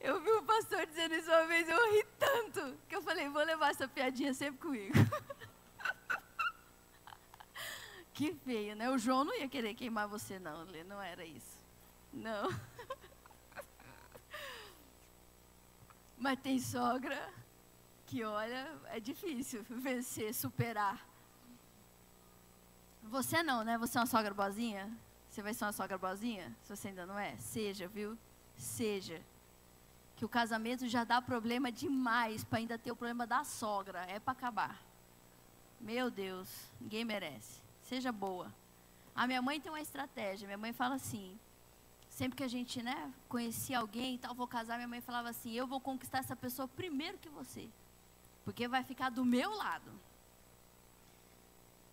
Eu 0.00 0.20
vi 0.20 0.30
o 0.30 0.42
pastor 0.42 0.86
dizendo 0.86 1.14
isso 1.14 1.28
uma 1.28 1.46
vez, 1.46 1.68
eu 1.68 1.92
ri 1.92 2.06
tanto, 2.18 2.78
que 2.88 2.94
eu 2.94 3.02
falei, 3.02 3.28
vou 3.28 3.42
levar 3.42 3.70
essa 3.70 3.88
piadinha 3.88 4.32
sempre 4.34 4.60
comigo. 4.60 4.94
Que 8.12 8.32
feio, 8.32 8.74
né? 8.74 8.88
O 8.88 8.96
João 8.96 9.24
não 9.24 9.34
ia 9.34 9.46
querer 9.46 9.74
queimar 9.74 10.08
você, 10.08 10.38
não, 10.38 10.64
não 10.64 11.02
era 11.02 11.22
isso. 11.22 11.62
Não. 12.10 12.48
Mas 16.16 16.40
tem 16.40 16.58
sogra 16.58 17.30
que, 18.06 18.24
olha, 18.24 18.74
é 18.86 18.98
difícil 18.98 19.62
vencer, 19.68 20.32
superar. 20.32 21.05
Você 23.10 23.42
não, 23.42 23.64
né? 23.64 23.78
Você 23.78 23.98
é 23.98 24.00
uma 24.00 24.06
sogra 24.06 24.32
boazinha? 24.32 24.90
Você 25.30 25.42
vai 25.42 25.54
ser 25.54 25.64
uma 25.64 25.72
sogra 25.72 25.98
boazinha? 25.98 26.54
Se 26.62 26.74
você 26.74 26.88
ainda 26.88 27.06
não 27.06 27.18
é, 27.18 27.36
seja, 27.36 27.88
viu? 27.88 28.16
Seja. 28.56 29.20
Que 30.16 30.24
o 30.24 30.28
casamento 30.28 30.88
já 30.88 31.04
dá 31.04 31.20
problema 31.20 31.70
demais 31.70 32.42
para 32.42 32.58
ainda 32.58 32.78
ter 32.78 32.90
o 32.90 32.96
problema 32.96 33.26
da 33.26 33.44
sogra. 33.44 34.00
É 34.08 34.18
para 34.18 34.32
acabar. 34.32 34.80
Meu 35.80 36.10
Deus, 36.10 36.48
ninguém 36.80 37.04
merece 37.04 37.66
seja 37.86 38.10
boa. 38.12 38.52
A 39.14 39.26
minha 39.26 39.40
mãe 39.40 39.60
tem 39.60 39.70
uma 39.70 39.80
estratégia. 39.80 40.46
Minha 40.46 40.58
mãe 40.58 40.72
fala 40.72 40.96
assim: 40.96 41.38
sempre 42.10 42.36
que 42.36 42.44
a 42.44 42.48
gente, 42.48 42.82
né, 42.82 43.12
conhecia 43.28 43.78
alguém 43.78 44.16
e 44.16 44.18
tal, 44.18 44.34
vou 44.34 44.46
casar, 44.46 44.76
minha 44.76 44.88
mãe 44.88 45.00
falava 45.00 45.30
assim: 45.30 45.52
eu 45.52 45.66
vou 45.66 45.80
conquistar 45.80 46.18
essa 46.18 46.36
pessoa 46.36 46.68
primeiro 46.68 47.18
que 47.18 47.28
você, 47.28 47.68
porque 48.44 48.68
vai 48.68 48.82
ficar 48.82 49.10
do 49.10 49.24
meu 49.24 49.54
lado. 49.54 49.90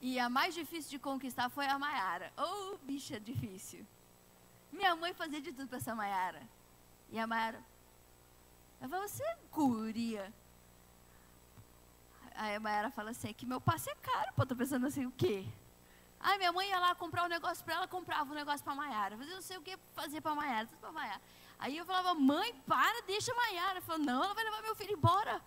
E 0.07 0.19
a 0.19 0.27
mais 0.29 0.53
difícil 0.53 0.91
de 0.91 0.99
conquistar 0.99 1.47
foi 1.49 1.65
a 1.65 1.79
Maiara. 1.79 2.33
Oh, 2.35 2.77
bicha 2.79 3.17
difícil. 3.17 3.87
Minha 4.69 4.97
mãe 4.97 5.13
fazia 5.13 5.39
de 5.39 5.53
tudo 5.53 5.69
para 5.69 5.77
essa 5.77 5.95
Maiara. 5.95 6.43
E 7.09 7.17
a 7.17 7.25
Maiara, 7.25 7.63
ela 8.81 8.89
falou, 8.89 9.07
você 9.07 9.23
é 9.23 9.37
guria. 9.49 10.33
Aí 12.35 12.53
a 12.53 12.59
Maiara 12.59 12.91
fala 12.91 13.11
assim, 13.11 13.29
é 13.29 13.33
que 13.33 13.45
meu 13.45 13.61
passe 13.61 13.89
é 13.89 13.95
caro. 13.95 14.33
Pô, 14.35 14.45
tô 14.45 14.57
pensando 14.57 14.85
assim, 14.85 15.05
o 15.05 15.11
quê? 15.11 15.47
Aí 16.19 16.37
minha 16.37 16.51
mãe 16.51 16.67
ia 16.67 16.79
lá 16.79 16.93
comprar 16.95 17.23
um 17.23 17.29
negócio 17.29 17.63
para 17.63 17.75
ela, 17.75 17.87
comprava 17.87 18.29
um 18.29 18.35
negócio 18.35 18.61
para 18.61 18.73
a 18.73 18.75
Maiara. 18.75 19.17
Fazia 19.17 19.35
não 19.35 19.41
sei 19.41 19.57
o 19.57 19.61
que 19.61 19.79
fazer 19.93 20.19
para 20.19 20.33
a 20.33 20.35
Maiara, 20.35 20.67
tudo 20.67 20.79
para 20.79 20.89
a 20.89 20.91
Maiara. 20.91 21.21
Aí 21.57 21.77
eu 21.77 21.85
falava, 21.85 22.13
mãe, 22.13 22.53
para, 22.67 23.01
deixa 23.03 23.31
a 23.31 23.35
Maiara. 23.35 23.71
Ela 23.71 23.81
falou, 23.81 24.05
não, 24.05 24.21
ela 24.21 24.33
vai 24.33 24.43
levar 24.43 24.61
meu 24.63 24.75
filho 24.75 24.97
embora. 24.97 25.41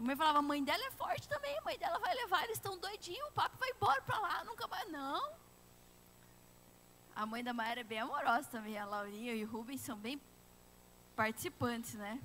Minha 0.00 0.06
mãe 0.06 0.16
falava, 0.16 0.38
a 0.38 0.42
mãe 0.42 0.64
dela 0.64 0.82
é 0.82 0.90
forte 0.92 1.28
também, 1.28 1.56
a 1.58 1.62
mãe 1.62 1.78
dela 1.78 1.98
vai 1.98 2.14
levar, 2.14 2.44
eles 2.44 2.56
estão 2.56 2.78
doidinhos, 2.78 3.28
o 3.28 3.32
papo 3.32 3.58
vai 3.58 3.68
embora 3.68 4.00
para 4.00 4.18
lá, 4.18 4.42
nunca 4.44 4.66
mais, 4.66 4.90
não. 4.90 5.34
A 7.14 7.26
mãe 7.26 7.44
da 7.44 7.52
Maiara 7.52 7.80
é 7.80 7.84
bem 7.84 7.98
amorosa 7.98 8.48
também, 8.48 8.78
a 8.78 8.86
Laurinha 8.86 9.34
e 9.34 9.44
o 9.44 9.48
Rubens 9.48 9.82
são 9.82 9.98
bem 9.98 10.18
participantes, 11.14 11.94
né? 11.94 12.18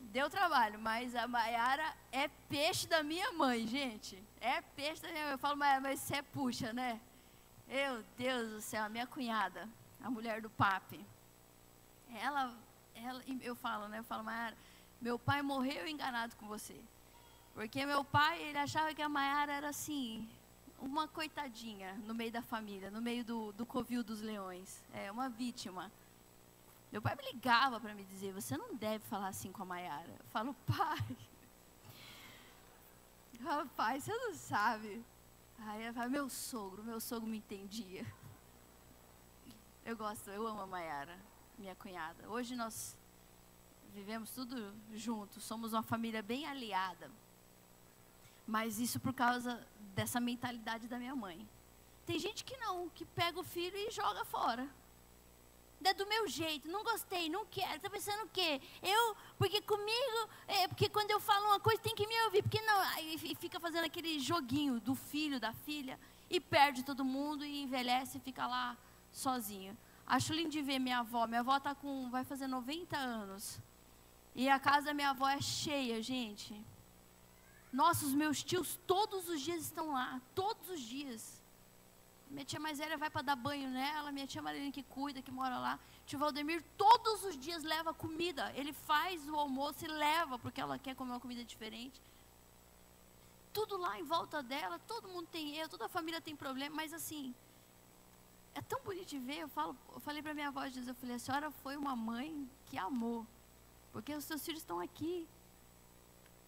Deu 0.00 0.28
trabalho, 0.28 0.76
mas 0.80 1.14
a 1.14 1.28
Maiara 1.28 1.94
é 2.10 2.26
peixe 2.48 2.88
da 2.88 3.00
minha 3.00 3.30
mãe, 3.30 3.64
gente. 3.64 4.20
É 4.40 4.60
peixe 4.60 5.02
da 5.02 5.12
minha 5.12 5.24
mãe. 5.26 5.32
Eu 5.34 5.38
falo, 5.38 5.56
Maiara, 5.56 5.80
mas 5.80 6.00
você 6.00 6.16
é 6.16 6.22
puxa, 6.22 6.72
né? 6.72 7.00
Meu 7.68 8.02
Deus 8.18 8.50
do 8.50 8.60
céu, 8.60 8.86
a 8.86 8.88
minha 8.88 9.06
cunhada, 9.06 9.68
a 10.02 10.10
mulher 10.10 10.40
do 10.40 10.50
papi. 10.50 11.06
Ela, 12.12 12.52
ela, 12.92 13.22
eu 13.40 13.54
falo, 13.54 13.86
né? 13.86 14.00
Eu 14.00 14.04
falo, 14.04 14.24
Maiara, 14.24 14.56
meu 15.00 15.18
pai 15.18 15.40
morreu 15.42 15.86
enganado 15.86 16.36
com 16.36 16.46
você. 16.46 16.78
Porque 17.54 17.84
meu 17.86 18.04
pai, 18.04 18.42
ele 18.42 18.58
achava 18.58 18.94
que 18.94 19.02
a 19.02 19.08
Maiara 19.08 19.52
era 19.52 19.68
assim, 19.68 20.28
uma 20.78 21.08
coitadinha 21.08 21.94
no 22.06 22.14
meio 22.14 22.30
da 22.30 22.42
família, 22.42 22.90
no 22.90 23.00
meio 23.00 23.24
do, 23.24 23.52
do 23.52 23.66
covil 23.66 24.02
dos 24.02 24.20
leões. 24.20 24.84
É, 24.92 25.10
uma 25.10 25.28
vítima. 25.28 25.90
Meu 26.92 27.00
pai 27.00 27.14
me 27.14 27.32
ligava 27.32 27.80
para 27.80 27.94
me 27.94 28.04
dizer: 28.04 28.32
você 28.32 28.56
não 28.56 28.74
deve 28.74 29.04
falar 29.06 29.28
assim 29.28 29.52
com 29.52 29.62
a 29.62 29.66
Maiara. 29.66 30.10
Eu 30.18 30.26
falo, 30.26 30.54
pai. 30.66 31.16
Rapaz, 33.42 34.04
você 34.04 34.14
não 34.14 34.34
sabe. 34.34 35.04
Aí 35.60 35.86
eu 35.86 35.94
falo, 35.94 36.10
meu 36.10 36.28
sogro, 36.28 36.82
meu 36.82 37.00
sogro 37.00 37.28
me 37.28 37.38
entendia. 37.38 38.06
Eu 39.84 39.96
gosto, 39.96 40.30
eu 40.30 40.46
amo 40.46 40.60
a 40.60 40.66
Maiara, 40.66 41.18
minha 41.58 41.74
cunhada. 41.74 42.28
Hoje 42.28 42.54
nós 42.54 42.96
vivemos 43.94 44.30
tudo 44.30 44.74
juntos, 44.94 45.42
somos 45.42 45.72
uma 45.72 45.82
família 45.82 46.22
bem 46.22 46.46
aliada. 46.46 47.10
Mas 48.46 48.78
isso 48.78 48.98
por 48.98 49.12
causa 49.12 49.66
dessa 49.94 50.18
mentalidade 50.18 50.88
da 50.88 50.98
minha 50.98 51.14
mãe. 51.14 51.48
Tem 52.06 52.18
gente 52.18 52.44
que 52.44 52.56
não, 52.56 52.88
que 52.90 53.04
pega 53.04 53.38
o 53.38 53.44
filho 53.44 53.76
e 53.76 53.90
joga 53.90 54.24
fora 54.24 54.68
é 55.88 55.94
do 55.94 56.06
meu 56.06 56.28
jeito, 56.28 56.68
não 56.68 56.84
gostei, 56.84 57.28
não 57.28 57.46
quero. 57.46 57.76
Está 57.76 57.88
pensando 57.88 58.24
o 58.24 58.28
quê? 58.28 58.60
Eu, 58.82 59.16
porque 59.38 59.60
comigo, 59.62 60.28
é, 60.46 60.68
porque 60.68 60.88
quando 60.88 61.10
eu 61.10 61.20
falo 61.20 61.46
uma 61.46 61.60
coisa 61.60 61.80
tem 61.80 61.94
que 61.94 62.06
me 62.06 62.22
ouvir, 62.24 62.42
porque 62.42 62.60
não, 62.60 62.80
aí 62.80 63.16
fica 63.18 63.58
fazendo 63.58 63.84
aquele 63.84 64.18
joguinho 64.18 64.78
do 64.80 64.94
filho, 64.94 65.40
da 65.40 65.52
filha, 65.52 65.98
e 66.28 66.38
perde 66.38 66.82
todo 66.82 67.04
mundo 67.04 67.44
e 67.44 67.62
envelhece 67.62 68.18
e 68.18 68.20
fica 68.20 68.46
lá 68.46 68.76
sozinho. 69.10 69.76
Acho 70.06 70.34
lindo 70.34 70.50
de 70.50 70.60
ver 70.60 70.78
minha 70.78 70.98
avó. 70.98 71.26
Minha 71.26 71.40
avó 71.40 71.58
tá 71.58 71.74
com, 71.74 72.10
vai 72.10 72.24
fazer 72.24 72.46
90 72.46 72.96
anos. 72.96 73.58
E 74.40 74.48
a 74.48 74.58
casa 74.58 74.86
da 74.86 74.94
minha 74.94 75.10
avó 75.10 75.28
é 75.28 75.38
cheia, 75.38 75.96
gente. 76.02 76.52
Nossa, 77.70 78.06
os 78.06 78.14
meus 78.14 78.42
tios 78.42 78.68
todos 78.86 79.28
os 79.28 79.38
dias 79.46 79.60
estão 79.64 79.92
lá, 79.92 80.18
todos 80.34 80.70
os 80.70 80.80
dias. 80.80 81.22
Minha 82.30 82.46
tia 82.46 82.58
mais 82.58 82.78
velha 82.78 82.96
vai 82.96 83.10
para 83.10 83.20
dar 83.20 83.36
banho 83.36 83.68
nela, 83.68 84.10
minha 84.10 84.26
tia 84.26 84.40
Marilene 84.40 84.72
que 84.72 84.82
cuida, 84.82 85.20
que 85.20 85.30
mora 85.30 85.58
lá. 85.58 85.78
Tio 86.06 86.18
Valdemir 86.18 86.64
todos 86.78 87.22
os 87.24 87.38
dias 87.38 87.62
leva 87.62 87.92
comida. 87.92 88.50
Ele 88.54 88.72
faz 88.72 89.28
o 89.28 89.36
almoço 89.36 89.84
e 89.84 89.88
leva, 89.88 90.38
porque 90.38 90.58
ela 90.58 90.78
quer 90.78 90.94
comer 90.96 91.10
uma 91.10 91.20
comida 91.20 91.44
diferente. 91.44 92.00
Tudo 93.52 93.76
lá 93.76 94.00
em 94.00 94.04
volta 94.04 94.42
dela, 94.42 94.78
todo 94.78 95.06
mundo 95.06 95.28
tem 95.30 95.58
erro, 95.58 95.68
toda 95.68 95.84
a 95.84 95.94
família 95.98 96.18
tem 96.18 96.34
problema, 96.34 96.76
mas 96.76 96.94
assim, 96.94 97.34
é 98.54 98.62
tão 98.62 98.80
bonito 98.80 99.08
de 99.08 99.18
ver. 99.18 99.40
Eu, 99.40 99.48
falo, 99.48 99.76
eu 99.92 100.00
falei 100.00 100.22
para 100.22 100.32
minha 100.32 100.48
avó, 100.48 100.64
eu 100.64 100.94
falei, 100.94 101.16
a 101.16 101.18
senhora 101.18 101.50
foi 101.50 101.76
uma 101.76 101.94
mãe 101.94 102.48
que 102.64 102.78
amou, 102.78 103.26
porque 103.92 104.14
os 104.14 104.24
seus 104.24 104.44
filhos 104.44 104.62
estão 104.62 104.80
aqui. 104.80 105.28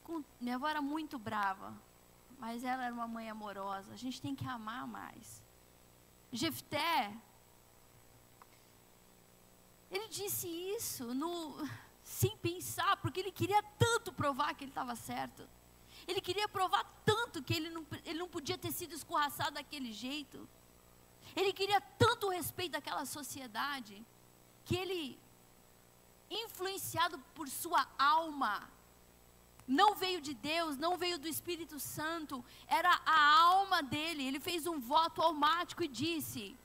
Com, 0.04 0.22
minha 0.40 0.56
avó 0.56 0.68
era 0.68 0.82
muito 0.82 1.18
brava, 1.18 1.74
mas 2.38 2.64
ela 2.64 2.84
era 2.84 2.94
uma 2.94 3.08
mãe 3.08 3.30
amorosa. 3.30 3.92
A 3.92 3.96
gente 3.96 4.20
tem 4.20 4.34
que 4.34 4.46
amar 4.46 4.86
mais. 4.86 5.42
Jefté, 6.32 7.14
ele 9.90 10.08
disse 10.08 10.48
isso 10.48 11.14
no, 11.14 11.68
sem 12.02 12.36
pensar, 12.38 12.96
porque 12.96 13.20
ele 13.20 13.30
queria 13.30 13.62
tanto 13.78 14.12
provar 14.12 14.54
que 14.54 14.64
ele 14.64 14.70
estava 14.70 14.96
certo. 14.96 15.48
Ele 16.06 16.20
queria 16.20 16.48
provar 16.48 16.84
tanto 17.04 17.42
que 17.42 17.54
ele 17.54 17.70
não, 17.70 17.86
ele 18.04 18.18
não 18.18 18.28
podia 18.28 18.58
ter 18.58 18.72
sido 18.72 18.94
escorraçado 18.94 19.52
daquele 19.52 19.92
jeito. 19.92 20.48
Ele 21.36 21.52
queria 21.52 21.80
tanto 21.80 22.26
o 22.26 22.30
respeito 22.30 22.72
daquela 22.72 23.04
sociedade, 23.04 24.04
que 24.64 24.76
ele, 24.76 25.18
influenciado 26.32 27.18
por 27.34 27.48
sua 27.48 27.86
alma, 27.98 28.68
não 29.66 29.94
veio 29.94 30.20
de 30.20 30.34
Deus, 30.34 30.76
não 30.76 30.96
veio 30.96 31.18
do 31.18 31.28
Espírito 31.28 31.78
Santo, 31.78 32.44
era 32.66 33.00
a 33.06 33.38
alma 33.40 33.82
dele. 33.82 34.26
Ele 34.26 34.40
fez 34.40 34.66
um 34.66 34.78
voto 34.80 35.22
almático 35.22 35.82
e 35.84 35.88
disse: 35.88 36.56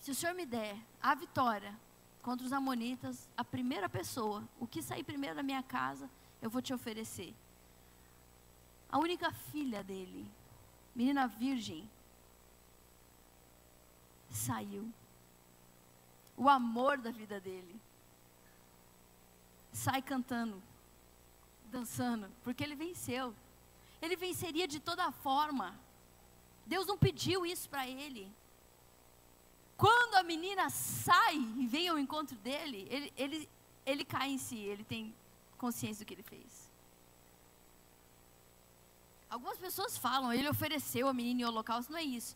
Se 0.00 0.10
o 0.10 0.14
Senhor 0.14 0.34
me 0.34 0.46
der 0.46 0.76
a 1.02 1.14
vitória 1.14 1.76
contra 2.22 2.46
os 2.46 2.52
Amonitas, 2.52 3.28
a 3.36 3.44
primeira 3.44 3.88
pessoa, 3.88 4.46
o 4.60 4.66
que 4.66 4.82
sair 4.82 5.02
primeiro 5.02 5.34
da 5.34 5.42
minha 5.42 5.62
casa, 5.62 6.08
eu 6.40 6.50
vou 6.50 6.62
te 6.62 6.72
oferecer. 6.72 7.34
A 8.88 8.98
única 8.98 9.32
filha 9.32 9.82
dele, 9.82 10.30
menina 10.94 11.26
virgem, 11.26 11.90
saiu. 14.30 14.92
O 16.36 16.48
amor 16.48 16.98
da 16.98 17.10
vida 17.10 17.40
dele 17.40 17.80
sai 19.72 20.02
cantando, 20.02 20.62
dançando, 21.70 22.30
porque 22.42 22.62
ele 22.62 22.74
venceu. 22.74 23.34
Ele 24.00 24.16
venceria 24.16 24.66
de 24.66 24.80
toda 24.80 25.10
forma. 25.10 25.78
Deus 26.66 26.86
não 26.86 26.98
pediu 26.98 27.46
isso 27.46 27.68
para 27.68 27.86
ele. 27.86 28.30
Quando 29.76 30.14
a 30.14 30.22
menina 30.22 30.70
sai 30.70 31.36
e 31.36 31.66
vem 31.66 31.88
ao 31.88 31.98
encontro 31.98 32.36
dele, 32.38 32.86
ele, 32.90 33.12
ele, 33.16 33.48
ele 33.84 34.04
cai 34.04 34.30
em 34.30 34.38
si, 34.38 34.56
ele 34.56 34.84
tem 34.84 35.14
consciência 35.58 36.04
do 36.04 36.08
que 36.08 36.14
ele 36.14 36.22
fez. 36.22 36.70
Algumas 39.28 39.58
pessoas 39.58 39.98
falam, 39.98 40.32
ele 40.32 40.48
ofereceu 40.48 41.08
a 41.08 41.12
menina 41.12 41.42
em 41.42 41.44
holocausto, 41.44 41.92
não 41.92 41.98
é 41.98 42.02
isso. 42.02 42.34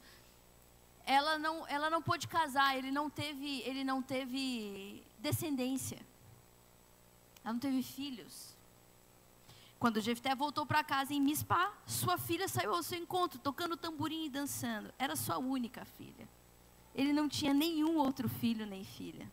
Ela 1.11 1.37
não, 1.41 1.67
ela 1.67 1.91
não 1.91 2.01
pôde 2.01 2.29
casar, 2.29 2.79
ele 2.79 2.93
não 2.93 3.11
teve, 3.11 3.63
ele 3.63 3.83
não 3.83 4.01
teve 4.01 5.03
descendência. 5.19 5.99
Ela 7.43 7.53
não 7.55 7.59
teve 7.59 7.83
filhos. 7.83 8.55
Quando 9.77 10.01
Jefté 10.01 10.37
voltou 10.37 10.65
para 10.65 10.85
casa 10.85 11.13
em 11.13 11.21
Mispá, 11.21 11.73
sua 11.85 12.17
filha 12.17 12.47
saiu 12.47 12.73
ao 12.73 12.83
seu 12.85 12.97
encontro, 12.97 13.41
tocando 13.41 13.77
tamborim 13.77 14.27
e 14.27 14.31
dançando. 14.31 14.95
Era 14.97 15.17
sua 15.17 15.37
única 15.39 15.85
filha. 15.85 16.29
Ele 16.95 17.13
não 17.13 17.29
tinha 17.29 17.53
nenhum 17.53 17.97
outro 17.97 18.29
filho 18.29 18.65
nem 18.65 18.85
filha. 18.85 19.29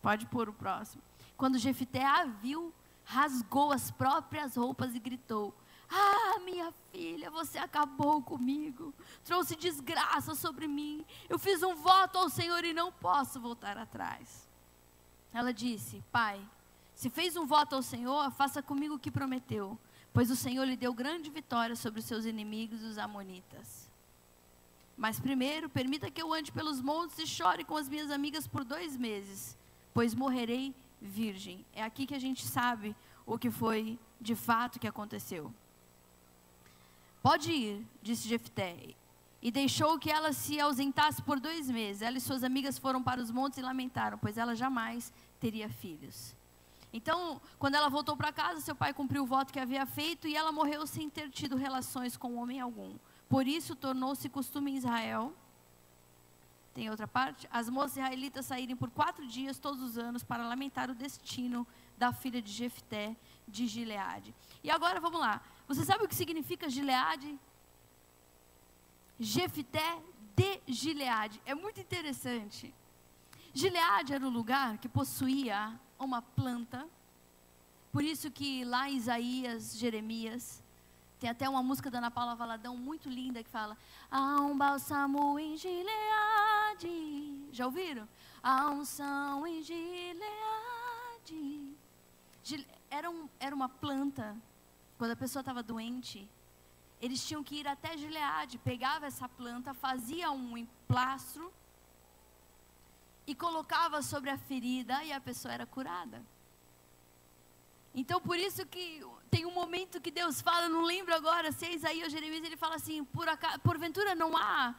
Pode 0.00 0.24
pôr 0.24 0.48
o 0.48 0.54
próximo. 0.54 1.02
Quando 1.36 1.58
Jefté 1.58 2.02
a 2.02 2.24
viu, 2.24 2.72
rasgou 3.04 3.72
as 3.72 3.90
próprias 3.90 4.56
roupas 4.56 4.94
e 4.94 4.98
gritou: 4.98 5.54
Ah, 5.94 6.38
minha 6.40 6.72
filha, 6.90 7.30
você 7.30 7.58
acabou 7.58 8.22
comigo, 8.22 8.94
trouxe 9.24 9.54
desgraça 9.54 10.34
sobre 10.34 10.66
mim. 10.66 11.04
Eu 11.28 11.38
fiz 11.38 11.62
um 11.62 11.74
voto 11.74 12.16
ao 12.16 12.30
Senhor 12.30 12.64
e 12.64 12.72
não 12.72 12.90
posso 12.90 13.38
voltar 13.38 13.76
atrás. 13.76 14.48
Ela 15.34 15.52
disse: 15.52 16.02
Pai, 16.10 16.40
se 16.94 17.10
fez 17.10 17.36
um 17.36 17.44
voto 17.44 17.74
ao 17.74 17.82
Senhor, 17.82 18.30
faça 18.30 18.62
comigo 18.62 18.94
o 18.94 18.98
que 18.98 19.10
prometeu, 19.10 19.78
pois 20.14 20.30
o 20.30 20.36
Senhor 20.36 20.64
lhe 20.64 20.76
deu 20.76 20.94
grande 20.94 21.28
vitória 21.28 21.76
sobre 21.76 22.00
os 22.00 22.06
seus 22.06 22.24
inimigos, 22.24 22.82
os 22.82 22.96
Amonitas. 22.96 23.90
Mas 24.96 25.20
primeiro, 25.20 25.68
permita 25.68 26.10
que 26.10 26.22
eu 26.22 26.32
ande 26.32 26.52
pelos 26.52 26.80
montes 26.80 27.18
e 27.18 27.26
chore 27.26 27.64
com 27.64 27.76
as 27.76 27.88
minhas 27.88 28.10
amigas 28.10 28.46
por 28.46 28.64
dois 28.64 28.96
meses, 28.96 29.58
pois 29.92 30.14
morrerei 30.14 30.74
virgem. 31.00 31.66
É 31.74 31.82
aqui 31.82 32.06
que 32.06 32.14
a 32.14 32.18
gente 32.18 32.46
sabe 32.46 32.96
o 33.26 33.36
que 33.36 33.50
foi 33.50 33.98
de 34.20 34.34
fato 34.34 34.78
que 34.78 34.86
aconteceu. 34.86 35.52
Pode 37.22 37.52
ir, 37.52 37.86
disse 38.02 38.28
Jefté, 38.28 38.94
e 39.40 39.50
deixou 39.50 39.98
que 39.98 40.10
ela 40.10 40.32
se 40.32 40.58
ausentasse 40.60 41.22
por 41.22 41.38
dois 41.38 41.70
meses. 41.70 42.02
Ela 42.02 42.18
e 42.18 42.20
suas 42.20 42.42
amigas 42.42 42.78
foram 42.78 43.02
para 43.02 43.20
os 43.20 43.30
montes 43.30 43.58
e 43.58 43.62
lamentaram, 43.62 44.18
pois 44.18 44.36
ela 44.36 44.54
jamais 44.54 45.12
teria 45.40 45.68
filhos. 45.68 46.34
Então, 46.92 47.40
quando 47.58 47.74
ela 47.74 47.88
voltou 47.88 48.16
para 48.16 48.32
casa, 48.32 48.60
seu 48.60 48.74
pai 48.74 48.92
cumpriu 48.92 49.22
o 49.22 49.26
voto 49.26 49.52
que 49.52 49.58
havia 49.58 49.86
feito 49.86 50.28
e 50.28 50.36
ela 50.36 50.52
morreu 50.52 50.86
sem 50.86 51.08
ter 51.08 51.30
tido 51.30 51.56
relações 51.56 52.16
com 52.16 52.36
homem 52.36 52.60
algum. 52.60 52.96
Por 53.28 53.46
isso 53.46 53.74
tornou-se 53.74 54.28
costume 54.28 54.72
em 54.72 54.76
Israel. 54.76 55.32
Tem 56.74 56.90
outra 56.90 57.08
parte? 57.08 57.48
As 57.50 57.68
moças 57.68 57.96
israelitas 57.96 58.46
saírem 58.46 58.76
por 58.76 58.90
quatro 58.90 59.26
dias 59.26 59.58
todos 59.58 59.80
os 59.82 59.96
anos 59.96 60.22
para 60.22 60.46
lamentar 60.46 60.90
o 60.90 60.94
destino 60.94 61.66
da 61.96 62.12
filha 62.12 62.42
de 62.42 62.52
Jefté 62.52 63.16
de 63.46 63.66
Gileade. 63.66 64.34
E 64.62 64.70
agora 64.70 65.00
vamos 65.00 65.20
lá. 65.20 65.42
Você 65.68 65.84
sabe 65.84 66.04
o 66.04 66.08
que 66.08 66.14
significa 66.14 66.68
Gileade? 66.68 67.38
Jefté 69.18 70.02
de 70.34 70.60
Gileade. 70.66 71.40
É 71.44 71.54
muito 71.54 71.80
interessante. 71.80 72.74
Gileade 73.54 74.14
era 74.14 74.26
o 74.26 74.30
lugar 74.30 74.78
que 74.78 74.88
possuía 74.88 75.78
uma 75.98 76.22
planta. 76.22 76.86
Por 77.92 78.02
isso 78.02 78.30
que 78.30 78.64
lá 78.64 78.88
em 78.88 78.96
Isaías, 78.96 79.76
Jeremias, 79.76 80.62
tem 81.20 81.30
até 81.30 81.48
uma 81.48 81.62
música 81.62 81.90
da 81.90 81.98
Ana 81.98 82.10
Paula 82.10 82.34
Valadão 82.34 82.76
muito 82.76 83.08
linda 83.08 83.44
que 83.44 83.50
fala: 83.50 83.76
Há 84.10 84.40
um 84.40 84.56
bálsamo 84.56 85.38
em 85.38 85.56
Gileade. 85.56 87.46
Já 87.52 87.66
ouviram? 87.66 88.08
Há 88.42 88.70
unção 88.70 89.46
em 89.46 89.62
Gileade. 89.62 90.22
Era, 92.98 93.10
um, 93.10 93.26
era 93.40 93.54
uma 93.54 93.70
planta. 93.70 94.36
Quando 94.98 95.12
a 95.12 95.16
pessoa 95.16 95.40
estava 95.40 95.62
doente, 95.62 96.28
eles 97.00 97.26
tinham 97.26 97.42
que 97.42 97.56
ir 97.60 97.66
até 97.66 97.96
Gileade, 97.96 98.58
pegava 98.58 99.06
essa 99.06 99.26
planta, 99.28 99.72
fazia 99.72 100.30
um 100.30 100.56
emplastro 100.58 101.52
e 103.26 103.34
colocava 103.34 104.02
sobre 104.02 104.28
a 104.28 104.36
ferida 104.36 105.02
e 105.02 105.10
a 105.10 105.20
pessoa 105.20 105.54
era 105.54 105.64
curada. 105.64 106.22
Então, 107.94 108.20
por 108.20 108.38
isso 108.38 108.64
que 108.66 109.02
tem 109.30 109.46
um 109.46 109.54
momento 109.54 110.00
que 110.00 110.10
Deus 110.10 110.42
fala, 110.42 110.68
não 110.68 110.82
lembro 110.82 111.14
agora 111.14 111.50
se 111.50 111.64
é 111.64 111.74
Isaías 111.74 112.04
ou 112.04 112.10
Jeremias, 112.10 112.44
ele 112.44 112.56
fala 112.56 112.76
assim: 112.76 113.04
por 113.04 113.26
acaso, 113.28 113.58
porventura 113.60 114.14
não 114.14 114.36
há, 114.36 114.74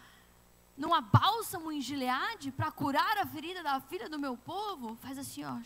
não 0.78 0.94
há 0.94 1.02
bálsamo 1.02 1.72
em 1.72 1.82
Gileade 1.82 2.52
para 2.52 2.72
curar 2.72 3.18
a 3.18 3.26
ferida 3.26 3.64
da 3.64 3.80
filha 3.82 4.08
do 4.08 4.20
meu 4.20 4.38
povo? 4.38 4.96
Faz 5.02 5.18
assim, 5.18 5.44
ó. 5.44 5.58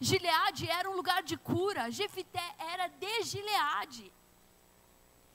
Gileade 0.00 0.68
era 0.68 0.90
um 0.90 0.96
lugar 0.96 1.22
de 1.22 1.36
cura, 1.36 1.90
Jefité 1.90 2.42
era 2.58 2.88
de 2.88 3.22
Gileade. 3.22 4.12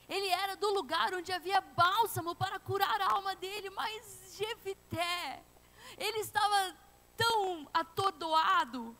Ele 0.07 0.27
era 0.27 0.55
do 0.55 0.69
lugar 0.73 1.13
onde 1.13 1.31
havia 1.31 1.61
bálsamo 1.61 2.33
para 2.35 2.59
curar 2.59 2.99
a 3.01 3.11
alma 3.11 3.35
dele, 3.35 3.69
mas 3.69 4.35
Jefité, 4.35 5.43
ele 5.97 6.19
estava 6.19 6.75
tão 7.15 7.67
atordoado 7.73 8.95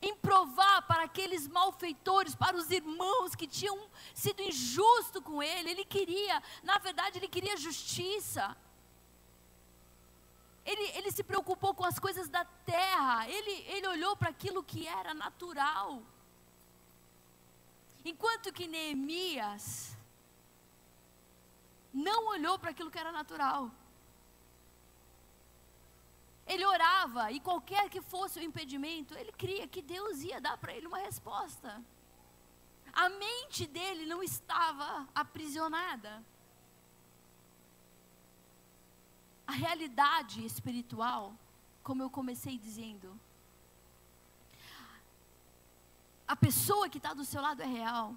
em 0.00 0.14
provar 0.14 0.82
para 0.82 1.02
aqueles 1.02 1.48
malfeitores, 1.48 2.34
para 2.34 2.56
os 2.56 2.70
irmãos 2.70 3.34
que 3.34 3.46
tinham 3.46 3.90
sido 4.14 4.40
injusto 4.42 5.20
com 5.20 5.42
ele. 5.42 5.70
Ele 5.70 5.84
queria, 5.84 6.40
na 6.62 6.78
verdade, 6.78 7.18
ele 7.18 7.28
queria 7.28 7.56
justiça. 7.56 8.56
Ele, 10.70 10.84
ele 10.98 11.10
se 11.10 11.24
preocupou 11.30 11.72
com 11.74 11.86
as 11.90 11.98
coisas 11.98 12.28
da 12.28 12.44
terra. 12.44 13.26
Ele, 13.36 13.54
ele 13.74 13.86
olhou 13.94 14.14
para 14.16 14.28
aquilo 14.28 14.62
que 14.62 14.86
era 14.86 15.14
natural. 15.14 16.02
Enquanto 18.04 18.52
que 18.52 18.66
Neemias 18.66 19.96
não 21.92 22.26
olhou 22.34 22.58
para 22.58 22.70
aquilo 22.70 22.90
que 22.90 22.98
era 22.98 23.10
natural. 23.10 23.70
Ele 26.46 26.66
orava 26.66 27.32
e 27.32 27.40
qualquer 27.40 27.88
que 27.88 28.02
fosse 28.02 28.38
o 28.38 28.42
impedimento, 28.42 29.16
ele 29.16 29.32
cria 29.32 29.66
que 29.66 29.80
Deus 29.80 30.20
ia 30.20 30.38
dar 30.38 30.56
para 30.58 30.74
ele 30.74 30.86
uma 30.86 30.98
resposta. 30.98 31.82
A 32.92 33.08
mente 33.08 33.66
dele 33.66 34.04
não 34.04 34.22
estava 34.22 35.08
aprisionada. 35.14 36.12
A 39.48 39.52
realidade 39.64 40.44
espiritual, 40.44 41.34
como 41.82 42.02
eu 42.04 42.10
comecei 42.18 42.56
dizendo, 42.56 43.08
a 46.34 46.36
pessoa 46.36 46.88
que 46.88 46.98
está 46.98 47.12
do 47.14 47.24
seu 47.24 47.42
lado 47.42 47.62
é 47.62 47.66
real, 47.66 48.14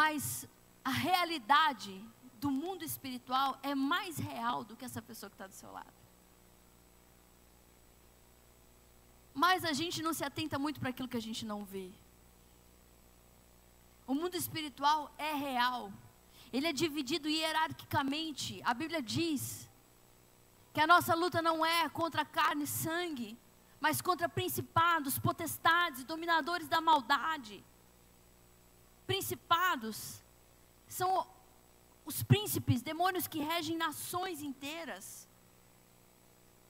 mas 0.00 0.46
a 0.82 0.90
realidade 0.90 1.92
do 2.40 2.50
mundo 2.50 2.82
espiritual 2.84 3.58
é 3.62 3.74
mais 3.74 4.16
real 4.16 4.64
do 4.64 4.76
que 4.76 4.84
essa 4.84 5.02
pessoa 5.02 5.28
que 5.28 5.34
está 5.34 5.46
do 5.46 5.58
seu 5.62 5.70
lado. 5.72 6.00
mas 9.42 9.64
a 9.64 9.72
gente 9.72 10.02
não 10.02 10.12
se 10.12 10.24
atenta 10.24 10.58
muito 10.58 10.80
para 10.80 10.90
aquilo 10.90 11.08
que 11.08 11.16
a 11.16 11.26
gente 11.28 11.46
não 11.46 11.64
vê. 11.64 11.90
O 14.06 14.14
mundo 14.14 14.36
espiritual 14.36 15.10
é 15.16 15.32
real. 15.34 15.92
Ele 16.52 16.66
é 16.66 16.72
dividido 16.72 17.28
hierarquicamente. 17.28 18.60
A 18.64 18.74
Bíblia 18.74 19.00
diz 19.00 19.68
que 20.72 20.80
a 20.80 20.86
nossa 20.86 21.14
luta 21.14 21.42
não 21.42 21.64
é 21.64 21.88
contra 21.88 22.24
carne 22.24 22.64
e 22.64 22.66
sangue, 22.66 23.38
mas 23.80 24.00
contra 24.00 24.28
principados, 24.28 25.18
potestades, 25.18 26.04
dominadores 26.04 26.68
da 26.68 26.80
maldade. 26.80 27.64
Principados 29.06 30.22
são 30.86 31.26
os 32.04 32.22
príncipes, 32.22 32.82
demônios 32.82 33.26
que 33.26 33.40
regem 33.40 33.76
nações 33.76 34.42
inteiras, 34.42 35.28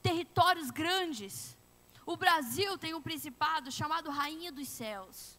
territórios 0.01 0.71
grandes. 0.71 1.57
O 2.05 2.15
Brasil 2.15 2.77
tem 2.77 2.93
um 2.93 3.01
principado 3.01 3.71
chamado 3.71 4.09
Rainha 4.09 4.51
dos 4.51 4.67
Céus. 4.67 5.37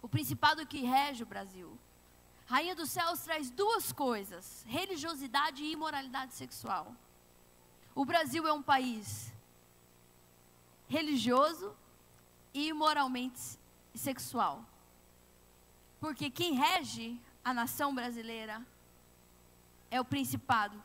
O 0.00 0.08
principado 0.08 0.66
que 0.66 0.84
rege 0.84 1.22
o 1.24 1.26
Brasil. 1.26 1.78
Rainha 2.46 2.76
dos 2.76 2.90
Céus 2.90 3.20
traz 3.20 3.50
duas 3.50 3.92
coisas: 3.92 4.64
religiosidade 4.68 5.62
e 5.64 5.72
imoralidade 5.72 6.34
sexual. 6.34 6.94
O 7.96 8.04
Brasil 8.04 8.46
é 8.46 8.52
um 8.52 8.62
país 8.62 9.32
religioso 10.86 11.74
e 12.54 12.68
imoralmente 12.68 13.58
sexual. 13.92 14.64
Porque 15.98 16.30
quem 16.30 16.54
rege 16.54 17.20
a 17.44 17.52
nação 17.52 17.92
brasileira 17.92 18.64
é 19.90 20.00
o 20.00 20.04
principado, 20.04 20.80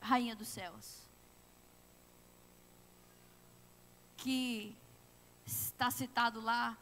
Rainha 0.00 0.36
dos 0.36 0.46
Céus 0.46 1.04
que 4.24 4.74
está 5.44 5.90
citado 5.90 6.40
lá 6.40 6.78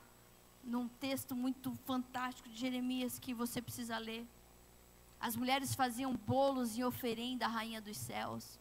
num 0.62 0.86
texto 0.86 1.34
muito 1.34 1.74
fantástico 1.84 2.48
de 2.48 2.56
Jeremias 2.56 3.18
que 3.18 3.34
você 3.34 3.60
precisa 3.60 3.98
ler. 3.98 4.24
As 5.20 5.34
mulheres 5.34 5.74
faziam 5.74 6.14
bolos 6.14 6.78
em 6.78 6.84
oferenda 6.84 7.46
à 7.46 7.48
rainha 7.48 7.80
dos 7.80 7.96
céus. 7.96 8.60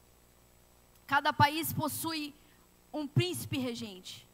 Cada 1.11 1.33
país 1.33 1.73
possui 1.73 2.33
um 2.93 3.05
príncipe 3.05 3.57
regente. 3.57 4.25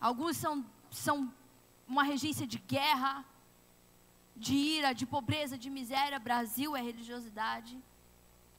Alguns 0.00 0.36
são, 0.36 0.64
são 0.88 1.34
uma 1.84 2.04
regência 2.04 2.46
de 2.46 2.58
guerra, 2.58 3.24
de 4.36 4.54
ira, 4.54 4.92
de 4.92 5.04
pobreza, 5.04 5.58
de 5.58 5.68
miséria. 5.68 6.16
Brasil 6.20 6.76
é 6.76 6.80
religiosidade 6.80 7.76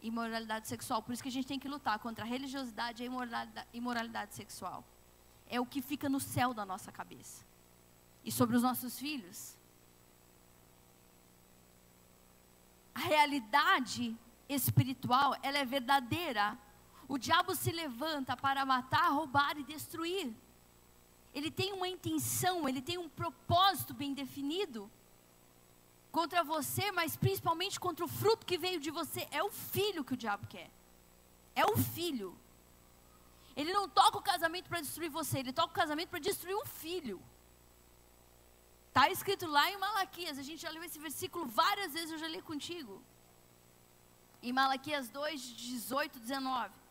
e 0.02 0.10
imoralidade 0.10 0.68
sexual. 0.68 1.02
Por 1.02 1.14
isso 1.14 1.24
que 1.24 1.30
a 1.30 1.32
gente 1.32 1.48
tem 1.48 1.58
que 1.58 1.70
lutar 1.70 1.98
contra 2.00 2.26
a 2.26 2.28
religiosidade 2.28 3.02
e 3.02 3.04
a 3.04 3.06
imoralidade, 3.06 3.68
imoralidade 3.74 4.36
sexual. 4.36 4.84
É 5.48 5.62
o 5.62 5.66
que 5.66 5.82
fica 5.82 6.10
no 6.10 6.20
céu 6.20 6.54
da 6.54 6.66
nossa 6.66 6.92
cabeça. 6.92 7.46
E 8.26 8.30
sobre 8.30 8.58
os 8.58 8.62
nossos 8.62 9.00
filhos. 9.00 9.56
A 12.94 13.00
realidade 13.00 14.14
espiritual, 14.50 15.38
ela 15.42 15.60
é 15.60 15.64
verdadeira. 15.64 16.58
O 17.08 17.18
diabo 17.18 17.56
se 17.56 17.72
levanta 17.72 18.36
para 18.36 18.66
matar, 18.66 19.10
roubar 19.10 19.58
e 19.58 19.64
destruir. 19.64 20.34
Ele 21.34 21.50
tem 21.50 21.74
uma 21.74 21.88
intenção, 21.88 22.70
ele 22.70 22.82
tem 22.82 22.98
um 22.98 23.10
propósito 23.10 23.94
bem 23.94 24.14
definido 24.14 24.90
contra 26.12 26.44
você, 26.44 26.92
mas 26.92 27.16
principalmente 27.16 27.80
contra 27.80 28.06
o 28.06 28.08
fruto 28.08 28.46
que 28.46 28.58
veio 28.58 28.80
de 28.80 28.92
você. 28.92 29.28
É 29.32 29.44
o 29.44 29.50
filho 29.50 30.04
que 30.04 30.14
o 30.14 30.18
diabo 30.18 30.46
quer. 30.48 30.70
É 31.56 31.66
o 31.66 31.76
filho. 31.76 32.38
Ele 33.56 33.74
não 33.74 33.88
toca 33.88 34.18
o 34.18 34.22
casamento 34.22 34.70
para 34.70 34.82
destruir 34.82 35.10
você, 35.10 35.40
ele 35.40 35.54
toca 35.54 35.72
o 35.72 35.76
casamento 35.76 36.10
para 36.10 36.20
destruir 36.20 36.56
um 36.56 36.66
filho. 36.66 37.22
Está 38.90 39.10
escrito 39.10 39.48
lá 39.48 39.72
em 39.72 39.78
Malaquias, 39.78 40.38
a 40.38 40.44
gente 40.44 40.62
já 40.62 40.70
leu 40.70 40.84
esse 40.84 41.00
versículo 41.00 41.46
várias 41.48 41.94
vezes, 41.94 42.12
eu 42.12 42.18
já 42.18 42.28
li 42.28 42.42
contigo. 42.42 43.02
Em 44.42 44.54
Malaquias 44.54 45.10
2, 45.10 45.42
18, 45.42 46.20
19. 46.20 46.83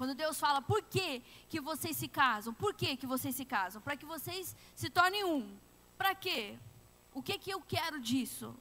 Quando 0.00 0.14
Deus 0.14 0.40
fala, 0.40 0.62
por 0.62 0.80
que, 0.82 1.22
que 1.46 1.60
vocês 1.60 1.94
se 1.94 2.08
casam? 2.08 2.54
Por 2.54 2.72
que, 2.72 2.96
que 2.96 3.06
vocês 3.06 3.34
se 3.36 3.44
casam? 3.44 3.82
Para 3.82 3.98
que 3.98 4.06
vocês 4.06 4.56
se 4.74 4.88
tornem 4.88 5.24
um. 5.24 5.54
Para 5.98 6.14
quê? 6.14 6.58
O 7.12 7.22
que, 7.22 7.36
que 7.36 7.50
eu 7.50 7.60
quero 7.60 8.00
disso? 8.00 8.56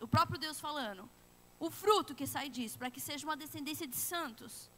O 0.00 0.06
próprio 0.06 0.38
Deus 0.38 0.60
falando. 0.60 1.10
O 1.58 1.68
fruto 1.68 2.14
que 2.14 2.28
sai 2.28 2.48
disso, 2.48 2.78
para 2.78 2.92
que 2.92 3.00
seja 3.00 3.26
uma 3.26 3.36
descendência 3.36 3.88
de 3.88 3.96
santos. 3.96 4.70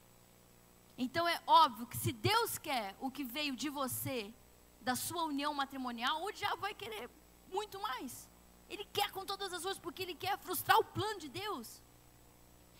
Então 0.97 1.29
é 1.29 1.39
óbvio 1.47 1.87
que 1.87 1.99
se 1.99 2.13
Deus 2.13 2.57
quer 2.57 2.97
o 2.99 3.11
que 3.11 3.23
veio 3.23 3.55
de 3.55 3.69
você, 3.69 4.33
da 4.81 4.97
sua 4.97 5.25
união 5.25 5.53
matrimonial, 5.53 6.25
o 6.25 6.33
diabo 6.33 6.63
vai 6.63 6.73
querer 6.73 7.11
muito 7.53 7.79
mais. 7.79 8.27
Ele 8.71 8.87
quer 8.91 9.11
com 9.11 9.27
todas 9.27 9.53
as 9.53 9.63
coisas, 9.63 9.79
porque 9.79 10.03
ele 10.03 10.15
quer 10.15 10.39
frustrar 10.39 10.79
o 10.79 10.85
plano 10.97 11.21
de 11.21 11.29
Deus. 11.29 11.83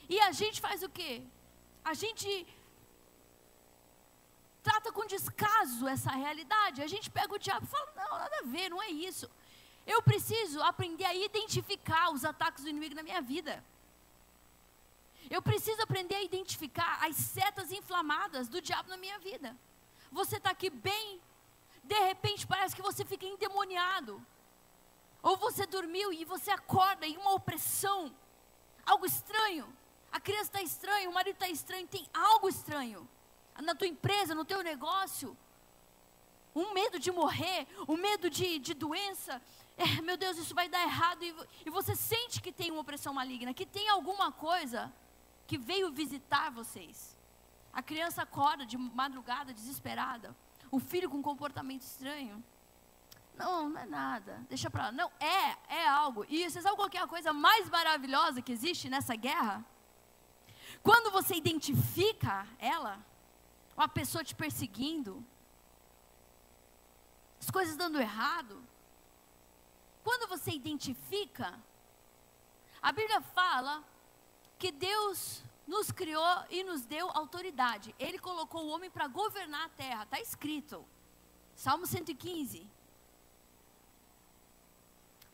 E 0.09 0.19
a 0.21 0.33
gente 0.33 0.59
faz 0.59 0.83
o 0.83 0.89
quê? 0.89 1.23
A 1.85 1.93
gente 1.93 2.47
trata 4.67 4.91
com 4.91 5.07
descaso 5.07 5.87
essa 5.87 6.11
realidade. 6.11 6.83
A 6.83 6.89
gente 6.89 7.09
pega 7.09 7.33
o 7.33 7.39
diabo 7.39 7.65
e 7.65 7.73
fala: 7.75 7.93
não, 8.01 8.19
nada 8.19 8.37
a 8.41 8.47
ver, 8.55 8.69
não 8.69 8.83
é 8.83 8.91
isso. 9.09 9.31
Eu 9.95 10.03
preciso 10.03 10.61
aprender 10.71 11.05
a 11.05 11.15
identificar 11.15 12.11
os 12.15 12.25
ataques 12.25 12.65
do 12.65 12.71
inimigo 12.71 12.97
na 12.97 13.05
minha 13.09 13.23
vida. 13.23 13.55
Eu 15.31 15.41
preciso 15.41 15.81
aprender 15.83 16.17
a 16.17 16.23
identificar 16.31 16.93
as 17.07 17.15
setas 17.15 17.71
inflamadas 17.71 18.49
do 18.49 18.61
diabo 18.61 18.89
na 18.89 18.97
minha 18.97 19.19
vida. 19.21 19.57
Você 20.11 20.37
está 20.39 20.51
aqui 20.51 20.69
bem, 20.69 21.21
de 21.85 21.99
repente 22.11 22.45
parece 22.45 22.75
que 22.75 22.83
você 22.83 23.05
fica 23.05 23.25
endemoniado. 23.25 24.15
Ou 25.23 25.37
você 25.37 25.65
dormiu 25.65 26.13
e 26.13 26.25
você 26.25 26.51
acorda 26.51 27.07
em 27.07 27.17
uma 27.17 27.35
opressão, 27.35 28.13
algo 28.85 29.07
estranho. 29.07 29.67
A 30.11 30.21
criança 30.21 30.51
está 30.51 30.63
estranha, 30.63 31.09
o 31.09 31.15
marido 31.15 31.35
está 31.35 31.49
estranho, 31.49 31.87
tem 31.87 32.07
algo 32.13 32.49
estranho 32.49 33.09
na 33.63 33.75
tua 33.75 33.87
empresa, 33.87 34.35
no 34.35 34.45
teu 34.45 34.63
negócio. 34.63 35.37
Um 36.55 36.73
medo 36.73 36.99
de 36.99 37.11
morrer, 37.11 37.67
um 37.87 37.97
medo 37.97 38.31
de, 38.31 38.59
de 38.59 38.75
doença. 38.75 39.43
É, 39.77 40.01
meu 40.01 40.17
Deus, 40.17 40.39
isso 40.39 40.55
vai 40.55 40.69
dar 40.69 40.83
errado. 40.83 41.23
E, 41.23 41.35
e 41.67 41.71
você 41.71 41.95
sente 41.95 42.41
que 42.41 42.51
tem 42.51 42.71
uma 42.71 42.81
opressão 42.81 43.13
maligna, 43.13 43.53
que 43.53 43.67
tem 43.67 43.89
alguma 43.89 44.33
coisa 44.33 44.93
que 45.47 45.59
veio 45.59 45.93
visitar 45.93 46.51
vocês. 46.51 47.17
A 47.73 47.83
criança 47.83 48.23
acorda 48.23 48.65
de 48.65 48.79
madrugada, 48.79 49.53
desesperada. 49.53 50.35
O 50.71 50.81
filho 50.81 51.11
com 51.11 51.23
comportamento 51.23 51.83
estranho. 51.83 52.43
Não, 53.37 53.69
não 53.69 53.81
é 53.81 53.87
nada. 53.87 54.45
Deixa 54.49 54.71
pra 54.71 54.85
lá. 54.85 54.93
Não, 54.93 55.13
é, 55.21 55.57
é 55.69 55.87
algo. 55.87 56.25
E 56.29 56.49
você 56.49 56.61
sabe 56.63 56.75
qual 56.75 56.89
é 56.93 56.99
a 56.99 57.07
coisa 57.07 57.33
mais 57.33 57.69
maravilhosa 57.69 58.41
que 58.41 58.51
existe 58.51 58.89
nessa 58.89 59.15
guerra? 59.15 59.65
Quando 60.83 61.11
você 61.11 61.35
identifica 61.35 62.47
ela, 62.59 63.05
uma 63.77 63.89
pessoa 63.89 64.25
te 64.25 64.35
perseguindo, 64.35 65.25
as 67.41 67.51
coisas 67.51 67.77
dando 67.77 68.01
errado. 68.01 68.63
Quando 70.03 70.29
você 70.29 70.51
identifica, 70.53 71.59
a 72.81 72.93
Bíblia 72.93 73.21
fala 73.21 73.85
que 74.59 74.73
Deus 74.73 75.43
nos 75.67 75.91
criou 75.91 76.45
e 76.49 76.63
nos 76.65 76.85
deu 76.85 77.11
autoridade. 77.11 77.95
Ele 77.99 78.19
colocou 78.19 78.65
o 78.65 78.69
homem 78.69 78.91
para 78.91 79.09
governar 79.09 79.67
a 79.67 79.69
terra. 79.69 80.05
Está 80.05 80.21
escrito. 80.21 80.85
Salmo 81.55 81.87
115. 81.87 82.69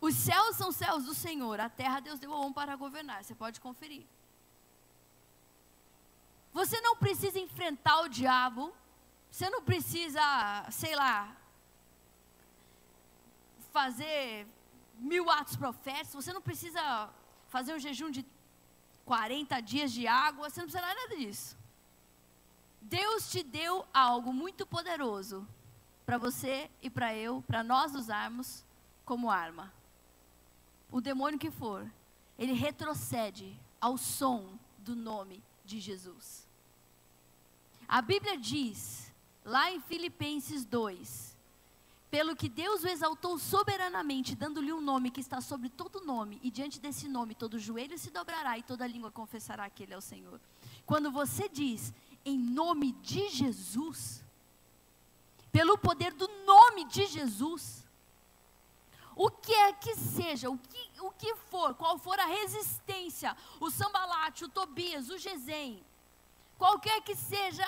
Os 0.00 0.14
céus 0.14 0.56
são 0.56 0.72
céus 0.72 1.04
do 1.04 1.14
Senhor, 1.14 1.60
a 1.60 1.68
terra 1.68 2.00
Deus 2.00 2.18
deu 2.18 2.32
ao 2.32 2.40
homem 2.40 2.52
para 2.52 2.74
governar. 2.74 3.22
Você 3.22 3.36
pode 3.36 3.60
conferir. 3.60 4.04
Você 6.52 6.80
não 6.80 6.96
precisa 6.96 7.38
enfrentar 7.38 8.00
o 8.02 8.08
diabo. 8.08 8.72
Você 9.30 9.48
não 9.48 9.62
precisa, 9.62 10.20
sei 10.70 10.94
lá, 10.94 11.34
fazer 13.72 14.46
mil 14.98 15.30
atos 15.30 15.56
proféticos. 15.56 16.24
Você 16.24 16.32
não 16.32 16.42
precisa 16.42 17.10
fazer 17.48 17.74
um 17.74 17.78
jejum 17.78 18.10
de 18.10 18.26
40 19.04 19.60
dias 19.60 19.92
de 19.92 20.06
água. 20.06 20.50
Você 20.50 20.60
não 20.60 20.68
precisa 20.68 20.86
nada 20.86 21.16
disso. 21.16 21.56
Deus 22.80 23.30
te 23.30 23.42
deu 23.42 23.86
algo 23.94 24.32
muito 24.32 24.66
poderoso 24.66 25.48
para 26.04 26.18
você 26.18 26.70
e 26.82 26.90
para 26.90 27.14
eu, 27.14 27.42
para 27.46 27.62
nós 27.62 27.94
usarmos 27.94 28.64
como 29.04 29.30
arma. 29.30 29.72
O 30.90 31.00
demônio 31.00 31.38
que 31.38 31.50
for, 31.50 31.90
ele 32.38 32.52
retrocede 32.52 33.58
ao 33.80 33.96
som 33.96 34.58
do 34.78 34.94
nome 34.94 35.42
de 35.72 35.80
Jesus. 35.80 36.46
A 37.88 38.02
Bíblia 38.02 38.36
diz, 38.36 39.10
lá 39.44 39.70
em 39.72 39.80
Filipenses 39.80 40.64
2, 40.64 41.36
pelo 42.10 42.36
que 42.36 42.48
Deus 42.48 42.84
o 42.84 42.88
exaltou 42.88 43.38
soberanamente, 43.38 44.34
dando-lhe 44.34 44.70
um 44.70 44.82
nome 44.82 45.10
que 45.10 45.20
está 45.20 45.40
sobre 45.40 45.70
todo 45.70 46.04
nome, 46.04 46.38
e 46.42 46.50
diante 46.50 46.78
desse 46.78 47.08
nome 47.08 47.34
todo 47.34 47.58
joelho 47.58 47.98
se 47.98 48.10
dobrará 48.10 48.58
e 48.58 48.62
toda 48.62 48.86
língua 48.86 49.10
confessará 49.10 49.68
que 49.70 49.82
Ele 49.82 49.94
é 49.94 49.96
o 49.96 50.02
Senhor. 50.02 50.38
Quando 50.84 51.10
você 51.10 51.48
diz, 51.48 51.92
em 52.22 52.38
nome 52.38 52.92
de 52.92 53.30
Jesus, 53.30 54.22
pelo 55.50 55.78
poder 55.78 56.12
do 56.12 56.28
nome 56.44 56.84
de 56.84 57.06
Jesus, 57.06 57.81
o 59.24 59.30
que 59.30 59.54
é 59.54 59.72
que 59.72 59.94
seja, 59.94 60.50
o 60.50 60.58
que, 60.58 61.00
o 61.00 61.12
que 61.12 61.32
for, 61.48 61.76
qual 61.76 61.96
for 61.96 62.18
a 62.18 62.26
resistência, 62.26 63.36
o 63.60 63.70
sambalate, 63.70 64.44
o 64.44 64.48
Tobias, 64.48 65.10
o 65.10 65.16
Gesem, 65.16 65.86
qualquer 66.58 67.00
que 67.02 67.14
seja 67.14 67.64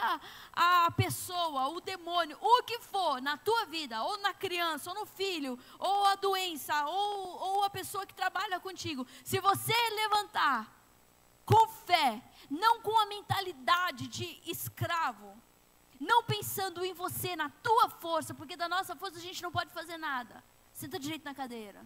a 0.53 0.91
pessoa, 0.91 1.69
o 1.69 1.81
demônio, 1.81 2.37
o 2.41 2.65
que 2.65 2.81
for 2.81 3.23
na 3.23 3.37
tua 3.37 3.67
vida, 3.67 4.03
ou 4.03 4.19
na 4.19 4.35
criança, 4.35 4.91
ou 4.91 4.97
no 4.97 5.07
filho, 5.07 5.57
ou 5.79 6.07
a 6.07 6.17
doença, 6.17 6.87
ou, 6.87 7.39
ou 7.47 7.63
a 7.63 7.71
pessoa 7.71 8.05
que 8.05 8.15
trabalha 8.15 8.59
contigo, 8.59 9.07
se 9.23 9.39
você 9.39 9.75
levantar 9.91 10.61
com 11.45 11.69
fé, 11.69 12.21
não 12.51 12.81
com 12.81 12.99
a 12.99 13.07
mentalidade 13.07 14.09
de 14.09 14.41
escravo, 14.45 15.41
não 16.01 16.25
pensando 16.25 16.85
em 16.85 16.93
você, 16.93 17.37
na 17.37 17.49
tua 17.49 17.89
força, 17.91 18.35
porque 18.35 18.57
da 18.57 18.69
nossa 18.69 18.97
força 18.97 19.19
a 19.19 19.23
gente 19.23 19.41
não 19.41 19.53
pode 19.53 19.73
fazer 19.73 19.99
nada. 19.99 20.43
Senta 20.75 20.99
direito 20.99 21.25
na 21.25 21.35
cadeira. 21.35 21.83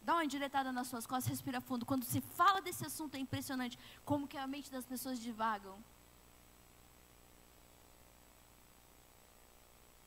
Dá 0.00 0.14
uma 0.14 0.24
indiretada 0.24 0.72
nas 0.72 0.88
suas 0.88 1.06
costas, 1.06 1.30
respira 1.30 1.60
fundo. 1.60 1.86
Quando 1.86 2.04
se 2.04 2.20
fala 2.20 2.60
desse 2.60 2.84
assunto 2.84 3.14
é 3.14 3.18
impressionante 3.18 3.78
como 4.04 4.26
que 4.26 4.36
a 4.36 4.46
mente 4.46 4.70
das 4.70 4.84
pessoas 4.84 5.20
divagam. 5.20 5.78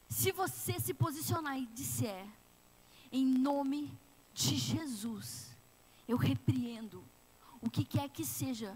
Se 0.09 0.31
você 0.31 0.79
se 0.79 0.93
posicionar 0.93 1.57
e 1.57 1.65
disser, 1.67 2.27
em 3.11 3.25
nome 3.25 3.97
de 4.33 4.55
Jesus, 4.55 5.55
eu 6.07 6.17
repreendo 6.17 7.03
o 7.61 7.69
que 7.69 7.85
quer 7.85 8.09
que 8.09 8.25
seja. 8.25 8.75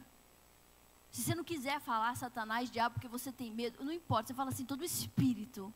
Se 1.11 1.23
você 1.23 1.33
não 1.33 1.43
quiser 1.43 1.81
falar 1.81 2.15
Satanás, 2.15 2.69
diabo, 2.69 2.93
porque 2.93 3.07
você 3.07 3.31
tem 3.31 3.51
medo, 3.51 3.83
não 3.83 3.91
importa. 3.91 4.27
Você 4.27 4.33
fala 4.33 4.51
assim, 4.51 4.65
todo 4.65 4.85
espírito 4.85 5.73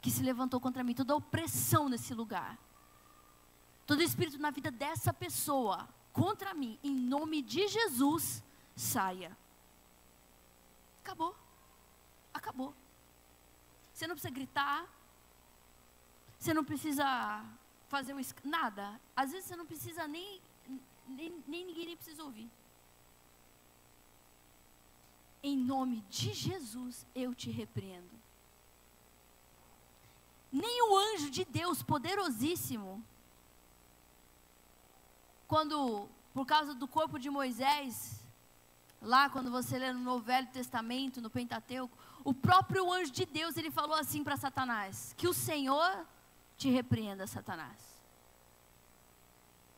que 0.00 0.10
se 0.10 0.22
levantou 0.22 0.60
contra 0.60 0.82
mim, 0.82 0.92
toda 0.92 1.14
opressão 1.14 1.88
nesse 1.88 2.12
lugar, 2.12 2.58
todo 3.92 4.02
espírito 4.02 4.38
na 4.38 4.50
vida 4.50 4.70
dessa 4.70 5.12
pessoa 5.12 5.86
contra 6.14 6.54
mim, 6.54 6.78
em 6.82 6.94
nome 6.94 7.42
de 7.42 7.68
Jesus, 7.68 8.42
saia. 8.74 9.36
Acabou. 11.02 11.36
Acabou. 12.32 12.74
Você 13.92 14.06
não 14.06 14.14
precisa 14.14 14.32
gritar. 14.32 14.88
Você 16.38 16.54
não 16.54 16.64
precisa 16.64 17.04
fazer 17.88 18.14
um 18.14 18.20
nada. 18.44 18.98
Às 19.14 19.32
vezes 19.32 19.46
você 19.46 19.56
não 19.56 19.66
precisa 19.66 20.08
nem, 20.08 20.40
nem, 21.06 21.44
nem 21.46 21.66
ninguém 21.66 21.84
nem 21.84 21.96
precisa 21.96 22.24
ouvir. 22.24 22.50
Em 25.42 25.54
nome 25.54 26.00
de 26.08 26.32
Jesus 26.32 27.06
eu 27.14 27.34
te 27.34 27.50
repreendo. 27.50 28.18
Nem 30.50 30.82
o 30.82 30.96
anjo 30.96 31.28
de 31.28 31.44
Deus 31.44 31.82
poderosíssimo, 31.82 33.04
quando 35.52 36.08
por 36.32 36.46
causa 36.46 36.72
do 36.72 36.88
corpo 36.88 37.18
de 37.18 37.28
Moisés, 37.28 38.24
lá 39.02 39.28
quando 39.28 39.50
você 39.50 39.78
lê 39.78 39.92
no 39.92 40.18
Velho 40.18 40.46
Testamento, 40.46 41.20
no 41.20 41.28
Pentateuco, 41.28 41.94
o 42.24 42.32
próprio 42.32 42.90
anjo 42.90 43.12
de 43.12 43.26
Deus, 43.26 43.58
ele 43.58 43.70
falou 43.70 43.94
assim 43.94 44.24
para 44.24 44.34
Satanás: 44.34 45.12
Que 45.14 45.28
o 45.28 45.34
Senhor 45.34 46.06
te 46.56 46.70
repreenda, 46.70 47.26
Satanás. 47.26 47.78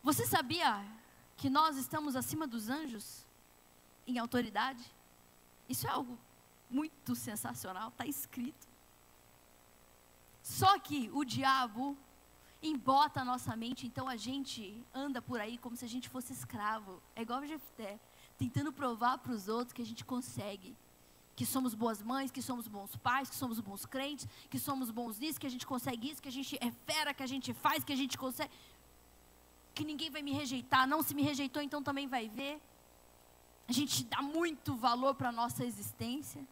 Você 0.00 0.24
sabia 0.24 0.80
que 1.36 1.50
nós 1.50 1.76
estamos 1.76 2.14
acima 2.14 2.46
dos 2.46 2.68
anjos 2.68 3.26
em 4.06 4.16
autoridade? 4.16 4.84
Isso 5.68 5.88
é 5.88 5.90
algo 5.90 6.16
muito 6.70 7.16
sensacional, 7.16 7.88
está 7.88 8.06
escrito. 8.06 8.68
Só 10.40 10.78
que 10.78 11.10
o 11.12 11.24
diabo 11.24 11.98
embota 12.68 13.20
a 13.20 13.24
nossa 13.24 13.54
mente, 13.54 13.86
então 13.86 14.08
a 14.08 14.16
gente 14.16 14.84
anda 14.92 15.20
por 15.20 15.40
aí 15.40 15.58
como 15.58 15.76
se 15.76 15.84
a 15.84 15.88
gente 15.88 16.08
fosse 16.08 16.32
escravo. 16.32 17.02
É 17.14 17.22
igual 17.22 17.40
o 17.40 17.46
Jefté, 17.46 18.00
tentando 18.38 18.72
provar 18.72 19.18
para 19.18 19.32
os 19.32 19.48
outros 19.48 19.72
que 19.72 19.82
a 19.82 19.86
gente 19.86 20.04
consegue 20.04 20.76
que 21.36 21.44
somos 21.44 21.74
boas 21.74 22.00
mães, 22.02 22.30
que 22.30 22.40
somos 22.40 22.68
bons 22.68 22.96
pais, 22.96 23.28
que 23.28 23.34
somos 23.34 23.58
bons 23.60 23.84
crentes, 23.84 24.28
que 24.48 24.58
somos 24.58 24.90
bons 24.90 25.18
nisso, 25.18 25.40
que 25.40 25.46
a 25.46 25.50
gente 25.50 25.66
consegue 25.66 26.10
isso, 26.10 26.22
que 26.22 26.28
a 26.28 26.32
gente 26.32 26.56
é 26.60 26.70
fera, 26.86 27.12
que 27.12 27.22
a 27.22 27.26
gente 27.26 27.52
faz, 27.52 27.82
que 27.82 27.92
a 27.92 27.96
gente 27.96 28.16
consegue. 28.16 28.50
Que 29.74 29.84
ninguém 29.84 30.10
vai 30.10 30.22
me 30.22 30.32
rejeitar. 30.32 30.86
Não, 30.86 31.02
se 31.02 31.14
me 31.14 31.22
rejeitou, 31.22 31.60
então 31.60 31.82
também 31.82 32.06
vai 32.06 32.28
ver. 32.28 32.62
A 33.66 33.72
gente 33.72 34.04
dá 34.04 34.22
muito 34.22 34.76
valor 34.76 35.14
para 35.14 35.30
a 35.30 35.32
nossa 35.32 35.64
existência. 35.64 36.46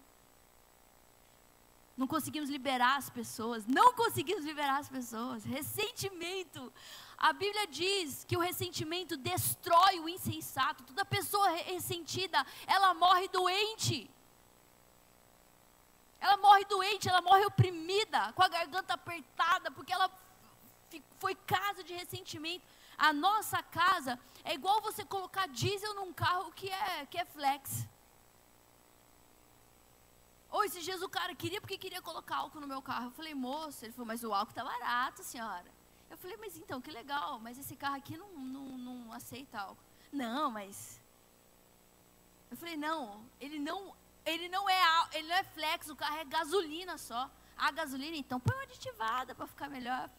Não 1.97 2.07
conseguimos 2.07 2.49
liberar 2.49 2.97
as 2.97 3.11
pessoas. 3.11 3.67
Não 3.67 3.93
conseguimos 3.95 4.45
liberar 4.45 4.79
as 4.79 4.89
pessoas. 4.89 5.45
Ressentimento. 5.45 6.73
A 7.19 7.33
Bíblia 7.33 7.67
diz 7.67 8.25
que 8.25 8.37
o 8.37 8.41
ressentimento 8.41 9.17
destrói 9.17 10.01
o 10.01 10.09
insensato. 10.09 10.85
Toda 10.85 11.05
pessoa 11.05 11.49
ressentida, 11.51 12.45
ela 12.67 12.95
morre 12.95 13.29
doente. 13.29 14.11
Ela 16.21 16.37
morre 16.37 16.65
doente, 16.65 17.09
ela 17.09 17.21
morre 17.21 17.45
oprimida, 17.45 18.33
com 18.33 18.43
a 18.43 18.49
garganta 18.49 18.95
apertada, 18.95 19.71
porque 19.73 19.93
ela 19.93 20.11
foi 21.19 21.35
casa 21.35 21.83
de 21.83 21.95
ressentimento. 21.95 22.65
A 22.97 23.13
nossa 23.13 23.63
casa 23.63 24.19
é 24.45 24.55
igual 24.55 24.81
você 24.81 25.05
colocar 25.05 25.49
diesel 25.49 25.95
num 25.95 26.13
carro 26.13 26.53
que 26.53 26.69
é, 26.69 27.07
que 27.07 27.19
é 27.19 27.25
flex. 27.25 27.87
Ou 30.53 30.63
esses 30.65 30.85
dias 30.85 31.01
o 31.01 31.09
cara 31.09 31.35
queria 31.35 31.61
porque 31.63 31.79
queria 31.79 32.03
colocar 32.03 32.37
álcool 32.37 32.61
no 32.61 32.69
meu 32.69 32.83
carro. 32.83 33.07
Eu 33.07 33.11
falei, 33.13 33.35
moço, 33.35 33.87
ele 33.87 33.93
falou, 33.93 34.07
mas 34.07 34.23
o 34.23 34.35
álcool 34.35 34.51
está 34.51 34.63
barato, 34.63 35.25
senhora. 35.25 35.71
Eu 36.11 36.19
falei, 36.19 36.37
mas 36.37 36.59
então, 36.59 36.79
que 36.79 36.91
legal, 36.91 37.41
mas 37.41 37.59
esse 37.59 37.75
carro 37.75 37.97
aqui 37.97 38.19
não, 38.19 38.29
não, 38.35 38.67
não 38.79 39.13
aceita 39.15 39.59
álcool. 39.59 39.83
Não, 40.13 40.51
mas. 40.51 41.01
Eu 42.51 42.57
falei, 42.59 42.77
não, 42.77 43.25
ele 43.41 43.59
não 43.59 43.97
ele 44.27 44.49
não 44.49 44.69
é 44.69 44.81
ele 45.15 45.27
não 45.27 45.37
é 45.37 45.43
flex, 45.43 45.89
o 45.89 45.97
carro 45.97 46.19
é 46.19 46.25
gasolina 46.25 46.99
só. 46.99 47.31
A 47.57 47.71
gasolina, 47.71 48.17
então 48.17 48.39
põe 48.39 48.55
uma 48.55 48.65
aditivada 48.65 49.35
para 49.35 49.47
ficar 49.47 49.71
melhor. 49.71 50.11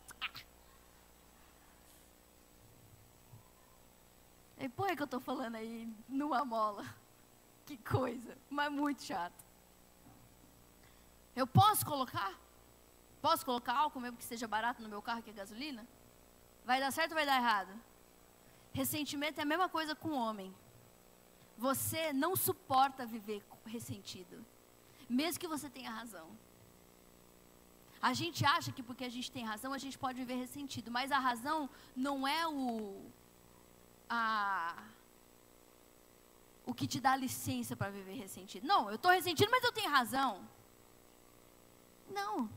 E 4.57 4.67
põe 4.67 4.95
que 4.95 5.01
eu 5.01 5.05
estou 5.05 5.19
falando 5.19 5.55
aí 5.55 5.87
numa 6.09 6.43
mola. 6.43 6.83
Que 7.67 7.77
coisa, 7.77 8.35
mas 8.49 8.71
muito 8.71 9.03
chato. 9.03 9.52
Eu 11.35 11.47
posso 11.47 11.85
colocar? 11.85 12.33
Posso 13.21 13.45
colocar 13.45 13.73
álcool 13.73 13.99
mesmo 13.99 14.17
que 14.17 14.23
seja 14.23 14.47
barato 14.47 14.81
no 14.81 14.89
meu 14.89 15.01
carro 15.01 15.23
que 15.23 15.29
é 15.29 15.33
gasolina? 15.33 15.87
Vai 16.65 16.79
dar 16.79 16.91
certo 16.91 17.11
ou 17.11 17.15
vai 17.15 17.25
dar 17.25 17.37
errado? 17.37 17.73
Ressentimento 18.73 19.39
é 19.39 19.43
a 19.43 19.45
mesma 19.45 19.69
coisa 19.69 19.95
com 19.95 20.09
o 20.09 20.15
homem. 20.15 20.53
Você 21.57 22.11
não 22.11 22.35
suporta 22.35 23.05
viver 23.05 23.43
ressentido, 23.65 24.43
mesmo 25.09 25.39
que 25.39 25.47
você 25.47 25.69
tenha 25.69 25.91
razão. 25.91 26.27
A 28.01 28.13
gente 28.13 28.45
acha 28.45 28.71
que 28.71 28.83
porque 28.83 29.05
a 29.05 29.09
gente 29.09 29.31
tem 29.31 29.45
razão, 29.45 29.71
a 29.71 29.77
gente 29.77 29.97
pode 29.97 30.17
viver 30.17 30.35
ressentido, 30.35 30.91
mas 30.91 31.11
a 31.11 31.19
razão 31.19 31.69
não 31.95 32.27
é 32.27 32.45
o 32.47 33.01
a 34.09 34.83
o 36.65 36.73
que 36.73 36.87
te 36.87 36.99
dá 36.99 37.15
licença 37.15 37.75
para 37.75 37.91
viver 37.91 38.15
ressentido. 38.15 38.65
Não, 38.65 38.89
eu 38.89 38.95
estou 38.95 39.11
ressentido, 39.11 39.49
mas 39.51 39.63
eu 39.63 39.71
tenho 39.71 39.89
razão. 39.89 40.47
Não. 42.09 42.49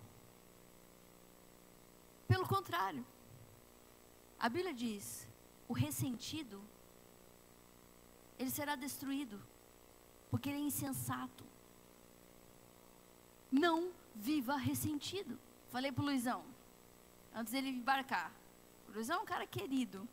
Pelo 2.26 2.46
contrário. 2.46 3.04
A 4.38 4.48
Bíblia 4.48 4.74
diz: 4.74 5.28
o 5.68 5.72
ressentido 5.72 6.62
ele 8.38 8.50
será 8.50 8.76
destruído, 8.76 9.40
porque 10.30 10.48
ele 10.48 10.58
é 10.58 10.62
insensato. 10.62 11.44
Não 13.50 13.92
viva 14.14 14.56
ressentido. 14.56 15.38
Falei 15.70 15.90
para 15.90 16.02
o 16.02 16.06
Luizão, 16.06 16.44
antes 17.34 17.52
dele 17.52 17.68
embarcar. 17.70 18.32
O 18.88 18.92
Luizão 18.92 19.18
é 19.18 19.22
um 19.22 19.26
cara 19.26 19.46
querido, 19.46 20.06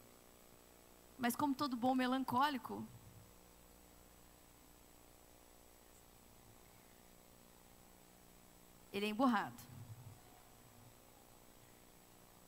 mas 1.18 1.36
como 1.36 1.54
todo 1.54 1.76
bom 1.76 1.94
melancólico, 1.94 2.86
ele 8.94 9.08
é 9.08 9.10
emburrado. 9.10 9.62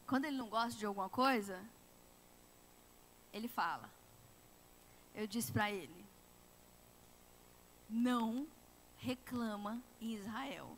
Quando 0.08 0.26
ele 0.26 0.38
não 0.38 0.48
gosta 0.48 0.80
de 0.80 0.86
alguma 0.86 1.10
coisa, 1.10 1.62
ele 3.34 3.50
fala 3.50 3.90
eu 5.16 5.26
disse 5.26 5.52
para 5.52 5.72
ele: 5.72 6.06
não 7.90 8.48
reclama 8.98 9.82
em 10.02 10.14
Israel. 10.14 10.78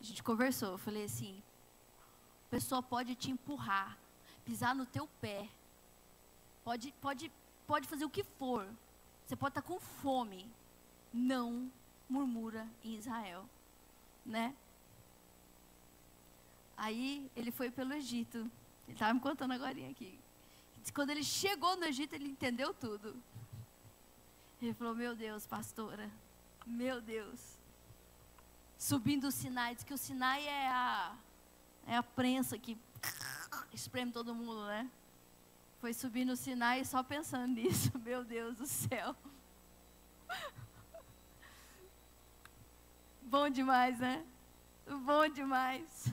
A 0.00 0.02
gente 0.02 0.22
conversou, 0.22 0.72
eu 0.72 0.78
falei 0.78 1.04
assim: 1.04 1.42
a 2.46 2.50
pessoa 2.50 2.82
pode 2.82 3.14
te 3.14 3.30
empurrar, 3.30 3.98
pisar 4.44 4.74
no 4.74 4.86
teu 4.86 5.06
pé, 5.20 5.48
pode, 6.64 6.92
pode, 7.00 7.30
pode 7.66 7.86
fazer 7.86 8.04
o 8.06 8.10
que 8.10 8.24
for, 8.24 8.66
você 9.26 9.36
pode 9.36 9.50
estar 9.50 9.62
com 9.62 9.78
fome, 9.78 10.50
não 11.12 11.70
murmura 12.10 12.68
em 12.84 12.96
Israel, 12.96 13.48
né? 14.26 14.54
Aí 16.76 17.30
ele 17.36 17.50
foi 17.50 17.70
pelo 17.70 17.94
Egito, 17.94 18.38
ele 18.86 18.94
estava 18.94 19.14
me 19.14 19.20
contando 19.20 19.52
agora 19.52 19.70
aqui. 19.88 20.18
Quando 20.94 21.10
ele 21.10 21.22
chegou 21.22 21.76
no 21.76 21.84
Egito, 21.84 22.14
ele 22.14 22.28
entendeu 22.28 22.74
tudo. 22.74 23.14
Ele 24.60 24.74
falou: 24.74 24.94
Meu 24.94 25.14
Deus, 25.14 25.46
pastora, 25.46 26.10
meu 26.66 27.00
Deus. 27.00 27.58
Subindo 28.76 29.28
o 29.28 29.30
Sinai, 29.30 29.74
diz 29.74 29.84
que 29.84 29.94
o 29.94 29.98
Sinai 29.98 30.46
é 30.46 30.68
a, 30.68 31.16
é 31.86 31.96
a 31.96 32.02
prensa 32.02 32.58
que 32.58 32.78
espreme 33.72 34.10
todo 34.10 34.34
mundo, 34.34 34.66
né? 34.66 34.90
Foi 35.80 35.92
subindo 35.92 36.32
o 36.32 36.36
Sinai 36.36 36.84
só 36.84 37.02
pensando 37.02 37.46
nisso. 37.54 37.92
Meu 37.98 38.24
Deus 38.24 38.56
do 38.56 38.66
céu. 38.66 39.14
Bom 43.30 43.48
demais, 43.48 43.96
né? 44.00 44.26
Bom 45.04 45.28
demais. 45.28 46.06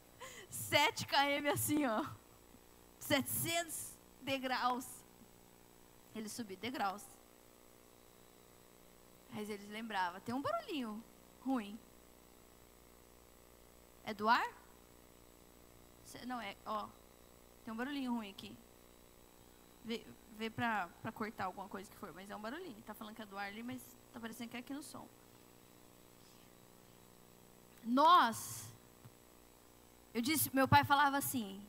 7 0.48 1.06
km 1.06 1.48
assim, 1.52 1.84
ó. 1.84 2.06
700 2.98 3.94
degraus. 4.22 4.86
Ele 6.14 6.26
subiu 6.26 6.56
degraus. 6.56 7.04
Mas 9.30 9.50
eles 9.50 9.68
lembravam, 9.68 10.22
tem 10.22 10.34
um 10.34 10.40
barulhinho 10.40 11.04
ruim. 11.44 11.78
É 14.02 14.14
do 14.14 14.26
ar? 14.26 14.50
Não, 16.26 16.40
é, 16.40 16.56
ó. 16.64 16.88
Tem 17.62 17.74
um 17.74 17.76
barulhinho 17.76 18.14
ruim 18.14 18.30
aqui. 18.30 18.56
Vê, 19.84 20.02
vê 20.38 20.48
pra, 20.48 20.88
pra 21.02 21.12
cortar 21.12 21.44
alguma 21.44 21.68
coisa 21.68 21.90
que 21.90 21.96
for, 21.98 22.10
mas 22.14 22.30
é 22.30 22.34
um 22.34 22.40
barulhinho. 22.40 22.80
Tá 22.86 22.94
falando 22.94 23.14
que 23.14 23.20
é 23.20 23.26
do 23.26 23.36
ar 23.36 23.48
ali, 23.48 23.62
mas 23.62 23.82
tá 24.14 24.18
parecendo 24.18 24.48
que 24.48 24.56
é 24.56 24.60
aqui 24.60 24.72
no 24.72 24.82
som. 24.82 25.06
Nós, 27.86 28.72
eu 30.12 30.22
disse, 30.22 30.50
meu 30.54 30.68
pai 30.68 30.84
falava 30.84 31.16
assim, 31.16 31.60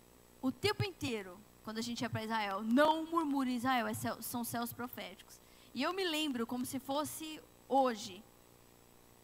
o 0.41 0.51
tempo 0.51 0.83
inteiro, 0.83 1.37
quando 1.63 1.79
a 1.79 1.81
gente 1.81 2.01
ia 2.01 2.09
para 2.09 2.23
Israel, 2.23 2.61
não 2.61 3.05
murmure 3.05 3.55
Israel, 3.55 3.87
é 3.87 3.93
são 3.93 4.43
céus 4.43 4.71
proféticos. 4.71 5.39
E 5.73 5.81
eu 5.81 5.93
me 5.93 6.03
lembro 6.03 6.45
como 6.45 6.65
se 6.65 6.79
fosse 6.79 7.41
hoje. 7.67 8.23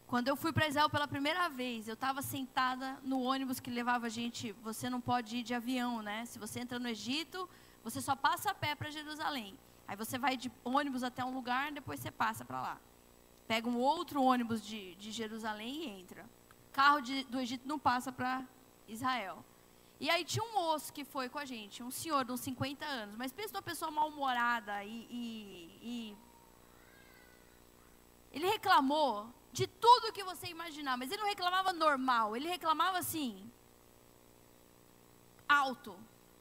Quando 0.06 0.28
eu 0.28 0.36
fui 0.36 0.52
para 0.52 0.68
Israel 0.68 0.90
pela 0.90 1.08
primeira 1.08 1.48
vez, 1.48 1.88
eu 1.88 1.94
estava 1.94 2.20
sentada 2.20 2.98
no 3.02 3.22
ônibus 3.22 3.60
que 3.60 3.70
levava 3.70 4.06
a 4.06 4.10
gente. 4.10 4.52
Você 4.62 4.90
não 4.90 5.00
pode 5.00 5.38
ir 5.38 5.42
de 5.42 5.54
avião, 5.54 6.02
né? 6.02 6.26
Se 6.26 6.38
você 6.38 6.60
entra 6.60 6.78
no 6.78 6.88
Egito, 6.88 7.48
você 7.82 8.00
só 8.00 8.14
passa 8.14 8.50
a 8.50 8.54
pé 8.54 8.74
para 8.74 8.90
Jerusalém. 8.90 9.58
Aí 9.88 9.96
você 9.96 10.18
vai 10.18 10.36
de 10.36 10.50
ônibus 10.64 11.02
até 11.02 11.24
um 11.24 11.32
lugar, 11.32 11.72
depois 11.72 12.00
você 12.00 12.10
passa 12.10 12.44
para 12.44 12.60
lá. 12.60 12.78
Pega 13.46 13.68
um 13.68 13.78
outro 13.78 14.22
ônibus 14.22 14.62
de, 14.64 14.94
de 14.96 15.10
Jerusalém 15.10 15.84
e 15.84 16.00
entra. 16.00 16.24
Carro 16.72 17.00
de, 17.00 17.24
do 17.24 17.38
Egito 17.38 17.68
não 17.68 17.78
passa 17.78 18.10
para 18.10 18.44
Israel. 18.88 19.44
E 20.00 20.10
aí 20.10 20.24
tinha 20.24 20.44
um 20.44 20.54
moço 20.54 20.92
que 20.92 21.04
foi 21.04 21.28
com 21.28 21.38
a 21.38 21.44
gente, 21.44 21.82
um 21.82 21.90
senhor 21.90 22.24
de 22.24 22.32
uns 22.32 22.40
50 22.40 22.84
anos, 22.84 23.14
mas 23.16 23.32
pensa 23.32 23.52
numa 23.52 23.62
pessoa 23.62 23.90
mal-humorada 23.90 24.82
e, 24.82 25.06
e, 25.08 25.78
e 25.82 26.16
ele 28.32 28.48
reclamou 28.48 29.28
de 29.52 29.66
tudo 29.66 30.12
que 30.12 30.24
você 30.24 30.48
imaginar, 30.48 30.96
mas 30.96 31.10
ele 31.10 31.20
não 31.20 31.28
reclamava 31.28 31.72
normal, 31.72 32.34
ele 32.34 32.48
reclamava 32.48 32.98
assim, 32.98 33.48
alto, 35.48 35.94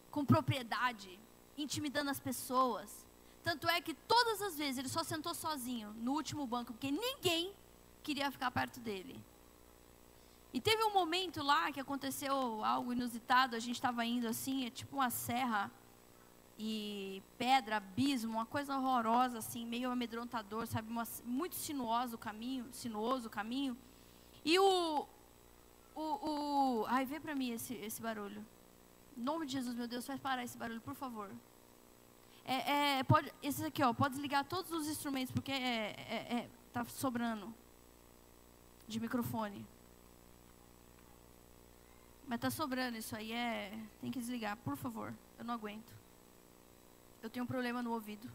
com 0.10 0.26
propriedade, 0.26 1.20
intimidando 1.58 2.10
as 2.10 2.20
pessoas. 2.20 3.06
Tanto 3.44 3.68
é 3.68 3.82
que 3.82 3.94
todas 3.94 4.42
as 4.42 4.58
vezes 4.58 4.78
ele 4.78 4.90
só 4.90 5.04
sentou 5.04 5.36
sozinho 5.36 5.94
no 5.98 6.14
último 6.14 6.48
banco, 6.48 6.74
porque 6.74 6.90
ninguém 6.90 7.54
queria 8.02 8.32
ficar 8.32 8.50
perto 8.50 8.80
dele. 8.80 9.22
E 10.54 10.60
teve 10.60 10.84
um 10.84 10.94
momento 10.94 11.42
lá 11.42 11.72
que 11.72 11.80
aconteceu 11.80 12.64
algo 12.64 12.92
inusitado, 12.92 13.56
a 13.56 13.60
gente 13.60 13.76
estava 13.76 14.06
indo 14.06 14.28
assim, 14.28 14.66
é 14.66 14.70
tipo 14.70 14.98
uma 14.98 15.10
serra 15.10 15.72
e 16.60 17.24
pedra, 17.38 17.78
abismo, 17.78 18.34
uma 18.34 18.46
coisa 18.46 18.78
horrorosa, 18.78 19.40
assim, 19.40 19.66
meio 19.66 19.90
amedrontador, 19.90 20.68
sabe? 20.68 20.92
Uma, 20.92 21.08
muito 21.24 21.56
sinuoso 21.56 22.16
o 22.16 22.20
caminho, 22.20 22.68
sinuoso 22.72 23.28
o 23.28 23.32
caminho. 23.32 23.78
E 24.44 24.60
o. 24.60 25.08
o, 25.96 26.02
o 26.02 26.86
ai, 26.88 27.06
vê 27.06 27.20
para 27.20 27.34
mim 27.34 27.52
esse, 27.52 27.74
esse 27.76 28.02
barulho. 28.02 28.46
Em 29.18 29.22
nome 29.22 29.46
de 29.46 29.54
Jesus, 29.54 29.76
meu 29.76 29.88
Deus, 29.88 30.06
faz 30.06 30.20
parar 30.20 30.44
esse 30.44 30.58
barulho, 30.58 30.82
por 30.82 30.94
favor. 30.94 31.32
É, 32.46 33.00
é, 33.00 33.04
pode, 33.04 33.32
esse 33.42 33.64
aqui, 33.66 33.84
ó, 33.84 33.94
pode 33.94 34.16
desligar 34.16 34.44
todos 34.46 34.72
os 34.72 34.88
instrumentos, 34.88 35.32
porque 35.32 35.52
é, 35.52 35.96
é, 35.98 36.36
é, 36.38 36.50
tá 36.74 36.84
sobrando 36.86 37.54
de 38.88 39.00
microfone. 39.00 39.66
Mas 42.32 42.40
tá 42.40 42.50
sobrando 42.50 42.98
isso 42.98 43.14
aí, 43.14 43.34
é, 43.34 43.78
tem 44.00 44.10
que 44.10 44.18
desligar, 44.18 44.56
por 44.64 44.78
favor. 44.78 45.14
Eu 45.38 45.44
não 45.44 45.54
aguento. 45.54 45.94
Eu 47.22 47.30
tenho 47.30 47.44
um 47.44 47.46
problema 47.46 47.84
no 47.84 47.92
ouvido. 47.92 48.32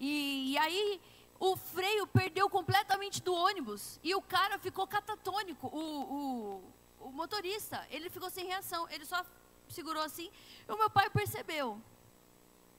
E, 0.00 0.52
e 0.52 0.56
aí 0.56 0.98
o 1.38 1.54
freio 1.54 2.06
perdeu 2.06 2.48
completamente 2.48 3.22
do 3.22 3.34
ônibus 3.34 4.00
e 4.02 4.14
o 4.14 4.22
cara 4.22 4.58
ficou 4.58 4.86
catatônico. 4.86 5.66
O, 5.66 5.82
o, 6.14 7.08
o 7.08 7.12
motorista, 7.12 7.86
ele 7.90 8.08
ficou 8.08 8.30
sem 8.30 8.46
reação. 8.46 8.88
Ele 8.88 9.04
só 9.04 9.22
segurou 9.68 10.02
assim. 10.02 10.30
E 10.66 10.72
o 10.72 10.78
meu 10.78 10.88
pai 10.88 11.10
percebeu. 11.10 11.78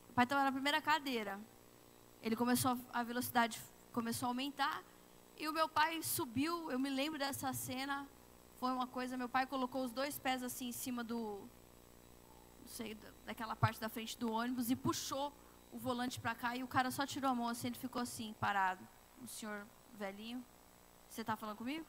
O 0.09 0.13
pai 0.13 0.23
estava 0.23 0.43
na 0.43 0.51
primeira 0.51 0.81
cadeira. 0.81 1.39
Ele 2.23 2.35
começou 2.35 2.75
a 2.91 3.03
velocidade 3.03 3.61
começou 3.93 4.25
a 4.25 4.29
aumentar 4.31 4.83
e 5.37 5.47
o 5.47 5.53
meu 5.53 5.69
pai 5.69 6.01
subiu. 6.01 6.71
Eu 6.71 6.79
me 6.79 6.89
lembro 6.89 7.19
dessa 7.19 7.53
cena. 7.53 8.07
Foi 8.59 8.71
uma 8.71 8.87
coisa. 8.87 9.17
Meu 9.17 9.29
pai 9.29 9.45
colocou 9.45 9.83
os 9.83 9.91
dois 9.91 10.17
pés 10.17 10.41
assim 10.43 10.69
em 10.69 10.71
cima 10.71 11.03
do 11.03 11.47
não 12.67 12.67
sei, 12.67 12.97
daquela 13.25 13.55
parte 13.55 13.79
da 13.79 13.87
frente 13.87 14.17
do 14.17 14.29
ônibus 14.29 14.69
e 14.69 14.75
puxou 14.75 15.31
o 15.71 15.77
volante 15.77 16.19
para 16.19 16.35
cá 16.35 16.55
e 16.55 16.63
o 16.63 16.67
cara 16.67 16.91
só 16.91 17.05
tirou 17.05 17.31
a 17.31 17.35
mão 17.35 17.47
assim, 17.47 17.67
ele 17.67 17.77
ficou 17.77 18.01
assim, 18.01 18.35
parado. 18.39 18.85
O 19.23 19.27
senhor 19.27 19.65
velhinho, 19.93 20.43
você 21.09 21.21
está 21.21 21.35
falando 21.35 21.57
comigo? 21.57 21.85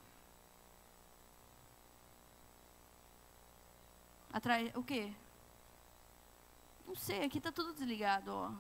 Atrás, 4.33 4.71
o 4.75 4.83
quê? 4.83 5.13
Não 6.87 6.95
sei, 6.95 7.25
aqui 7.25 7.39
está 7.39 7.51
tudo 7.51 7.73
desligado, 7.73 8.31
ó. 8.33 8.53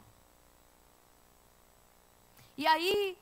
E 2.56 2.66
aí, 2.66 3.16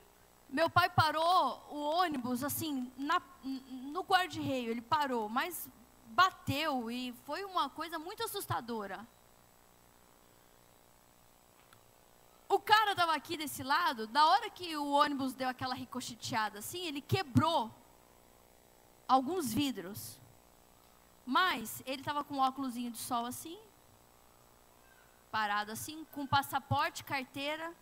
meu 0.49 0.71
pai 0.71 0.89
parou 0.89 1.67
o 1.71 1.81
ônibus, 2.01 2.45
assim, 2.45 2.93
na, 2.97 3.21
no 3.43 4.03
guarda-reio, 4.03 4.71
ele 4.71 4.81
parou, 4.81 5.29
mas 5.29 5.69
bateu 6.09 6.91
e 6.91 7.13
foi 7.25 7.45
uma 7.45 7.69
coisa 7.69 7.99
muito 7.99 8.23
assustadora. 8.23 9.07
O 12.49 12.61
cara 12.61 12.93
estava 12.93 13.15
aqui 13.15 13.37
desse 13.37 13.63
lado, 13.63 14.07
da 14.07 14.25
hora 14.25 14.49
que 14.49 14.77
o 14.77 14.93
ônibus 14.93 15.35
deu 15.35 15.49
aquela 15.49 15.75
ricocheteada 15.75 16.61
assim, 16.61 16.87
ele 16.87 17.01
quebrou 17.01 17.71
alguns 19.09 19.53
vidros. 19.53 20.19
Mas 21.25 21.83
ele 21.85 22.03
estava 22.03 22.23
com 22.23 22.37
um 22.37 22.39
óculos 22.39 22.75
de 22.75 22.97
sol 22.97 23.27
assim, 23.27 23.59
parado 25.29 25.73
assim, 25.73 26.07
com 26.13 26.25
passaporte, 26.25 27.03
carteira 27.03 27.75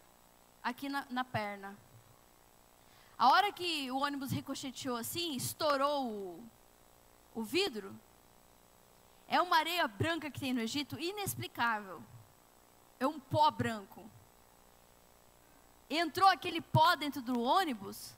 aqui 0.62 0.88
na, 0.88 1.06
na 1.10 1.22
perna. 1.22 1.76
A 3.16 3.28
hora 3.28 3.52
que 3.52 3.90
o 3.90 3.98
ônibus 3.98 4.32
ricocheteou 4.32 4.96
assim, 4.96 5.34
estourou 5.36 6.06
o, 6.06 6.50
o 7.34 7.42
vidro, 7.42 7.94
é 9.28 9.40
uma 9.40 9.56
areia 9.56 9.86
branca 9.86 10.30
que 10.30 10.40
tem 10.40 10.52
no 10.52 10.60
Egito 10.60 10.98
inexplicável. 10.98 12.02
É 12.98 13.06
um 13.06 13.18
pó 13.18 13.50
branco. 13.50 14.08
Entrou 15.88 16.28
aquele 16.28 16.60
pó 16.60 16.94
dentro 16.96 17.22
do 17.22 17.40
ônibus. 17.40 18.14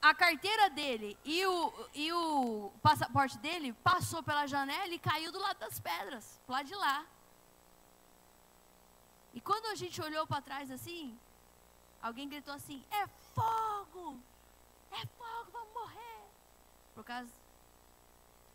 A 0.00 0.14
carteira 0.14 0.68
dele 0.68 1.16
e 1.24 1.46
o, 1.46 1.88
e 1.94 2.12
o 2.12 2.72
passaporte 2.82 3.38
dele 3.38 3.72
passou 3.84 4.22
pela 4.22 4.46
janela 4.46 4.92
e 4.92 4.98
caiu 4.98 5.30
do 5.30 5.38
lado 5.38 5.58
das 5.58 5.78
pedras, 5.78 6.40
lá 6.48 6.62
de 6.62 6.74
lá. 6.74 7.06
E 9.32 9.40
quando 9.40 9.66
a 9.66 9.74
gente 9.76 10.02
olhou 10.02 10.26
para 10.26 10.42
trás 10.42 10.70
assim, 10.70 11.16
alguém 12.02 12.28
gritou 12.28 12.54
assim: 12.54 12.84
É 12.90 13.06
fogo! 13.34 14.18
É 14.90 15.06
fogo, 15.06 15.50
vamos 15.52 15.72
morrer! 15.72 16.24
Por 16.94 17.04
causa 17.04 17.30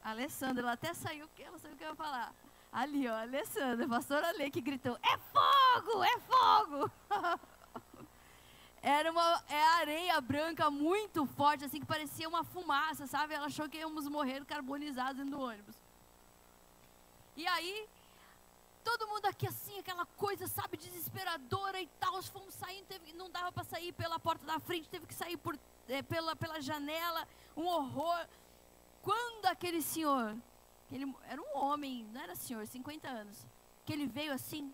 a 0.07 0.11
Alessandra, 0.11 0.63
ela 0.63 0.71
até 0.71 0.93
saiu 0.93 1.27
porque 1.27 1.43
ela 1.43 1.57
o 1.57 1.59
que 1.59 1.83
eu 1.83 1.89
ia 1.89 1.95
falar. 1.95 2.33
Ali, 2.71 3.09
ó, 3.09 3.13
a 3.13 3.23
Alessandra, 3.23 3.85
a 3.85 3.89
pastora 3.89 4.31
Lê, 4.31 4.49
que 4.49 4.61
gritou: 4.61 4.97
É 5.03 5.17
fogo! 5.17 6.01
É 6.01 6.17
fogo! 6.19 6.91
Era 8.81 9.11
uma 9.11 9.43
é 9.49 9.63
areia 9.79 10.21
branca 10.21 10.71
muito 10.71 11.25
forte, 11.25 11.65
assim, 11.65 11.81
que 11.81 11.85
parecia 11.85 12.29
uma 12.29 12.45
fumaça, 12.45 13.05
sabe? 13.05 13.33
Ela 13.33 13.47
achou 13.47 13.67
que 13.67 13.79
íamos 13.79 14.07
morrer 14.07 14.45
carbonizados 14.45 15.17
dentro 15.17 15.37
do 15.37 15.43
ônibus. 15.43 15.75
E 17.35 17.45
aí, 17.45 17.85
todo 18.87 19.05
mundo 19.09 19.25
aqui 19.25 19.45
assim, 19.45 19.77
aquela 19.79 20.05
coisa, 20.05 20.47
sabe, 20.47 20.77
desesperadora 20.77 21.81
e 21.81 21.87
tal. 21.99 22.23
Fomos 22.23 22.53
saindo, 22.53 22.85
teve, 22.85 23.11
não 23.11 23.29
dava 23.29 23.51
para 23.51 23.65
sair 23.65 23.91
pela 23.91 24.17
porta 24.17 24.45
da 24.45 24.61
frente, 24.61 24.87
teve 24.87 25.05
que 25.05 25.13
sair 25.13 25.35
por, 25.35 25.59
é, 25.89 26.01
pela, 26.01 26.37
pela 26.37 26.61
janela, 26.61 27.27
um 27.57 27.65
horror. 27.65 28.25
Quando 29.01 29.45
aquele 29.47 29.81
senhor, 29.81 30.37
ele 30.89 31.13
era 31.27 31.41
um 31.41 31.57
homem, 31.57 32.05
não 32.13 32.21
era 32.21 32.33
senhor, 32.33 32.65
50 32.65 33.09
anos, 33.09 33.45
que 33.85 33.91
ele 33.91 34.07
veio 34.07 34.31
assim, 34.31 34.73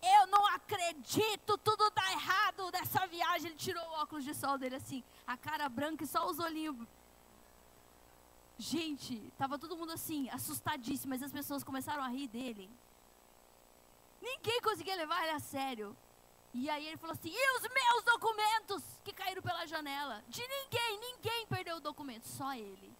eu 0.00 0.28
não 0.28 0.46
acredito, 0.54 1.58
tudo 1.58 1.90
dá 1.90 2.12
errado 2.12 2.70
nessa 2.70 3.04
viagem. 3.08 3.48
Ele 3.48 3.56
tirou 3.56 3.82
o 3.82 4.02
óculos 4.02 4.24
de 4.24 4.32
sol 4.32 4.56
dele 4.58 4.76
assim, 4.76 5.02
a 5.26 5.36
cara 5.36 5.68
branca 5.68 6.04
e 6.04 6.06
só 6.06 6.24
os 6.30 6.38
olhinhos. 6.38 6.76
Gente, 8.56 9.32
tava 9.36 9.58
todo 9.58 9.76
mundo 9.76 9.90
assim, 9.90 10.30
assustadíssimo, 10.30 11.10
mas 11.10 11.22
as 11.22 11.32
pessoas 11.32 11.64
começaram 11.64 12.04
a 12.04 12.08
rir 12.08 12.28
dele. 12.28 12.70
Ninguém 14.20 14.60
conseguia 14.60 14.96
levar 14.96 15.22
ele 15.22 15.32
a 15.32 15.40
sério. 15.40 15.96
E 16.52 16.68
aí 16.68 16.86
ele 16.86 16.96
falou 16.96 17.14
assim: 17.14 17.30
e 17.32 17.56
os 17.56 17.62
meus 17.62 18.04
documentos 18.04 18.82
que 19.04 19.12
caíram 19.12 19.42
pela 19.42 19.66
janela? 19.66 20.22
De 20.28 20.42
ninguém, 20.46 21.00
ninguém 21.00 21.46
perdeu 21.46 21.76
o 21.76 21.80
documento, 21.80 22.26
só 22.26 22.54
ele. 22.54 22.92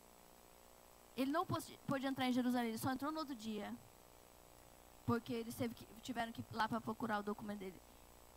Ele 1.17 1.31
não 1.31 1.45
pôde 1.45 2.07
entrar 2.07 2.27
em 2.27 2.33
Jerusalém, 2.33 2.69
ele 2.69 2.79
só 2.79 2.91
entrou 2.91 3.13
no 3.13 3.19
outro 3.19 3.35
dia. 3.35 3.75
Porque 5.05 5.33
eles 5.33 5.55
que, 5.57 5.87
tiveram 6.03 6.33
que 6.33 6.41
ir 6.41 6.47
lá 6.53 6.69
para 6.69 6.81
procurar 6.81 7.19
o 7.19 7.23
documento 7.23 7.59
dele. 7.59 7.81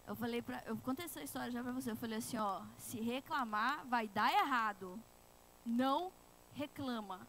Eu 0.07 0.15
falei 0.15 0.41
para, 0.41 0.61
eu 0.65 0.75
contei 0.77 1.05
essa 1.05 1.21
história 1.21 1.51
já 1.51 1.61
para 1.61 1.71
você. 1.71 1.91
Eu 1.91 1.95
falei 1.95 2.17
assim, 2.17 2.37
ó, 2.37 2.61
se 2.77 2.99
reclamar 2.99 3.85
vai 3.85 4.07
dar 4.07 4.33
errado. 4.33 4.99
Não 5.65 6.11
reclama. 6.53 7.25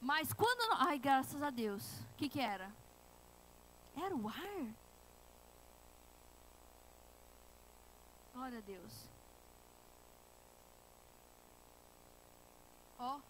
Mas 0.00 0.32
quando, 0.32 0.60
ai, 0.80 0.98
graças 0.98 1.42
a 1.42 1.50
Deus. 1.50 2.00
O 2.00 2.16
que 2.16 2.28
que 2.28 2.40
era? 2.40 2.70
Era 3.96 4.14
o 4.14 4.28
ar. 4.28 4.74
Glória 8.38 8.58
a 8.58 8.62
Deus. 8.62 8.92
Ó. 13.00 13.20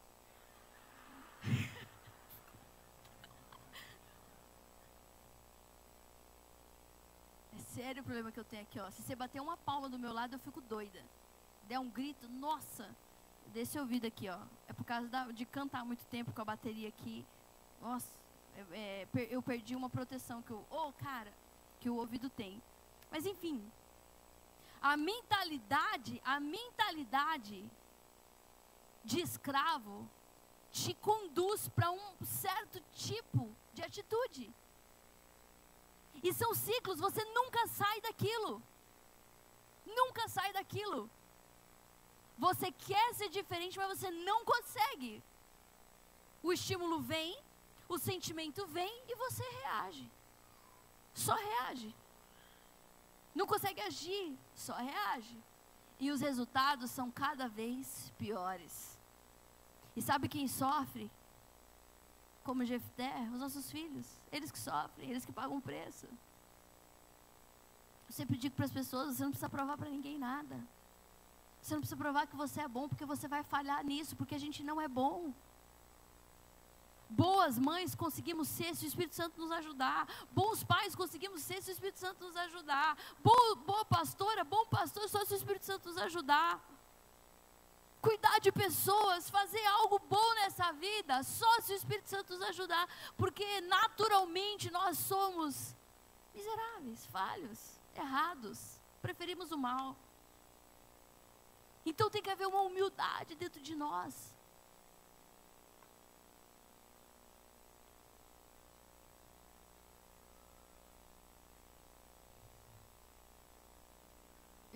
É 7.56 7.58
sério 7.82 8.02
o 8.02 8.04
problema 8.04 8.30
que 8.30 8.38
eu 8.38 8.44
tenho 8.44 8.62
aqui, 8.62 8.78
ó. 8.78 8.90
Se 8.90 9.00
você 9.02 9.16
bater 9.16 9.40
uma 9.40 9.56
palma 9.56 9.88
do 9.88 9.98
meu 9.98 10.12
lado, 10.12 10.34
eu 10.34 10.38
fico 10.40 10.60
doida. 10.60 11.02
Der 11.66 11.78
um 11.78 11.88
grito, 11.88 12.28
nossa, 12.28 12.94
desse 13.46 13.78
ouvido 13.78 14.06
aqui, 14.06 14.28
ó. 14.28 14.38
É 14.68 14.74
por 14.74 14.84
causa 14.84 15.08
da, 15.08 15.24
de 15.32 15.46
cantar 15.46 15.86
muito 15.86 16.04
tempo 16.06 16.32
com 16.32 16.42
a 16.42 16.44
bateria 16.44 16.88
aqui. 16.88 17.24
Nossa, 17.80 18.12
é, 18.72 19.06
é, 19.14 19.28
eu 19.30 19.40
perdi 19.40 19.74
uma 19.74 19.88
proteção 19.88 20.42
que 20.42 20.52
o, 20.52 20.62
oh, 20.68 20.92
cara, 20.92 21.32
que 21.80 21.88
o 21.88 21.96
ouvido 21.96 22.28
tem. 22.28 22.62
Mas 23.10 23.24
enfim, 23.24 23.64
a 24.80 24.96
mentalidade, 24.96 26.20
a 26.24 26.38
mentalidade 26.40 27.70
de 29.04 29.20
escravo 29.20 30.08
te 30.70 30.94
conduz 30.94 31.68
para 31.68 31.90
um 31.90 32.24
certo 32.24 32.80
tipo 32.92 33.54
de 33.72 33.82
atitude. 33.82 34.52
E 36.22 36.32
são 36.32 36.54
ciclos, 36.54 36.98
você 36.98 37.24
nunca 37.24 37.66
sai 37.68 38.00
daquilo. 38.00 38.62
Nunca 39.86 40.28
sai 40.28 40.52
daquilo. 40.52 41.10
Você 42.36 42.70
quer 42.70 43.14
ser 43.14 43.28
diferente, 43.28 43.78
mas 43.78 43.98
você 43.98 44.10
não 44.10 44.44
consegue. 44.44 45.22
O 46.42 46.52
estímulo 46.52 47.00
vem, 47.00 47.36
o 47.88 47.98
sentimento 47.98 48.66
vem 48.66 49.02
e 49.08 49.14
você 49.14 49.42
reage. 49.42 50.10
Só 51.14 51.34
reage. 51.34 51.94
Não 53.38 53.46
consegue 53.46 53.80
agir, 53.80 54.36
só 54.52 54.74
reage. 54.74 55.38
E 56.00 56.10
os 56.10 56.20
resultados 56.20 56.90
são 56.90 57.08
cada 57.08 57.46
vez 57.46 58.12
piores. 58.18 58.98
E 59.94 60.02
sabe 60.02 60.28
quem 60.28 60.48
sofre? 60.48 61.08
Como 62.42 62.64
Jefté, 62.64 63.12
os 63.32 63.38
nossos 63.38 63.70
filhos. 63.70 64.08
Eles 64.32 64.50
que 64.50 64.58
sofrem, 64.58 65.08
eles 65.08 65.24
que 65.24 65.30
pagam 65.30 65.56
o 65.56 65.62
preço. 65.62 66.06
Eu 68.08 68.12
sempre 68.12 68.36
digo 68.36 68.56
para 68.56 68.64
as 68.64 68.72
pessoas: 68.72 69.14
você 69.14 69.22
não 69.22 69.30
precisa 69.30 69.48
provar 69.48 69.78
para 69.78 69.88
ninguém 69.88 70.18
nada. 70.18 70.58
Você 71.62 71.74
não 71.74 71.80
precisa 71.80 71.96
provar 71.96 72.26
que 72.26 72.34
você 72.34 72.62
é 72.62 72.66
bom, 72.66 72.88
porque 72.88 73.04
você 73.04 73.28
vai 73.28 73.44
falhar 73.44 73.84
nisso, 73.84 74.16
porque 74.16 74.34
a 74.34 74.40
gente 74.40 74.64
não 74.64 74.80
é 74.80 74.88
bom. 74.88 75.32
Boas 77.08 77.58
mães 77.58 77.94
conseguimos 77.94 78.48
ser 78.48 78.74
se 78.74 78.84
o 78.84 78.88
Espírito 78.88 79.14
Santo 79.14 79.40
nos 79.40 79.50
ajudar. 79.50 80.06
Bons 80.30 80.62
pais 80.62 80.94
conseguimos 80.94 81.42
ser 81.42 81.62
se 81.62 81.70
o 81.70 81.72
Espírito 81.72 81.98
Santo 81.98 82.22
nos 82.22 82.36
ajudar. 82.36 82.98
Boa, 83.20 83.54
boa 83.54 83.84
pastora, 83.84 84.44
bom 84.44 84.66
pastor, 84.66 85.08
só 85.08 85.24
se 85.24 85.32
o 85.32 85.36
Espírito 85.36 85.64
Santo 85.64 85.88
nos 85.88 85.98
ajudar. 85.98 86.62
Cuidar 88.02 88.38
de 88.40 88.52
pessoas, 88.52 89.30
fazer 89.30 89.64
algo 89.66 89.98
bom 89.98 90.34
nessa 90.34 90.70
vida, 90.72 91.22
só 91.22 91.60
se 91.62 91.72
o 91.72 91.76
Espírito 91.76 92.10
Santo 92.10 92.34
nos 92.34 92.42
ajudar. 92.50 92.86
Porque 93.16 93.60
naturalmente 93.62 94.70
nós 94.70 94.98
somos 94.98 95.74
miseráveis, 96.34 97.06
falhos, 97.06 97.80
errados. 97.94 98.80
Preferimos 99.00 99.50
o 99.50 99.56
mal. 99.56 99.96
Então 101.86 102.10
tem 102.10 102.22
que 102.22 102.30
haver 102.30 102.46
uma 102.46 102.60
humildade 102.60 103.34
dentro 103.34 103.62
de 103.62 103.74
nós. 103.74 104.34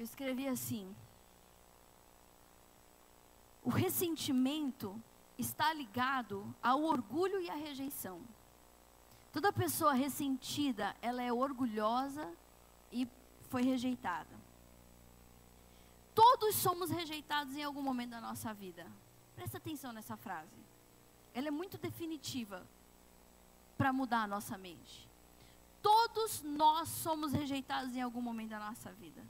Eu 0.03 0.05
escrevi 0.05 0.49
assim: 0.49 0.95
o 3.63 3.71
ressentimento 3.71 5.01
está 5.39 5.73
ligado 5.73 6.53
ao 6.61 6.83
orgulho 6.83 7.41
e 7.41 7.49
à 7.49 7.55
rejeição. 7.55 8.21
Toda 9.33 9.53
pessoa 9.53 9.95
ressentida, 9.95 10.97
ela 11.01 11.23
é 11.23 11.33
orgulhosa 11.33 12.29
e 12.91 13.09
foi 13.49 13.63
rejeitada. 13.63 14.37
Todos 16.15 16.57
somos 16.57 16.91
rejeitados 16.91 17.55
em 17.55 17.63
algum 17.63 17.81
momento 17.81 18.11
da 18.11 18.21
nossa 18.21 18.53
vida. 18.53 18.85
Presta 19.37 19.59
atenção 19.59 19.93
nessa 19.93 20.17
frase. 20.17 20.59
Ela 21.33 21.47
é 21.47 21.51
muito 21.51 21.79
definitiva 21.79 22.67
para 23.79 23.93
mudar 23.93 24.25
a 24.25 24.27
nossa 24.27 24.59
mente. 24.59 25.09
Todos 25.81 26.43
nós 26.43 26.89
somos 26.89 27.33
rejeitados 27.33 27.95
em 27.95 28.03
algum 28.03 28.21
momento 28.21 28.51
da 28.51 28.59
nossa 28.59 28.93
vida. 28.93 29.23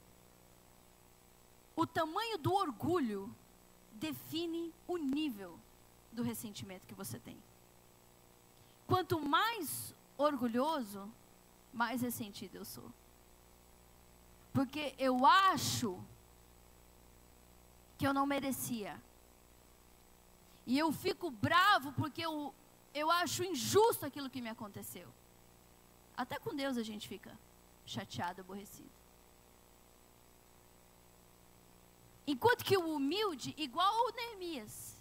O 1.75 1.85
tamanho 1.85 2.37
do 2.37 2.53
orgulho 2.53 3.33
define 3.93 4.73
o 4.87 4.97
nível 4.97 5.59
do 6.11 6.21
ressentimento 6.21 6.85
que 6.85 6.93
você 6.93 7.19
tem. 7.19 7.37
Quanto 8.85 9.19
mais 9.19 9.95
orgulhoso, 10.17 11.11
mais 11.73 12.01
ressentido 12.01 12.55
eu 12.55 12.65
sou. 12.65 12.91
Porque 14.53 14.93
eu 14.99 15.25
acho 15.25 15.99
que 17.97 18.05
eu 18.05 18.13
não 18.13 18.25
merecia. 18.25 19.01
E 20.67 20.77
eu 20.77 20.91
fico 20.91 21.31
bravo 21.31 21.91
porque 21.93 22.21
eu, 22.21 22.53
eu 22.93 23.09
acho 23.09 23.43
injusto 23.43 24.05
aquilo 24.05 24.29
que 24.29 24.41
me 24.41 24.49
aconteceu. 24.49 25.07
Até 26.15 26.37
com 26.37 26.55
Deus 26.55 26.77
a 26.77 26.83
gente 26.83 27.07
fica 27.07 27.37
chateado, 27.85 28.41
aborrecido. 28.41 28.89
Enquanto 32.25 32.63
que 32.63 32.77
o 32.77 32.95
humilde, 32.95 33.53
igual 33.57 33.93
o 34.07 34.11
Neemias. 34.11 34.95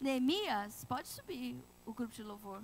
Neemias, 0.00 0.84
pode 0.84 1.08
subir 1.08 1.62
o 1.86 1.92
grupo 1.92 2.12
de 2.12 2.22
louvor. 2.22 2.62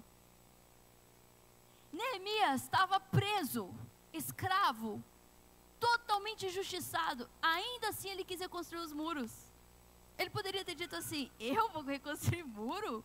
Neemias 1.93 2.63
estava 2.63 2.99
preso, 2.99 3.73
escravo, 4.13 5.03
totalmente 5.79 6.47
injustiçado. 6.47 7.29
Ainda 7.41 7.89
assim 7.89 8.11
ele 8.11 8.25
quis 8.25 8.41
reconstruir 8.41 8.81
os 8.81 8.93
muros. 8.93 9.33
Ele 10.19 10.31
poderia 10.31 10.65
ter 10.65 10.75
dito 10.75 10.97
assim: 10.97 11.31
Eu 11.39 11.69
vou 11.71 11.83
reconstruir 11.83 12.43
muro? 12.43 13.05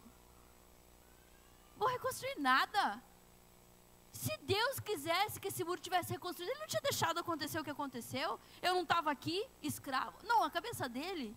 Vou 1.77 1.87
reconstruir 1.87 2.39
nada. 2.39 3.01
Se 4.13 4.37
Deus 4.37 4.79
quisesse 4.79 5.39
que 5.39 5.47
esse 5.47 5.63
muro 5.63 5.81
tivesse 5.81 6.13
reconstruído, 6.13 6.51
Ele 6.51 6.59
não 6.59 6.67
tinha 6.67 6.81
deixado 6.81 7.17
acontecer 7.19 7.59
o 7.59 7.63
que 7.63 7.71
aconteceu. 7.71 8.39
Eu 8.61 8.75
não 8.75 8.83
estava 8.83 9.11
aqui, 9.11 9.43
escravo. 9.61 10.15
Não, 10.23 10.43
a 10.43 10.51
cabeça 10.51 10.87
dele 10.87 11.35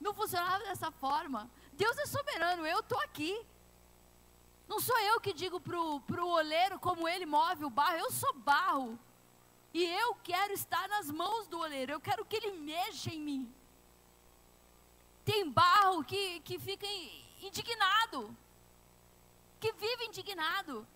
não 0.00 0.12
funcionava 0.12 0.64
dessa 0.64 0.90
forma. 0.90 1.48
Deus 1.72 1.96
é 1.96 2.06
soberano, 2.06 2.66
eu 2.66 2.80
estou 2.80 3.00
aqui. 3.02 3.40
Não 4.66 4.80
sou 4.80 4.98
eu 4.98 5.20
que 5.20 5.32
digo 5.32 5.60
para 5.60 5.78
o 5.78 6.28
oleiro 6.28 6.78
como 6.80 7.08
ele 7.08 7.24
move 7.24 7.64
o 7.64 7.70
barro, 7.70 7.96
eu 7.98 8.10
sou 8.10 8.34
barro. 8.34 8.98
E 9.72 9.84
eu 9.84 10.14
quero 10.16 10.52
estar 10.52 10.88
nas 10.88 11.08
mãos 11.08 11.46
do 11.46 11.58
oleiro, 11.60 11.92
eu 11.92 12.00
quero 12.00 12.24
que 12.24 12.34
ele 12.34 12.52
mexa 12.52 13.10
em 13.10 13.20
mim. 13.20 13.54
Tem 15.24 15.48
barro 15.48 16.02
que, 16.02 16.40
que 16.40 16.58
fica 16.58 16.86
indignado, 17.40 18.36
que 19.60 19.72
vive 19.72 20.06
indignado 20.06 20.86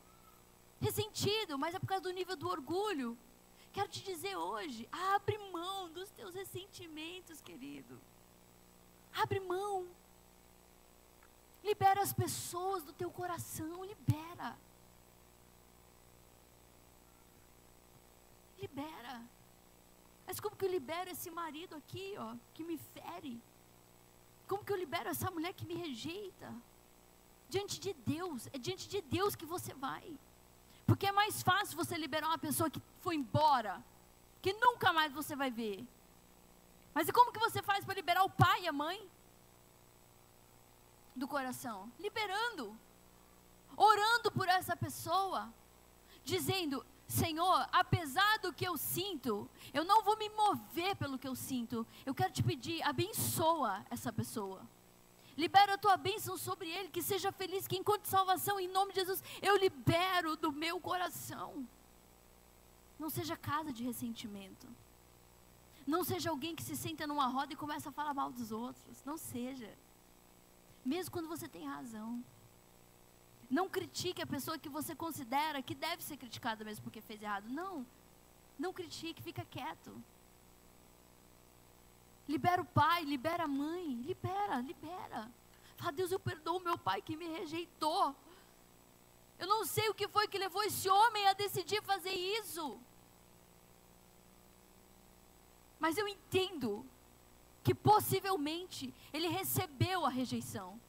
ressentido, 0.80 1.58
mas 1.58 1.74
é 1.74 1.78
por 1.78 1.86
causa 1.86 2.02
do 2.02 2.10
nível 2.10 2.36
do 2.36 2.48
orgulho. 2.48 3.16
Quero 3.72 3.88
te 3.88 4.02
dizer 4.02 4.36
hoje, 4.36 4.88
abre 4.90 5.38
mão 5.52 5.90
dos 5.90 6.10
teus 6.10 6.34
ressentimentos, 6.34 7.40
querido. 7.40 8.00
Abre 9.12 9.38
mão. 9.40 9.86
Libera 11.62 12.00
as 12.02 12.12
pessoas 12.12 12.82
do 12.82 12.92
teu 12.92 13.10
coração, 13.10 13.84
libera. 13.84 14.56
Libera. 18.58 19.22
Mas 20.26 20.40
como 20.40 20.56
que 20.56 20.64
eu 20.64 20.70
libero 20.70 21.10
esse 21.10 21.30
marido 21.30 21.76
aqui, 21.76 22.14
ó, 22.18 22.34
que 22.54 22.64
me 22.64 22.78
fere? 22.78 23.40
Como 24.48 24.64
que 24.64 24.72
eu 24.72 24.76
libero 24.76 25.08
essa 25.08 25.30
mulher 25.30 25.52
que 25.52 25.66
me 25.66 25.74
rejeita? 25.74 26.52
Diante 27.48 27.78
de 27.78 27.92
Deus, 27.92 28.48
é 28.52 28.58
diante 28.58 28.88
de 28.88 29.00
Deus 29.00 29.34
que 29.34 29.44
você 29.44 29.74
vai. 29.74 30.18
Porque 30.90 31.06
é 31.06 31.12
mais 31.12 31.40
fácil 31.40 31.76
você 31.76 31.96
liberar 31.96 32.26
uma 32.26 32.36
pessoa 32.36 32.68
que 32.68 32.82
foi 32.98 33.14
embora, 33.14 33.80
que 34.42 34.52
nunca 34.54 34.92
mais 34.92 35.12
você 35.12 35.36
vai 35.36 35.48
ver. 35.48 35.86
Mas 36.92 37.06
e 37.06 37.12
como 37.12 37.32
que 37.32 37.38
você 37.38 37.62
faz 37.62 37.84
para 37.84 37.94
liberar 37.94 38.24
o 38.24 38.28
pai 38.28 38.62
e 38.64 38.66
a 38.66 38.72
mãe 38.72 39.08
do 41.14 41.28
coração? 41.28 41.92
Liberando, 41.96 42.76
orando 43.76 44.32
por 44.32 44.48
essa 44.48 44.74
pessoa, 44.74 45.48
dizendo: 46.24 46.84
Senhor, 47.06 47.68
apesar 47.70 48.40
do 48.40 48.52
que 48.52 48.66
eu 48.66 48.76
sinto, 48.76 49.48
eu 49.72 49.84
não 49.84 50.02
vou 50.02 50.16
me 50.16 50.28
mover 50.30 50.96
pelo 50.96 51.20
que 51.20 51.28
eu 51.28 51.36
sinto. 51.36 51.86
Eu 52.04 52.12
quero 52.12 52.32
te 52.32 52.42
pedir, 52.42 52.82
abençoa 52.82 53.86
essa 53.90 54.12
pessoa. 54.12 54.66
Libera 55.40 55.72
a 55.74 55.78
tua 55.78 55.96
bênção 55.96 56.36
sobre 56.36 56.68
ele, 56.68 56.90
que 56.90 57.02
seja 57.10 57.32
feliz, 57.32 57.66
que 57.66 57.78
encontre 57.82 58.06
salvação 58.10 58.60
em 58.60 58.68
nome 58.68 58.92
de 58.92 59.00
Jesus. 59.00 59.22
Eu 59.40 59.56
libero 59.56 60.36
do 60.36 60.52
meu 60.52 60.78
coração. 60.78 61.66
Não 62.98 63.08
seja 63.08 63.38
casa 63.38 63.72
de 63.72 63.82
ressentimento. 63.82 64.66
Não 65.86 66.04
seja 66.04 66.28
alguém 66.28 66.54
que 66.54 66.62
se 66.62 66.76
senta 66.76 67.06
numa 67.06 67.26
roda 67.26 67.54
e 67.54 67.56
começa 67.56 67.88
a 67.88 67.92
falar 67.92 68.12
mal 68.12 68.30
dos 68.30 68.52
outros. 68.52 69.02
Não 69.10 69.16
seja. 69.16 69.72
mesmo 70.84 71.10
quando 71.10 71.32
você 71.34 71.48
tem 71.48 71.64
razão. 71.66 72.22
Não 73.48 73.66
critique 73.76 74.20
a 74.20 74.26
pessoa 74.26 74.58
que 74.58 74.68
você 74.68 74.94
considera 74.94 75.62
que 75.62 75.74
deve 75.74 76.02
ser 76.02 76.18
criticada 76.18 76.66
mesmo 76.66 76.84
porque 76.84 77.00
fez 77.00 77.22
errado. 77.22 77.48
Não. 77.48 77.86
Não 78.58 78.74
critique, 78.74 79.22
fica 79.22 79.42
quieto. 79.46 79.90
Libera 82.30 82.62
o 82.62 82.64
pai, 82.64 83.02
libera 83.04 83.44
a 83.44 83.48
mãe, 83.48 83.86
libera, 84.10 84.60
libera. 84.60 85.28
Fala, 85.76 85.92
Deus, 85.92 86.12
eu 86.12 86.20
perdoo 86.20 86.60
meu 86.60 86.78
pai 86.78 87.02
que 87.02 87.16
me 87.16 87.26
rejeitou. 87.26 88.14
Eu 89.36 89.48
não 89.48 89.64
sei 89.64 89.88
o 89.88 89.94
que 89.94 90.06
foi 90.06 90.28
que 90.28 90.38
levou 90.38 90.62
esse 90.62 90.88
homem 90.88 91.26
a 91.26 91.32
decidir 91.32 91.82
fazer 91.82 92.12
isso. 92.12 92.78
Mas 95.80 95.98
eu 95.98 96.06
entendo 96.06 96.86
que 97.64 97.74
possivelmente 97.74 98.94
ele 99.12 99.26
recebeu 99.28 100.06
a 100.06 100.08
rejeição. 100.08 100.80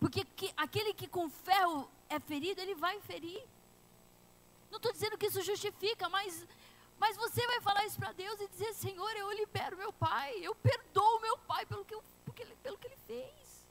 Porque 0.00 0.24
que, 0.24 0.52
aquele 0.56 0.92
que 0.94 1.06
com 1.06 1.30
ferro 1.30 1.88
é 2.08 2.18
ferido, 2.18 2.60
ele 2.60 2.74
vai 2.74 2.98
ferir. 3.00 3.42
Não 4.68 4.78
estou 4.78 4.92
dizendo 4.92 5.16
que 5.16 5.26
isso 5.26 5.42
justifica, 5.42 6.08
mas, 6.08 6.46
mas 6.98 7.16
você 7.16 7.46
vai 7.46 7.60
falar 7.60 7.84
isso 7.86 7.98
para 7.98 8.12
Deus 8.12 8.40
e 8.40 8.48
dizer: 8.48 8.74
Senhor, 8.74 9.10
eu 9.16 9.30
libero 9.32 9.76
meu 9.76 9.92
pai, 9.92 10.34
eu 10.42 10.54
perdoo 10.54 11.20
meu 11.20 11.38
pai 11.38 11.64
pelo 11.66 11.84
que, 11.84 11.94
eu, 11.94 12.02
pelo 12.62 12.78
que 12.78 12.86
ele 12.86 12.96
fez. 13.06 13.66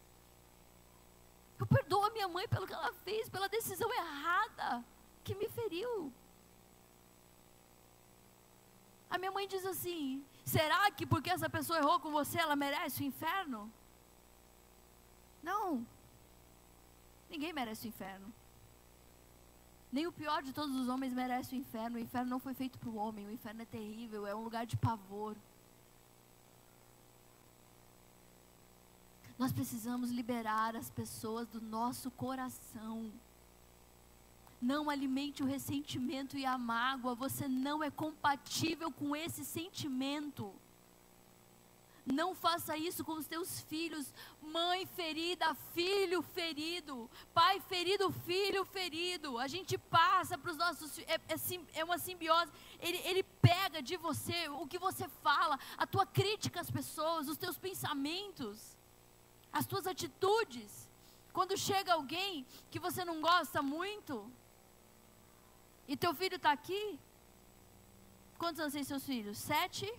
Eu 1.60 1.66
perdoo 1.66 2.04
a 2.06 2.10
minha 2.12 2.28
mãe 2.28 2.48
pelo 2.48 2.68
que 2.68 2.74
ela 2.74 2.94
fez, 2.94 3.30
pela 3.30 3.50
decisão 3.50 3.92
errada 3.94 4.84
que 5.24 5.36
me 5.36 5.50
feriu. 5.50 6.14
A 9.10 9.18
minha 9.18 9.32
mãe 9.32 9.48
diz 9.48 9.66
assim: 9.66 10.24
será 10.46 10.90
que 10.92 11.06
porque 11.06 11.30
essa 11.30 11.50
pessoa 11.50 11.80
errou 11.80 12.00
com 12.00 12.12
você, 12.12 12.40
ela 12.40 12.56
merece 12.56 13.02
o 13.02 13.06
inferno? 13.06 13.72
Não. 15.42 15.86
Ninguém 17.30 17.52
merece 17.52 17.88
o 17.88 17.90
inferno. 17.90 18.34
Nem 19.98 20.06
o 20.06 20.12
pior 20.12 20.44
de 20.44 20.54
todos 20.54 20.76
os 20.76 20.88
homens 20.90 21.12
merece 21.12 21.56
o 21.56 21.58
inferno. 21.58 21.98
O 21.98 22.00
inferno 22.00 22.30
não 22.30 22.40
foi 22.40 22.54
feito 22.54 22.78
para 22.78 22.88
o 22.88 22.98
homem. 22.98 23.26
O 23.26 23.32
inferno 23.32 23.64
é 23.64 23.66
terrível, 23.66 24.28
é 24.28 24.36
um 24.36 24.44
lugar 24.44 24.64
de 24.64 24.78
pavor. 24.78 25.36
Nós 29.40 29.52
precisamos 29.52 30.12
liberar 30.12 30.76
as 30.76 30.92
pessoas 30.92 31.48
do 31.48 31.60
nosso 31.60 32.12
coração. 32.12 33.12
Não 34.62 34.88
alimente 34.88 35.42
o 35.42 35.48
ressentimento 35.48 36.38
e 36.38 36.46
a 36.46 36.60
mágoa. 36.60 37.16
Você 37.16 37.48
não 37.48 37.84
é 37.84 37.90
compatível 37.90 38.92
com 38.92 39.16
esse 39.16 39.44
sentimento. 39.44 40.54
Não 42.14 42.34
faça 42.34 42.78
isso 42.78 43.04
com 43.04 43.14
os 43.14 43.28
teus 43.28 43.60
filhos. 43.62 44.14
Mãe 44.42 44.86
ferida, 44.86 45.54
filho 45.74 46.22
ferido. 46.22 47.10
Pai 47.34 47.60
ferido, 47.60 48.10
filho 48.12 48.64
ferido. 48.64 49.38
A 49.38 49.48
gente 49.48 49.78
passa 49.78 50.38
para 50.38 50.52
os 50.52 50.58
nossos 50.58 50.98
é, 51.00 51.16
é, 51.16 51.36
é, 51.74 51.84
uma 51.84 51.98
simbiose. 51.98 52.52
Ele, 52.80 52.98
ele 53.04 53.24
pega 53.24 53.82
de 53.82 53.98
você 53.98 54.48
o 54.50 54.66
que 54.66 54.80
você 54.80 55.08
fala, 55.22 55.60
a 55.78 55.86
tua 55.86 56.06
crítica 56.06 56.62
às 56.62 56.72
pessoas, 56.72 57.28
os 57.28 57.38
teus 57.38 57.58
pensamentos, 57.58 58.78
as 59.52 59.66
tuas 59.66 59.86
atitudes. 59.86 60.90
Quando 61.34 61.58
chega 61.58 61.94
alguém 61.94 62.46
que 62.72 62.80
você 62.80 63.04
não 63.04 63.20
gosta 63.22 63.62
muito, 63.62 64.32
e 65.88 65.98
teu 65.98 66.14
filho 66.14 66.38
está 66.38 66.52
aqui, 66.52 66.98
quantos 68.38 68.62
anos 68.62 68.74
tem 68.74 68.84
seus 68.84 69.06
filhos? 69.06 69.38
Sete? 69.38 69.94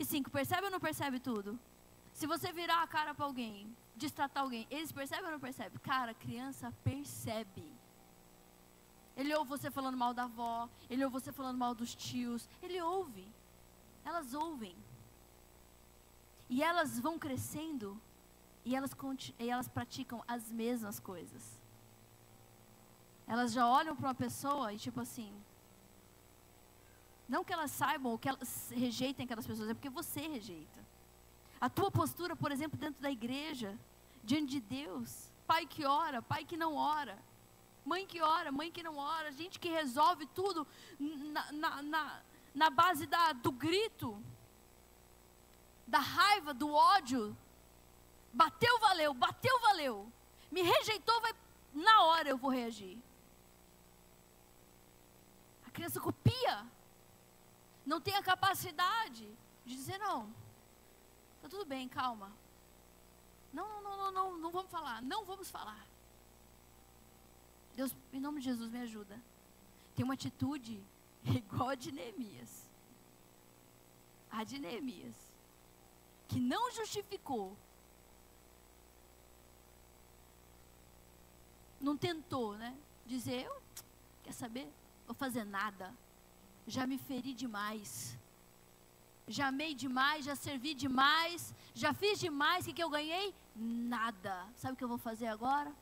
E 0.00 0.04
cinco. 0.04 0.30
Percebe 0.30 0.64
ou 0.64 0.70
não 0.70 0.80
percebe 0.80 1.20
tudo? 1.20 1.58
Se 2.12 2.26
você 2.26 2.52
virar 2.52 2.82
a 2.82 2.86
cara 2.86 3.14
para 3.14 3.26
alguém, 3.26 3.74
destratar 3.94 4.42
alguém, 4.42 4.66
eles 4.70 4.90
percebem 4.90 5.26
ou 5.26 5.32
não 5.32 5.40
percebem? 5.40 5.78
Cara, 5.80 6.14
criança 6.14 6.72
percebe. 6.82 7.64
Ele 9.16 9.34
ouve 9.34 9.50
você 9.50 9.70
falando 9.70 9.96
mal 9.96 10.14
da 10.14 10.24
avó, 10.24 10.68
ele 10.88 11.04
ouve 11.04 11.20
você 11.20 11.30
falando 11.30 11.58
mal 11.58 11.74
dos 11.74 11.94
tios, 11.94 12.48
ele 12.62 12.80
ouve. 12.80 13.30
Elas 14.04 14.32
ouvem. 14.32 14.74
E 16.48 16.62
elas 16.62 16.98
vão 16.98 17.18
crescendo 17.18 18.00
e 18.64 18.74
elas, 18.74 18.96
e 19.38 19.50
elas 19.50 19.68
praticam 19.68 20.24
as 20.26 20.50
mesmas 20.50 20.98
coisas. 20.98 21.60
Elas 23.26 23.52
já 23.52 23.66
olham 23.68 23.94
para 23.94 24.08
uma 24.08 24.14
pessoa 24.14 24.72
e 24.72 24.78
tipo 24.78 25.00
assim, 25.00 25.32
não 27.30 27.44
que 27.44 27.52
elas 27.52 27.70
saibam 27.70 28.10
ou 28.10 28.18
que 28.18 28.28
elas 28.28 28.70
rejeitem 28.74 29.24
aquelas 29.24 29.46
pessoas, 29.46 29.70
é 29.70 29.74
porque 29.74 29.88
você 29.88 30.20
rejeita. 30.20 30.80
A 31.60 31.70
tua 31.70 31.90
postura, 31.90 32.34
por 32.34 32.50
exemplo, 32.50 32.76
dentro 32.76 33.00
da 33.00 33.10
igreja, 33.10 33.78
diante 34.24 34.50
de 34.50 34.60
Deus, 34.60 35.32
pai 35.46 35.64
que 35.64 35.84
ora, 35.84 36.20
pai 36.20 36.44
que 36.44 36.56
não 36.56 36.74
ora, 36.74 37.16
mãe 37.84 38.04
que 38.04 38.20
ora, 38.20 38.50
mãe 38.50 38.72
que 38.72 38.82
não 38.82 38.96
ora, 38.96 39.30
gente 39.30 39.60
que 39.60 39.68
resolve 39.68 40.26
tudo 40.26 40.66
na, 40.98 41.52
na, 41.52 41.82
na, 41.82 42.22
na 42.52 42.70
base 42.70 43.06
da, 43.06 43.32
do 43.32 43.52
grito, 43.52 44.20
da 45.86 46.00
raiva, 46.00 46.52
do 46.52 46.72
ódio. 46.72 47.36
Bateu, 48.32 48.76
valeu, 48.80 49.14
bateu, 49.14 49.60
valeu. 49.60 50.12
Me 50.50 50.62
rejeitou, 50.62 51.20
vai, 51.20 51.32
na 51.72 52.02
hora 52.04 52.28
eu 52.28 52.36
vou 52.36 52.50
reagir. 52.50 52.98
A 55.64 55.70
criança 55.70 56.00
copia 56.00 56.66
não 57.90 58.00
tem 58.00 58.14
a 58.14 58.22
capacidade 58.22 59.28
de 59.66 59.74
dizer 59.74 59.98
não. 59.98 60.32
Tá 61.42 61.48
tudo 61.48 61.64
bem, 61.64 61.88
calma. 61.88 62.32
Não, 63.52 63.66
não, 63.66 63.82
não, 63.82 63.96
não, 63.96 64.12
não, 64.12 64.38
não 64.38 64.50
vamos 64.52 64.70
falar. 64.70 65.02
Não 65.02 65.24
vamos 65.24 65.50
falar. 65.50 65.84
Deus, 67.74 67.92
em 68.12 68.20
nome 68.20 68.38
de 68.38 68.44
Jesus, 68.44 68.70
me 68.70 68.80
ajuda. 68.80 69.20
Tem 69.96 70.04
uma 70.04 70.14
atitude 70.14 70.80
igual 71.24 71.70
a 71.70 71.74
de 71.74 71.90
Neemias. 71.90 72.70
A 74.30 74.44
de 74.44 74.60
Neemias. 74.60 75.16
Que 76.28 76.38
não 76.38 76.70
justificou. 76.70 77.56
Não 81.80 81.96
tentou, 81.96 82.56
né? 82.56 82.78
Dizer, 83.04 83.46
eu, 83.46 83.62
quer 84.22 84.32
saber? 84.32 84.72
Vou 85.08 85.14
fazer 85.16 85.42
nada 85.42 85.92
já 86.66 86.86
me 86.86 86.98
feri 86.98 87.34
demais. 87.34 88.18
Já 89.26 89.48
amei 89.48 89.74
demais, 89.74 90.24
já 90.24 90.34
servi 90.34 90.74
demais, 90.74 91.54
já 91.74 91.92
fiz 91.92 92.18
demais, 92.18 92.64
o 92.64 92.68
que, 92.68 92.74
que 92.74 92.82
eu 92.82 92.90
ganhei? 92.90 93.34
Nada. 93.54 94.46
Sabe 94.56 94.74
o 94.74 94.76
que 94.76 94.84
eu 94.84 94.88
vou 94.88 94.98
fazer 94.98 95.26
agora? 95.26 95.72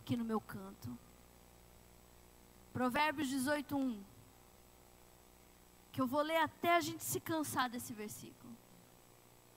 Aqui 0.00 0.16
no 0.16 0.24
meu 0.24 0.40
canto. 0.40 0.98
Provérbios 2.72 3.28
18, 3.28 3.76
1. 3.76 4.04
Que 5.92 6.00
eu 6.00 6.06
vou 6.06 6.22
ler 6.22 6.38
até 6.38 6.76
a 6.76 6.80
gente 6.80 7.02
se 7.02 7.20
cansar 7.20 7.70
desse 7.70 7.92
versículo. 7.92 8.52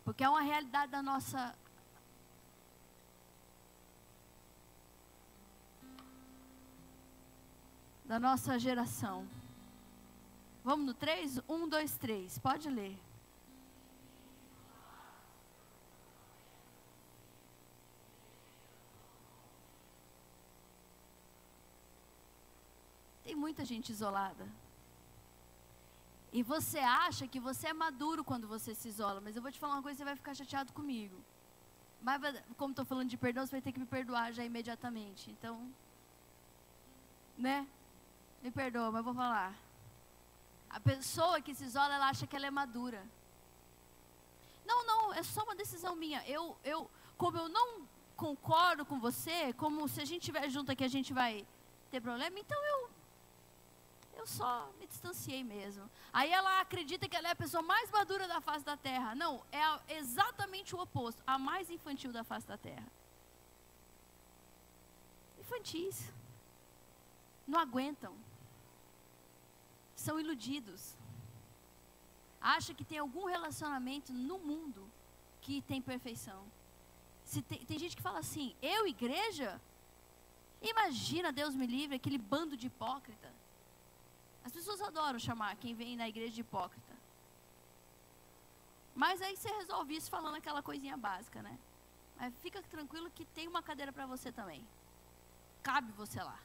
Porque 0.05 0.23
é 0.23 0.29
uma 0.29 0.41
realidade 0.41 0.91
da 0.91 1.01
nossa 1.01 1.55
da 8.05 8.19
nossa 8.19 8.57
geração. 8.57 9.27
Vamos 10.69 10.85
no 10.85 10.93
3? 10.93 11.39
1, 11.49 11.67
2, 11.67 11.95
3. 11.97 12.37
Pode 12.37 12.69
ler. 12.69 12.95
Tem 23.23 23.35
muita 23.35 23.65
gente 23.65 23.91
isolada. 23.91 24.47
E 26.31 26.43
você 26.43 26.77
acha 26.77 27.27
que 27.27 27.39
você 27.39 27.69
é 27.69 27.73
maduro 27.73 28.23
quando 28.23 28.47
você 28.47 28.75
se 28.75 28.89
isola, 28.89 29.19
mas 29.19 29.35
eu 29.35 29.41
vou 29.41 29.51
te 29.51 29.59
falar 29.59 29.73
uma 29.73 29.81
coisa, 29.81 29.97
você 29.97 30.05
vai 30.05 30.15
ficar 30.15 30.35
chateado 30.35 30.71
comigo. 30.71 31.17
Mas 31.99 32.21
como 32.57 32.73
estou 32.73 32.85
falando 32.85 33.09
de 33.09 33.17
perdão, 33.17 33.43
você 33.43 33.53
vai 33.53 33.61
ter 33.63 33.71
que 33.71 33.79
me 33.79 33.87
perdoar 33.87 34.31
já 34.33 34.45
imediatamente. 34.45 35.31
Então, 35.31 35.67
né? 37.35 37.67
Me 38.43 38.51
perdoa, 38.51 38.91
mas 38.91 38.99
eu 38.99 39.03
vou 39.03 39.15
falar. 39.15 39.68
A 40.69 40.79
pessoa 40.79 41.41
que 41.41 41.53
se 41.55 41.65
isola, 41.65 41.95
ela 41.95 42.09
acha 42.09 42.27
que 42.27 42.35
ela 42.35 42.45
é 42.47 42.51
madura. 42.51 43.03
Não, 44.65 44.85
não, 44.85 45.13
é 45.13 45.23
só 45.23 45.43
uma 45.43 45.55
decisão 45.55 45.95
minha. 45.95 46.23
Eu, 46.27 46.55
eu, 46.63 46.89
como 47.17 47.37
eu 47.37 47.49
não 47.49 47.87
concordo 48.15 48.85
com 48.85 48.99
você, 48.99 49.53
como 49.53 49.87
se 49.87 50.01
a 50.01 50.05
gente 50.05 50.21
estiver 50.21 50.49
junto 50.49 50.71
aqui 50.71 50.83
a 50.83 50.89
gente 50.89 51.11
vai 51.13 51.45
ter 51.89 52.01
problema, 52.01 52.37
então 52.37 52.61
eu 52.65 52.89
eu 54.19 54.27
só 54.27 54.69
me 54.77 54.85
distanciei 54.85 55.45
mesmo. 55.45 55.89
Aí 56.11 56.29
ela 56.29 56.59
acredita 56.59 57.07
que 57.07 57.15
ela 57.15 57.29
é 57.29 57.31
a 57.31 57.35
pessoa 57.35 57.63
mais 57.63 57.89
madura 57.89 58.27
da 58.27 58.41
face 58.41 58.65
da 58.65 58.75
terra. 58.75 59.15
Não, 59.15 59.41
é 59.49 59.95
exatamente 59.95 60.75
o 60.75 60.81
oposto, 60.81 61.23
a 61.25 61.39
mais 61.39 61.69
infantil 61.69 62.11
da 62.11 62.21
face 62.21 62.45
da 62.45 62.57
terra. 62.57 62.85
Infantis. 65.39 66.11
Não 67.47 67.57
aguentam 67.59 68.13
são 69.99 70.19
iludidos. 70.19 70.81
Acha 72.39 72.73
que 72.73 72.85
tem 72.85 72.99
algum 72.99 73.25
relacionamento 73.25 74.13
no 74.13 74.37
mundo 74.39 74.89
que 75.41 75.61
tem 75.61 75.81
perfeição. 75.81 76.41
Se 77.25 77.41
tem, 77.41 77.59
tem 77.65 77.77
gente 77.77 77.95
que 77.97 78.01
fala 78.01 78.19
assim, 78.19 78.55
eu, 78.61 78.87
igreja? 78.87 79.61
Imagina, 80.61 81.31
Deus 81.31 81.53
me 81.55 81.67
livre, 81.67 81.97
aquele 81.97 82.17
bando 82.17 82.55
de 82.55 82.67
hipócrita. 82.67 83.29
As 84.43 84.53
pessoas 84.53 84.81
adoram 84.81 85.19
chamar 85.19 85.57
quem 85.57 85.75
vem 85.75 85.97
na 85.97 86.07
igreja 86.07 86.33
de 86.33 86.41
hipócrita. 86.41 86.95
Mas 88.95 89.21
aí 89.21 89.35
você 89.35 89.49
resolve 89.61 89.95
isso 89.95 90.09
falando 90.09 90.35
aquela 90.35 90.63
coisinha 90.63 90.97
básica, 90.97 91.41
né? 91.41 91.57
Mas 92.17 92.33
fica 92.39 92.61
tranquilo 92.63 93.11
que 93.11 93.25
tem 93.25 93.47
uma 93.47 93.61
cadeira 93.61 93.91
para 93.91 94.05
você 94.05 94.31
também. 94.31 94.65
Cabe 95.61 95.91
você 95.91 96.21
lá. 96.21 96.39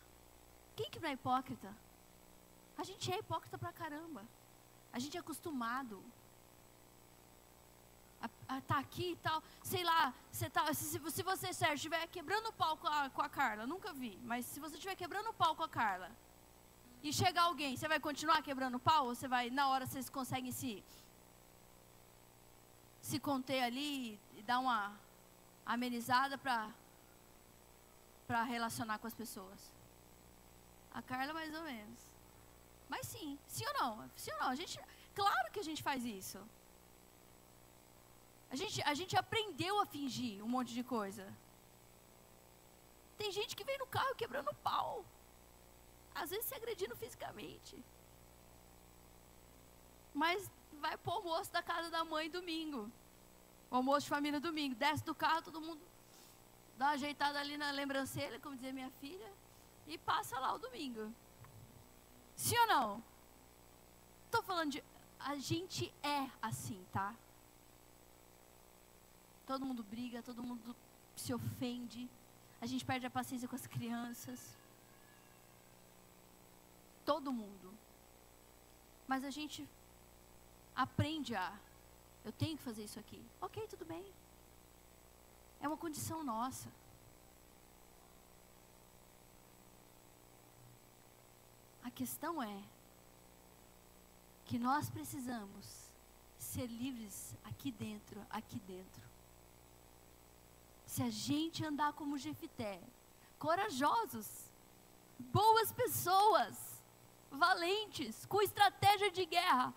Quem 0.76 0.90
que 0.90 1.01
não 1.01 1.09
é 1.09 1.12
hipócrita? 1.12 1.74
A 2.76 2.84
gente 2.84 3.12
é 3.12 3.18
hipócrita 3.18 3.56
pra 3.56 3.72
caramba. 3.72 4.22
A 4.92 4.98
gente 4.98 5.16
é 5.16 5.20
acostumado 5.20 6.02
a 8.48 8.59
estar 8.59 8.74
tá 8.74 8.78
aqui 8.78 9.12
e 9.12 9.16
tal. 9.16 9.42
Sei 9.62 9.84
lá, 9.84 10.14
tá, 10.52 10.72
se, 10.72 10.98
se 11.10 11.22
você, 11.22 11.52
Sérgio, 11.52 11.74
estiver 11.74 12.06
quebrando 12.09 12.48
o 12.48 12.52
pau 12.52 12.76
com 12.76 12.88
a, 12.88 13.10
com 13.10 13.22
a 13.22 13.28
Carla, 13.28 13.66
nunca 13.66 13.92
vi, 13.92 14.18
mas 14.24 14.46
se 14.46 14.60
você 14.60 14.74
estiver 14.76 14.96
quebrando 14.96 15.30
o 15.30 15.34
pau 15.34 15.55
com 15.55 15.62
a 15.62 15.68
Carla 15.68 16.10
e 17.02 17.12
chegar 17.12 17.42
alguém, 17.42 17.76
você 17.76 17.86
vai 17.86 18.01
continuar 18.01 18.42
quebrando 18.42 18.76
o 18.76 18.80
pau? 18.80 19.06
Ou 19.06 19.14
você 19.14 19.28
vai, 19.28 19.51
na 19.51 19.68
hora, 19.68 19.86
vocês 19.86 20.09
conseguem 20.09 20.52
se, 20.52 20.82
se 23.02 23.18
conter 23.18 23.62
ali 23.62 24.18
e 24.36 24.42
dar 24.42 24.59
uma 24.59 24.92
amenizada 25.66 26.38
para 26.38 26.70
para 28.26 28.42
relacionar 28.42 28.98
com 28.98 29.06
as 29.06 29.12
pessoas? 29.12 29.70
A 30.94 31.02
Carla, 31.02 31.34
mais 31.34 31.55
ou 31.55 31.62
menos. 31.62 32.14
Mas 32.89 33.06
sim, 33.06 33.39
sim 33.47 33.65
ou 33.66 33.74
não? 33.81 34.11
Sim 34.16 34.32
ou 34.32 34.40
não? 34.40 34.48
A 34.48 34.55
gente, 34.55 34.78
claro 35.15 35.51
que 35.52 35.61
a 35.61 35.66
gente 35.69 35.82
faz 35.82 36.05
isso. 36.05 36.39
A 38.51 38.56
gente, 38.56 38.82
a 38.82 38.94
gente 38.94 39.16
aprendeu 39.16 39.81
a 39.81 39.86
fingir 39.86 40.44
um 40.44 40.48
monte 40.48 40.73
de 40.73 40.85
coisa. 40.85 41.27
Tem 43.16 43.31
gente 43.32 43.56
que 43.56 43.65
vem 43.65 43.78
no 43.78 43.86
carro 43.86 44.15
quebrando 44.15 44.55
pau. 44.62 45.05
Às 46.15 46.31
vezes 46.31 46.47
se 46.47 46.55
agredindo 46.55 46.97
fisicamente. 46.97 47.77
Mas 50.12 50.51
vai 50.81 50.97
pro 50.97 51.12
almoço 51.12 51.51
da 51.52 51.62
casa 51.62 51.90
da 51.90 52.05
mãe 52.05 52.31
domingo. 52.31 52.90
O 53.70 53.77
almoço 53.77 54.05
de 54.05 54.11
família 54.11 54.39
domingo. 54.39 54.77
Desce 54.77 55.05
do 55.05 55.15
carro, 55.15 55.43
todo 55.43 55.61
mundo 55.61 55.82
dá 56.77 56.86
uma 56.86 56.93
ajeitada 56.93 57.40
ali 57.40 57.56
na 57.56 57.70
lembrancelha, 57.70 58.39
como 58.40 58.56
dizia 58.56 58.73
minha 58.73 58.90
filha 59.01 59.31
e 59.86 59.98
passa 59.98 60.39
lá 60.39 60.55
o 60.55 60.59
domingo. 60.59 61.12
Sim 62.36 62.59
ou 62.59 62.66
não? 62.66 63.02
Estou 64.27 64.43
falando 64.43 64.73
de. 64.73 64.85
A 65.19 65.36
gente 65.36 65.93
é 66.02 66.28
assim, 66.43 66.85
tá? 66.93 67.15
Todo 69.47 69.65
mundo 69.65 69.82
briga, 69.82 70.23
todo 70.23 70.43
mundo 70.43 70.74
se 71.16 71.32
ofende. 71.32 72.09
A 72.61 72.66
gente 72.66 72.85
perde 72.85 73.06
a 73.06 73.11
paciência 73.11 73.48
com 73.48 73.56
as 73.56 73.66
crianças. 73.66 74.56
Todo 77.05 77.32
mundo. 77.32 77.73
Mas 79.06 79.24
a 79.24 79.31
gente 79.31 79.69
aprende 80.74 81.35
a. 81.35 81.52
Eu 82.24 82.32
tenho 82.32 82.56
que 82.56 82.62
fazer 82.62 82.85
isso 82.85 82.98
aqui. 82.98 83.23
Ok, 83.40 83.66
tudo 83.69 83.85
bem. 83.85 84.05
É 85.61 85.69
uma 85.69 85.77
condição 85.77 86.24
nossa. 86.24 86.69
Questão 91.95 92.43
é 92.43 92.62
que 94.45 94.59
nós 94.59 94.91
precisamos 94.91 95.91
ser 96.39 96.66
livres 96.66 97.35
aqui 97.45 97.71
dentro, 97.73 98.25
aqui 98.29 98.61
dentro. 98.61 99.03
Se 100.87 101.03
a 101.03 101.11
gente 101.11 101.65
andar 101.65 101.93
como 101.95 102.19
Jefité, 102.19 102.81
corajosos, 103.39 104.29
boas 105.19 105.73
pessoas, 105.73 106.83
valentes, 107.31 108.27
com 108.27 108.43
estratégia 108.43 109.11
de 109.11 109.25
guerra, 109.25 109.73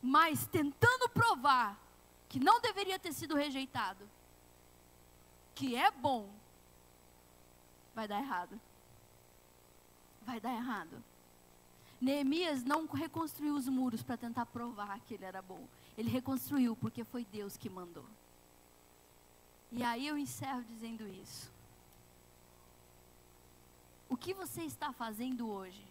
mas 0.00 0.46
tentando 0.46 1.08
provar 1.08 1.78
que 2.28 2.38
não 2.38 2.60
deveria 2.60 2.98
ter 2.98 3.12
sido 3.12 3.34
rejeitado, 3.34 4.08
que 5.54 5.74
é 5.74 5.90
bom, 5.90 6.32
vai 7.94 8.06
dar 8.06 8.20
errado. 8.20 8.60
Vai 10.22 10.40
dar 10.40 10.52
errado. 10.52 11.02
Neemias 12.00 12.62
não 12.62 12.86
reconstruiu 12.86 13.54
os 13.54 13.66
muros 13.68 14.02
para 14.02 14.16
tentar 14.16 14.46
provar 14.46 15.00
que 15.00 15.14
ele 15.14 15.24
era 15.24 15.40
bom. 15.40 15.66
Ele 15.96 16.10
reconstruiu 16.10 16.76
porque 16.76 17.04
foi 17.04 17.24
Deus 17.24 17.56
que 17.56 17.70
mandou. 17.70 18.04
E 19.72 19.82
aí 19.82 20.06
eu 20.06 20.18
encerro 20.18 20.62
dizendo 20.64 21.08
isso. 21.08 21.50
O 24.08 24.16
que 24.16 24.34
você 24.34 24.62
está 24.62 24.92
fazendo 24.92 25.48
hoje? 25.48 25.84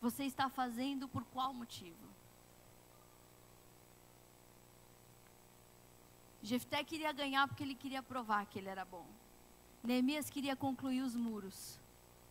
Você 0.00 0.24
está 0.24 0.48
fazendo 0.48 1.06
por 1.06 1.24
qual 1.26 1.54
motivo? 1.54 1.96
Jefté 6.42 6.82
queria 6.82 7.12
ganhar 7.12 7.46
porque 7.46 7.62
ele 7.62 7.74
queria 7.74 8.02
provar 8.02 8.46
que 8.46 8.58
ele 8.58 8.68
era 8.68 8.84
bom. 8.84 9.06
Neemias 9.84 10.28
queria 10.28 10.56
concluir 10.56 11.02
os 11.02 11.14
muros, 11.14 11.78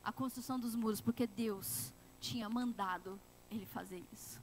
a 0.03 0.11
construção 0.11 0.59
dos 0.59 0.76
muros, 0.76 0.99
porque 0.99 1.26
Deus 1.26 1.93
tinha 2.22 2.48
mandado 2.48 3.19
ele 3.49 3.65
fazer 3.65 4.02
isso. 4.14 4.39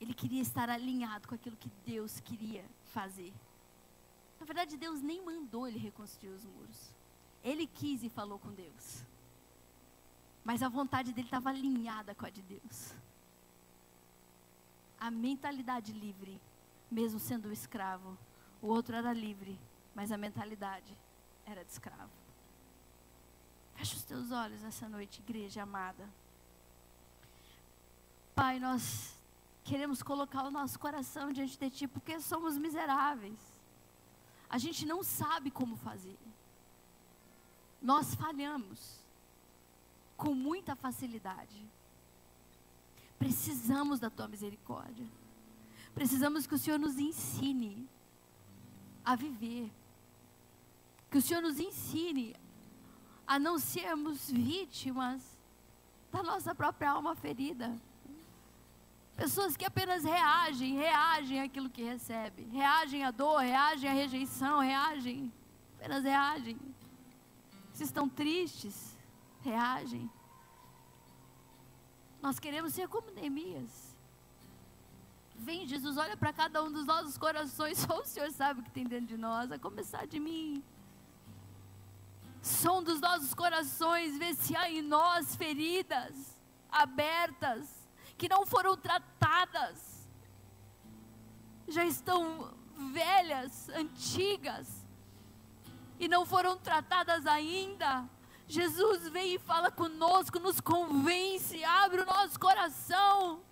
Ele 0.00 0.14
queria 0.14 0.40
estar 0.40 0.70
alinhado 0.70 1.28
com 1.28 1.34
aquilo 1.34 1.56
que 1.56 1.70
Deus 1.84 2.20
queria 2.20 2.64
fazer. 2.94 3.34
Na 4.38 4.46
verdade, 4.46 4.78
Deus 4.78 5.02
nem 5.02 5.22
mandou 5.22 5.68
ele 5.68 5.78
reconstruir 5.78 6.30
os 6.30 6.46
muros. 6.46 6.90
Ele 7.44 7.66
quis 7.66 8.02
e 8.02 8.08
falou 8.08 8.38
com 8.38 8.50
Deus. 8.52 9.04
Mas 10.42 10.62
a 10.62 10.68
vontade 10.68 11.12
dele 11.12 11.26
estava 11.26 11.50
alinhada 11.50 12.14
com 12.14 12.24
a 12.24 12.30
de 12.30 12.40
Deus. 12.40 12.94
A 14.98 15.10
mentalidade 15.10 15.92
livre, 15.92 16.40
mesmo 16.90 17.18
sendo 17.18 17.52
escravo. 17.52 18.16
O 18.62 18.68
outro 18.68 18.96
era 18.96 19.12
livre, 19.12 19.58
mas 19.94 20.10
a 20.10 20.16
mentalidade 20.16 20.96
era 21.44 21.62
de 21.62 21.70
escravo. 21.70 22.19
Feche 23.80 23.96
os 23.96 24.02
teus 24.02 24.30
olhos 24.30 24.62
essa 24.62 24.86
noite, 24.90 25.20
igreja 25.20 25.62
amada. 25.62 26.06
Pai, 28.34 28.60
nós 28.60 29.16
queremos 29.64 30.02
colocar 30.02 30.44
o 30.44 30.50
nosso 30.50 30.78
coração 30.78 31.32
diante 31.32 31.58
de 31.58 31.70
Ti, 31.70 31.88
porque 31.88 32.20
somos 32.20 32.58
miseráveis. 32.58 33.38
A 34.50 34.58
gente 34.58 34.84
não 34.84 35.02
sabe 35.02 35.50
como 35.50 35.78
fazer. 35.78 36.18
Nós 37.80 38.14
falhamos 38.14 39.00
com 40.14 40.34
muita 40.34 40.76
facilidade. 40.76 41.66
Precisamos 43.18 43.98
da 43.98 44.10
Tua 44.10 44.28
misericórdia. 44.28 45.06
Precisamos 45.94 46.46
que 46.46 46.54
o 46.54 46.58
Senhor 46.58 46.78
nos 46.78 46.98
ensine 46.98 47.88
a 49.02 49.16
viver. 49.16 49.72
Que 51.10 51.16
o 51.16 51.22
Senhor 51.22 51.40
nos 51.40 51.58
ensine 51.58 52.36
a 53.30 53.38
não 53.38 53.60
sermos 53.60 54.28
vítimas 54.28 55.22
da 56.10 56.20
nossa 56.20 56.52
própria 56.52 56.90
alma 56.90 57.14
ferida. 57.14 57.80
Pessoas 59.16 59.56
que 59.56 59.64
apenas 59.64 60.02
reagem, 60.02 60.76
reagem 60.76 61.40
àquilo 61.40 61.70
que 61.70 61.80
recebe, 61.80 62.42
reagem 62.50 63.04
à 63.04 63.12
dor, 63.12 63.38
reagem 63.38 63.88
à 63.88 63.92
rejeição, 63.92 64.58
reagem, 64.58 65.32
apenas 65.76 66.02
reagem. 66.02 66.58
Se 67.72 67.84
estão 67.84 68.08
tristes, 68.08 68.98
reagem. 69.42 70.10
Nós 72.20 72.40
queremos 72.40 72.74
ser 72.74 72.88
como 72.88 73.12
Neemias. 73.12 73.96
Vem, 75.36 75.68
Jesus, 75.68 75.96
olha 75.96 76.16
para 76.16 76.32
cada 76.32 76.64
um 76.64 76.72
dos 76.72 76.84
nossos 76.84 77.16
corações, 77.16 77.78
só 77.86 78.00
o 78.00 78.04
Senhor 78.04 78.32
sabe 78.32 78.58
o 78.58 78.64
que 78.64 78.72
tem 78.72 78.88
dentro 78.88 79.06
de 79.06 79.16
nós, 79.16 79.52
a 79.52 79.58
começar 79.58 80.04
de 80.04 80.18
mim 80.18 80.64
som 82.42 82.82
dos 82.82 83.00
nossos 83.00 83.34
corações, 83.34 84.16
vê 84.18 84.34
se 84.34 84.56
há 84.56 84.70
em 84.70 84.82
nós 84.82 85.36
feridas 85.36 86.40
abertas, 86.70 87.68
que 88.16 88.28
não 88.28 88.46
foram 88.46 88.76
tratadas, 88.76 90.08
já 91.66 91.84
estão 91.84 92.54
velhas, 92.92 93.68
antigas, 93.70 94.86
e 95.98 96.08
não 96.08 96.24
foram 96.24 96.56
tratadas 96.56 97.26
ainda. 97.26 98.08
Jesus 98.48 99.08
vem 99.08 99.34
e 99.34 99.38
fala 99.38 99.70
conosco, 99.70 100.38
nos 100.38 100.60
convence, 100.60 101.62
abre 101.62 102.02
o 102.02 102.06
nosso 102.06 102.38
coração, 102.38 103.42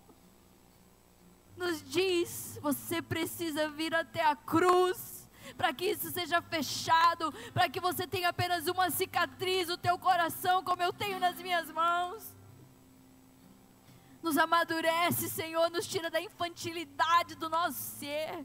nos 1.56 1.82
diz: 1.82 2.58
você 2.60 3.00
precisa 3.00 3.68
vir 3.68 3.94
até 3.94 4.24
a 4.24 4.34
cruz 4.34 5.17
para 5.56 5.72
que 5.72 5.86
isso 5.86 6.10
seja 6.10 6.40
fechado, 6.42 7.32
para 7.52 7.68
que 7.68 7.80
você 7.80 8.06
tenha 8.06 8.28
apenas 8.28 8.66
uma 8.66 8.90
cicatriz 8.90 9.68
no 9.68 9.76
teu 9.76 9.98
coração, 9.98 10.62
como 10.62 10.82
eu 10.82 10.92
tenho 10.92 11.18
nas 11.18 11.36
minhas 11.36 11.70
mãos. 11.70 12.34
Nos 14.22 14.36
amadurece, 14.36 15.28
Senhor, 15.28 15.70
nos 15.70 15.86
tira 15.86 16.10
da 16.10 16.20
infantilidade 16.20 17.34
do 17.36 17.48
nosso 17.48 17.78
ser. 17.98 18.44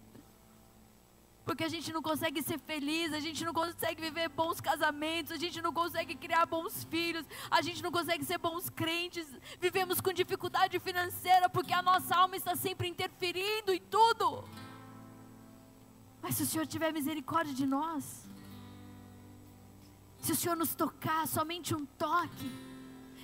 Porque 1.46 1.64
a 1.64 1.68
gente 1.68 1.92
não 1.92 2.02
consegue 2.02 2.42
ser 2.42 2.58
feliz, 2.58 3.12
a 3.12 3.20
gente 3.20 3.44
não 3.44 3.54
consegue 3.54 4.02
viver 4.02 4.30
bons 4.30 4.62
casamentos, 4.62 5.32
a 5.32 5.38
gente 5.38 5.62
não 5.62 5.74
consegue 5.74 6.16
criar 6.16 6.46
bons 6.46 6.86
filhos, 6.86 7.26
a 7.52 7.62
gente 7.62 7.84
não 7.84 7.92
consegue 7.92 8.24
ser 8.24 8.38
bons 8.38 8.70
crentes, 8.70 9.28
vivemos 9.60 10.00
com 10.00 10.14
dificuldade 10.14 10.80
financeira 10.80 11.50
porque 11.50 11.74
a 11.74 11.82
nossa 11.82 12.16
alma 12.16 12.38
está 12.38 12.56
sempre 12.56 12.88
interferindo 12.88 13.74
em 13.74 13.82
tudo. 13.82 14.46
Mas 16.24 16.36
se 16.36 16.44
o 16.44 16.46
Senhor 16.48 16.66
tiver 16.66 16.92
misericórdia 16.92 17.54
de 17.54 17.68
nós, 17.68 18.28
se 20.20 20.32
o 20.32 20.36
Senhor 20.36 20.56
nos 20.56 20.74
tocar, 20.74 21.28
somente 21.28 21.76
um 21.76 21.86
toque 21.86 22.50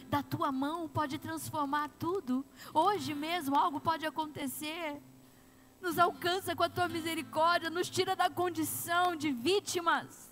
da 0.09 0.21
tua 0.21 0.51
mão 0.51 0.88
pode 0.88 1.17
transformar 1.17 1.89
tudo. 1.97 2.45
Hoje 2.73 3.15
mesmo 3.15 3.55
algo 3.55 3.80
pode 3.80 4.05
acontecer 4.05 5.01
nos 5.81 5.97
alcança 5.97 6.55
com 6.55 6.63
a 6.63 6.69
tua 6.69 6.88
misericórdia, 6.88 7.69
nos 7.69 7.89
tira 7.89 8.15
da 8.15 8.30
condição 8.30 9.15
de 9.15 9.31
vítimas 9.31 10.30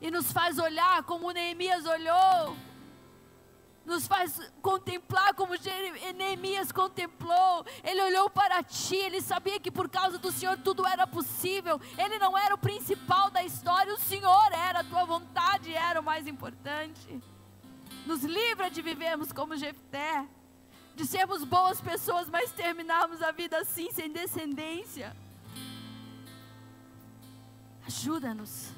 e 0.00 0.10
nos 0.10 0.32
faz 0.32 0.58
olhar 0.58 1.02
como 1.02 1.30
Neemias 1.30 1.84
olhou, 1.86 2.56
nos 3.86 4.06
faz 4.06 4.38
contemplar 4.60 5.32
como 5.34 5.54
Neemias 6.14 6.72
contemplou. 6.72 7.64
Ele 7.82 8.02
olhou 8.02 8.28
para 8.28 8.62
ti, 8.62 8.96
ele 8.96 9.22
sabia 9.22 9.58
que 9.58 9.70
por 9.70 9.88
causa 9.88 10.18
do 10.18 10.30
Senhor 10.30 10.58
tudo 10.58 10.86
era 10.86 11.06
possível. 11.06 11.80
Ele 11.96 12.18
não 12.18 12.36
era 12.36 12.54
o 12.54 12.58
principal 12.58 13.30
da 13.30 13.42
história, 13.42 13.94
o 13.94 13.98
Senhor 13.98 14.52
era, 14.52 14.80
a 14.80 14.84
tua 14.84 15.04
vontade 15.04 15.72
era 15.72 16.00
o 16.00 16.04
mais 16.04 16.26
importante. 16.26 17.22
Nos 18.04 18.22
livra 18.22 18.68
de 18.68 18.82
vivermos 18.82 19.32
como 19.32 19.56
Jefté 19.56 20.26
de 20.96 21.04
sermos 21.04 21.44
boas 21.44 21.78
pessoas, 21.78 22.26
mas 22.30 22.50
terminarmos 22.52 23.20
a 23.20 23.30
vida 23.30 23.58
assim, 23.58 23.92
sem 23.92 24.10
descendência. 24.10 25.14
Ajuda-nos, 27.86 28.72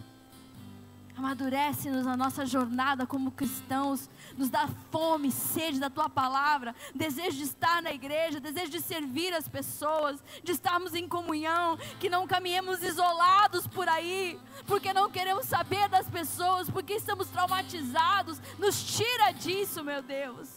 amadurece-nos 1.17 2.05
na 2.05 2.17
nossa 2.17 2.45
jornada 2.45 3.07
como 3.07 3.31
cristãos, 3.31 4.11
nos 4.39 4.49
dá 4.49 4.69
fome, 4.91 5.33
sede 5.33 5.81
da 5.81 5.91
tua 5.91 6.09
palavra, 6.09 6.75
desejo 6.95 7.37
de 7.37 7.43
estar 7.43 7.83
na 7.83 7.93
igreja, 7.93 8.39
desejo 8.39 8.71
de 8.71 8.81
servir 8.81 9.35
as 9.35 9.49
pessoas, 9.49 10.23
de 10.45 10.53
estarmos 10.53 10.95
em 10.95 11.09
comunhão, 11.09 11.77
que 11.99 12.09
não 12.09 12.27
caminhemos 12.27 12.81
isolados 12.83 13.67
por 13.67 13.89
aí, 13.89 14.39
porque 14.67 14.93
não 14.93 15.11
queremos 15.11 15.47
saber 15.47 15.89
das 15.89 16.09
pessoas, 16.09 16.71
porque 16.71 16.95
estamos 16.95 17.29
traumatizados. 17.29 18.41
Nos 18.59 18.97
tira 18.97 19.33
disso, 19.33 19.83
meu 19.83 20.01
Deus. 20.01 20.49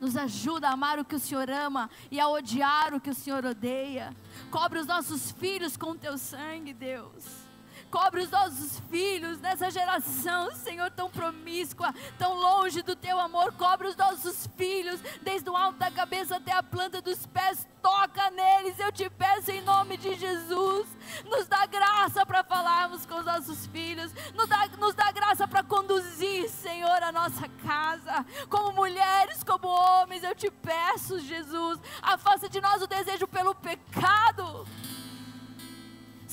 Nos 0.00 0.16
ajuda 0.16 0.68
a 0.68 0.72
amar 0.72 1.00
o 1.00 1.04
que 1.04 1.16
o 1.16 1.20
Senhor 1.20 1.50
ama 1.50 1.90
e 2.10 2.20
a 2.20 2.28
odiar 2.28 2.94
o 2.94 3.00
que 3.00 3.10
o 3.10 3.14
Senhor 3.14 3.44
odeia. 3.44 4.14
Cobre 4.50 4.78
os 4.78 4.86
nossos 4.86 5.32
filhos 5.32 5.76
com 5.76 5.96
teu 5.96 6.16
sangue, 6.16 6.72
Deus. 6.72 7.45
Cobre 7.90 8.22
os 8.22 8.30
nossos 8.30 8.80
filhos 8.90 9.40
nessa 9.40 9.70
geração, 9.70 10.54
Senhor, 10.54 10.90
tão 10.90 11.10
promíscua, 11.10 11.94
tão 12.18 12.34
longe 12.34 12.82
do 12.82 12.96
teu 12.96 13.18
amor. 13.18 13.52
Cobre 13.52 13.88
os 13.88 13.96
nossos 13.96 14.48
filhos, 14.56 15.00
desde 15.22 15.48
o 15.48 15.56
alto 15.56 15.78
da 15.78 15.90
cabeça 15.90 16.36
até 16.36 16.52
a 16.52 16.62
planta 16.62 17.00
dos 17.00 17.26
pés. 17.26 17.66
Toca 17.80 18.30
neles, 18.30 18.78
eu 18.80 18.90
te 18.90 19.08
peço 19.08 19.50
em 19.50 19.62
nome 19.62 19.96
de 19.96 20.14
Jesus. 20.14 20.88
Nos 21.24 21.46
dá 21.46 21.66
graça 21.66 22.26
para 22.26 22.42
falarmos 22.42 23.06
com 23.06 23.16
os 23.16 23.24
nossos 23.24 23.66
filhos. 23.66 24.12
Nos 24.34 24.48
dá, 24.48 24.66
nos 24.78 24.94
dá 24.94 25.12
graça 25.12 25.46
para 25.46 25.62
conduzir, 25.62 26.48
Senhor, 26.48 27.02
a 27.02 27.12
nossa 27.12 27.48
casa. 27.64 28.26
Como 28.48 28.72
mulheres, 28.72 29.44
como 29.44 29.68
homens, 29.68 30.24
eu 30.24 30.34
te 30.34 30.50
peço, 30.50 31.20
Jesus. 31.20 31.78
Afasta 32.02 32.48
de 32.48 32.60
nós 32.60 32.82
o 32.82 32.86
desejo 32.86 33.28
pelo 33.28 33.54
pecado 33.54 34.66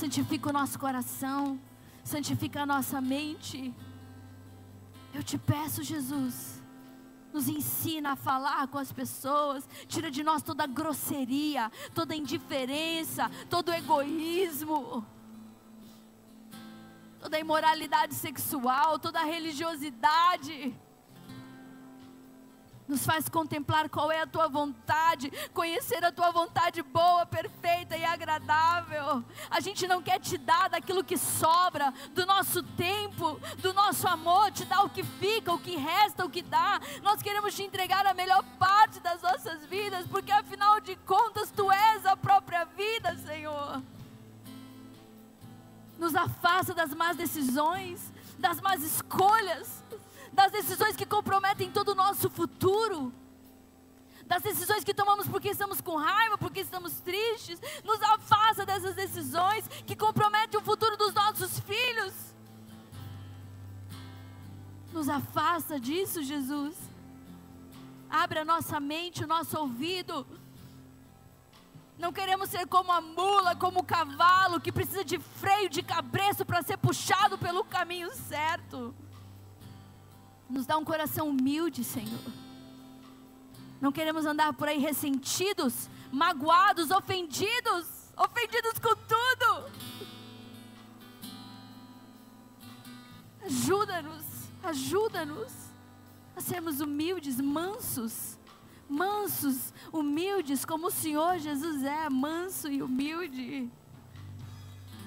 santifica 0.04 0.50
o 0.50 0.54
nosso 0.54 0.78
coração, 0.78 1.58
santifica 2.04 2.64
a 2.64 2.66
nossa 2.66 3.00
mente. 3.00 3.74
Eu 5.14 5.24
te 5.24 5.38
peço, 5.38 5.82
Jesus, 5.82 6.62
nos 7.32 7.48
ensina 7.48 8.12
a 8.12 8.16
falar 8.18 8.68
com 8.68 8.78
as 8.78 8.92
pessoas, 8.92 9.66
tira 9.88 10.12
de 10.12 10.22
nós 10.22 10.44
toda 10.44 10.68
grosseria, 10.68 11.72
toda 11.96 12.14
indiferença, 12.14 13.32
todo 13.50 13.72
egoísmo, 13.72 15.06
toda 17.22 17.40
imoralidade 17.40 18.14
sexual, 18.14 19.00
toda 19.00 19.24
religiosidade 19.24 20.76
nos 22.88 23.06
faz 23.06 23.30
contemplar 23.30 23.90
qual 23.90 24.12
é 24.12 24.22
a 24.22 24.28
tua 24.28 24.48
vontade, 24.48 25.32
conhecer 25.54 26.04
a 26.04 26.12
tua 26.12 26.32
vontade 26.32 26.82
boa, 26.82 27.26
perfeita 27.26 27.96
e 27.96 28.04
agradável. 28.04 29.24
A 29.50 29.60
gente 29.60 29.88
não 29.88 30.02
quer 30.02 30.20
te 30.20 30.38
dar 30.38 30.70
daquilo 30.70 31.04
que 31.04 31.18
sobra, 31.18 31.94
do 32.14 32.26
nosso 32.26 32.62
tempo, 32.64 33.40
do 33.60 33.74
nosso 33.74 34.08
amor, 34.08 34.52
te 34.52 34.66
dar 34.66 34.84
o 34.84 34.90
que 34.90 35.04
fica, 35.04 35.54
o 35.54 35.60
que 35.60 35.76
resta, 35.76 36.26
o 36.26 36.30
que 36.30 36.42
dá. 36.42 36.80
Nós 37.02 37.22
queremos 37.22 37.54
te 37.56 37.64
entregar 37.64 38.06
a 38.06 38.14
melhor 38.14 38.44
parte 38.60 39.00
das 39.00 39.22
nossas 39.22 39.66
vidas, 39.66 40.06
porque 40.08 40.32
afinal 40.32 40.80
de 40.80 40.96
contas 40.98 41.52
tu 41.52 41.72
és 41.72 42.06
a 42.06 42.16
própria 42.16 42.66
vida, 42.66 43.18
Senhor. 43.26 43.82
Nos 45.98 46.16
afasta 46.16 46.74
das 46.74 46.94
más 46.94 47.16
decisões, 47.16 48.12
das 48.38 48.60
más 48.60 48.84
escolhas 48.84 49.83
das 50.34 50.52
decisões 50.52 50.96
que 50.96 51.06
comprometem 51.06 51.72
todo 51.72 51.90
o 51.90 51.96
nosso 51.96 52.30
futuro, 52.30 53.14
das 54.26 54.42
decisões 54.42 54.84
que 54.84 54.94
tomamos 54.94 55.28
porque 55.28 55.50
estamos 55.50 55.80
com 55.80 55.96
raiva, 55.96 56.38
porque 56.38 56.62
estamos 56.62 56.94
tristes, 57.00 57.60
nos 57.84 58.02
afasta 58.02 58.66
dessas 58.66 58.96
decisões 58.96 59.68
que 59.86 59.96
comprometem 59.96 60.60
o 60.60 60.64
futuro 60.64 60.98
dos 60.98 61.14
nossos 61.14 61.60
filhos. 61.60 62.14
Nos 64.92 65.10
afasta 65.10 65.80
disso, 65.80 66.24
Jesus. 66.24 66.76
Abre 68.10 68.40
a 68.40 68.46
nossa 68.46 68.80
mente, 68.80 69.24
o 69.24 69.28
nosso 69.28 69.58
ouvido. 69.58 70.26
Não 71.98 72.12
queremos 72.12 72.50
ser 72.50 72.68
como 72.68 72.92
a 72.92 73.02
mula, 73.02 73.56
como 73.56 73.80
o 73.80 73.84
cavalo 73.84 74.60
que 74.60 74.72
precisa 74.72 75.04
de 75.04 75.20
freio 75.20 75.70
de 75.70 75.84
cabreço 75.84 76.46
para 76.46 76.62
ser 76.64 76.78
puxado 76.78 77.38
pelo 77.38 77.64
caminho 77.64 78.12
certo. 78.16 78.96
Nos 80.54 80.68
dá 80.68 80.78
um 80.78 80.86
coração 80.86 81.30
humilde, 81.30 81.84
Senhor. 81.84 82.32
Não 83.82 83.92
queremos 83.92 84.24
andar 84.24 84.54
por 84.54 84.68
aí 84.68 84.78
ressentidos, 84.78 85.90
magoados, 86.12 86.92
ofendidos, 86.92 87.88
ofendidos 88.16 88.74
com 88.78 88.96
tudo. 88.96 89.72
Ajuda-nos, 93.44 94.26
ajuda-nos 94.62 95.52
a 96.36 96.40
sermos 96.40 96.82
humildes, 96.82 97.42
mansos, 97.42 98.38
mansos, 98.88 99.74
humildes, 99.92 100.64
como 100.64 100.86
o 100.86 100.92
Senhor 100.92 101.40
Jesus 101.40 101.84
é, 101.84 102.08
manso 102.12 102.70
e 102.70 102.84
humilde. 102.84 103.72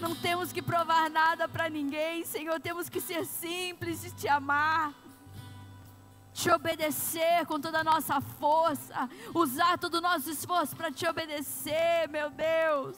Não 0.00 0.12
temos 0.16 0.52
que 0.52 0.60
provar 0.60 1.08
nada 1.08 1.48
para 1.48 1.70
ninguém, 1.70 2.24
Senhor, 2.24 2.60
temos 2.60 2.88
que 2.88 3.00
ser 3.00 3.24
simples 3.24 4.04
e 4.04 4.10
te 4.10 4.26
amar 4.26 5.05
te 6.36 6.50
obedecer 6.50 7.46
com 7.46 7.58
toda 7.58 7.80
a 7.80 7.84
nossa 7.84 8.20
força, 8.20 9.08
usar 9.34 9.78
todo 9.78 9.94
o 9.94 10.00
nosso 10.02 10.30
esforço 10.30 10.76
para 10.76 10.92
te 10.92 11.06
obedecer, 11.08 12.06
meu 12.10 12.28
Deus. 12.30 12.94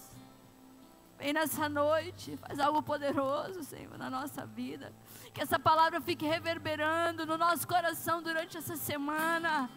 Vem 1.17 1.33
nessa 1.33 1.69
noite, 1.69 2.37
faz 2.37 2.59
algo 2.59 2.83
poderoso, 2.83 3.63
Senhor, 3.63 3.97
na 3.97 4.11
nossa 4.11 4.45
vida. 4.45 4.93
Que 5.33 5.41
essa 5.41 5.59
palavra 5.59 6.01
fique 6.01 6.27
reverberando 6.27 7.25
no 7.25 7.39
nosso 7.39 7.67
coração 7.67 8.21
durante 8.21 8.57
essa 8.57 8.77
semana 8.77 9.71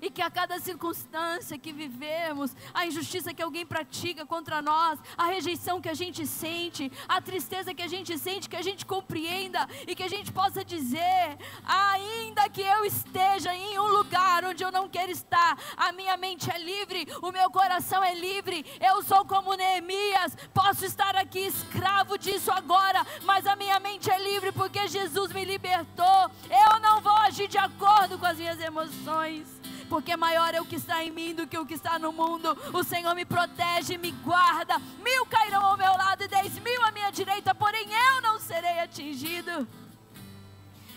e 0.00 0.10
que 0.10 0.22
a 0.22 0.30
cada 0.30 0.58
circunstância 0.58 1.58
que 1.58 1.72
vivemos, 1.72 2.54
a 2.72 2.86
injustiça 2.86 3.34
que 3.34 3.42
alguém 3.42 3.66
pratica 3.66 4.26
contra 4.26 4.60
nós, 4.60 4.98
a 5.16 5.26
rejeição 5.26 5.80
que 5.80 5.88
a 5.88 5.94
gente 5.94 6.26
sente, 6.26 6.90
a 7.08 7.20
tristeza 7.20 7.74
que 7.74 7.82
a 7.82 7.88
gente 7.88 8.16
sente, 8.18 8.48
que 8.48 8.56
a 8.56 8.62
gente 8.62 8.84
compreenda 8.84 9.66
e 9.86 9.94
que 9.94 10.02
a 10.02 10.08
gente 10.08 10.32
possa 10.32 10.64
dizer: 10.64 11.38
ainda 11.64 12.48
que 12.48 12.62
eu 12.62 12.84
esteja 12.84 13.54
em 13.54 13.78
um 13.78 13.88
lugar 13.88 14.44
onde 14.44 14.62
eu 14.62 14.72
não 14.72 14.88
quero 14.88 15.10
estar, 15.10 15.58
a 15.76 15.92
minha 15.92 16.16
mente 16.16 16.50
é 16.50 16.58
livre, 16.58 17.06
o 17.22 17.32
meu 17.32 17.50
coração 17.50 18.02
é 18.02 18.14
livre, 18.14 18.64
eu 18.80 19.02
sou 19.02 19.24
como 19.24 19.54
Neemias, 19.54 20.36
posso 20.52 20.84
estar 20.84 21.16
aqui 21.16 21.40
escravo 21.40 22.18
disso 22.18 22.50
agora, 22.50 23.04
mas 23.24 23.46
a 23.46 23.56
minha 23.56 23.78
mente 23.80 24.10
é 24.10 24.18
livre 24.18 24.52
porque 24.52 24.88
Jesus 24.88 25.32
me 25.32 25.44
libertou. 25.44 26.30
Eu 26.50 26.80
não 26.80 27.00
vou 27.00 27.16
agir 27.18 27.48
de 27.48 27.58
acordo 27.58 28.18
com 28.18 28.26
as 28.26 28.38
minhas 28.38 28.60
emoções 28.60 29.65
porque 29.86 30.16
maior 30.16 30.54
é 30.54 30.60
o 30.60 30.64
que 30.64 30.76
está 30.76 31.02
em 31.04 31.10
mim 31.10 31.34
do 31.34 31.46
que 31.46 31.58
o 31.58 31.66
que 31.66 31.74
está 31.74 31.98
no 31.98 32.12
mundo. 32.12 32.56
O 32.72 32.82
Senhor 32.82 33.14
me 33.14 33.24
protege, 33.24 33.96
me 33.96 34.10
guarda. 34.12 34.78
Mil 35.02 35.24
cairão 35.26 35.64
ao 35.64 35.76
meu 35.76 35.92
lado 35.92 36.22
e 36.22 36.28
dez 36.28 36.58
mil 36.58 36.82
à 36.84 36.90
minha 36.92 37.10
direita, 37.10 37.54
porém 37.54 37.88
eu 37.90 38.22
não 38.22 38.38
serei 38.38 38.80
atingido. 38.80 39.66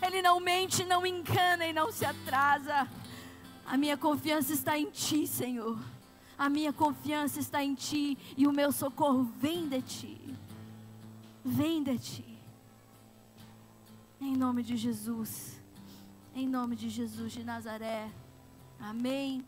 Ele 0.02 0.22
não 0.22 0.40
mente, 0.40 0.84
não 0.86 1.06
engana 1.06 1.66
e 1.66 1.74
não 1.74 1.92
se 1.92 2.06
atrasa. 2.06 2.88
A 3.66 3.78
minha 3.78 3.98
confiança 3.98 4.54
está 4.54 4.78
em 4.78 4.90
Ti, 4.90 5.28
Senhor. 5.28 5.78
A 6.38 6.50
minha 6.50 6.72
confiança 6.72 7.40
está 7.40 7.64
em 7.64 7.76
Ti 7.76 8.18
e 8.38 8.48
o 8.48 8.52
meu 8.52 8.72
socorro 8.72 9.24
vem 9.40 9.68
de 9.68 9.82
Ti. 9.82 10.36
Vem 11.44 11.84
de 11.84 12.00
Ti. 12.00 12.40
Em 14.22 14.36
nome 14.36 14.64
de 14.64 14.76
Jesus. 14.76 15.62
Em 16.34 16.48
nome 16.48 16.76
de 16.76 16.90
Jesus 16.90 17.34
de 17.34 17.44
Nazaré. 17.44 18.10
Amém. 18.80 19.44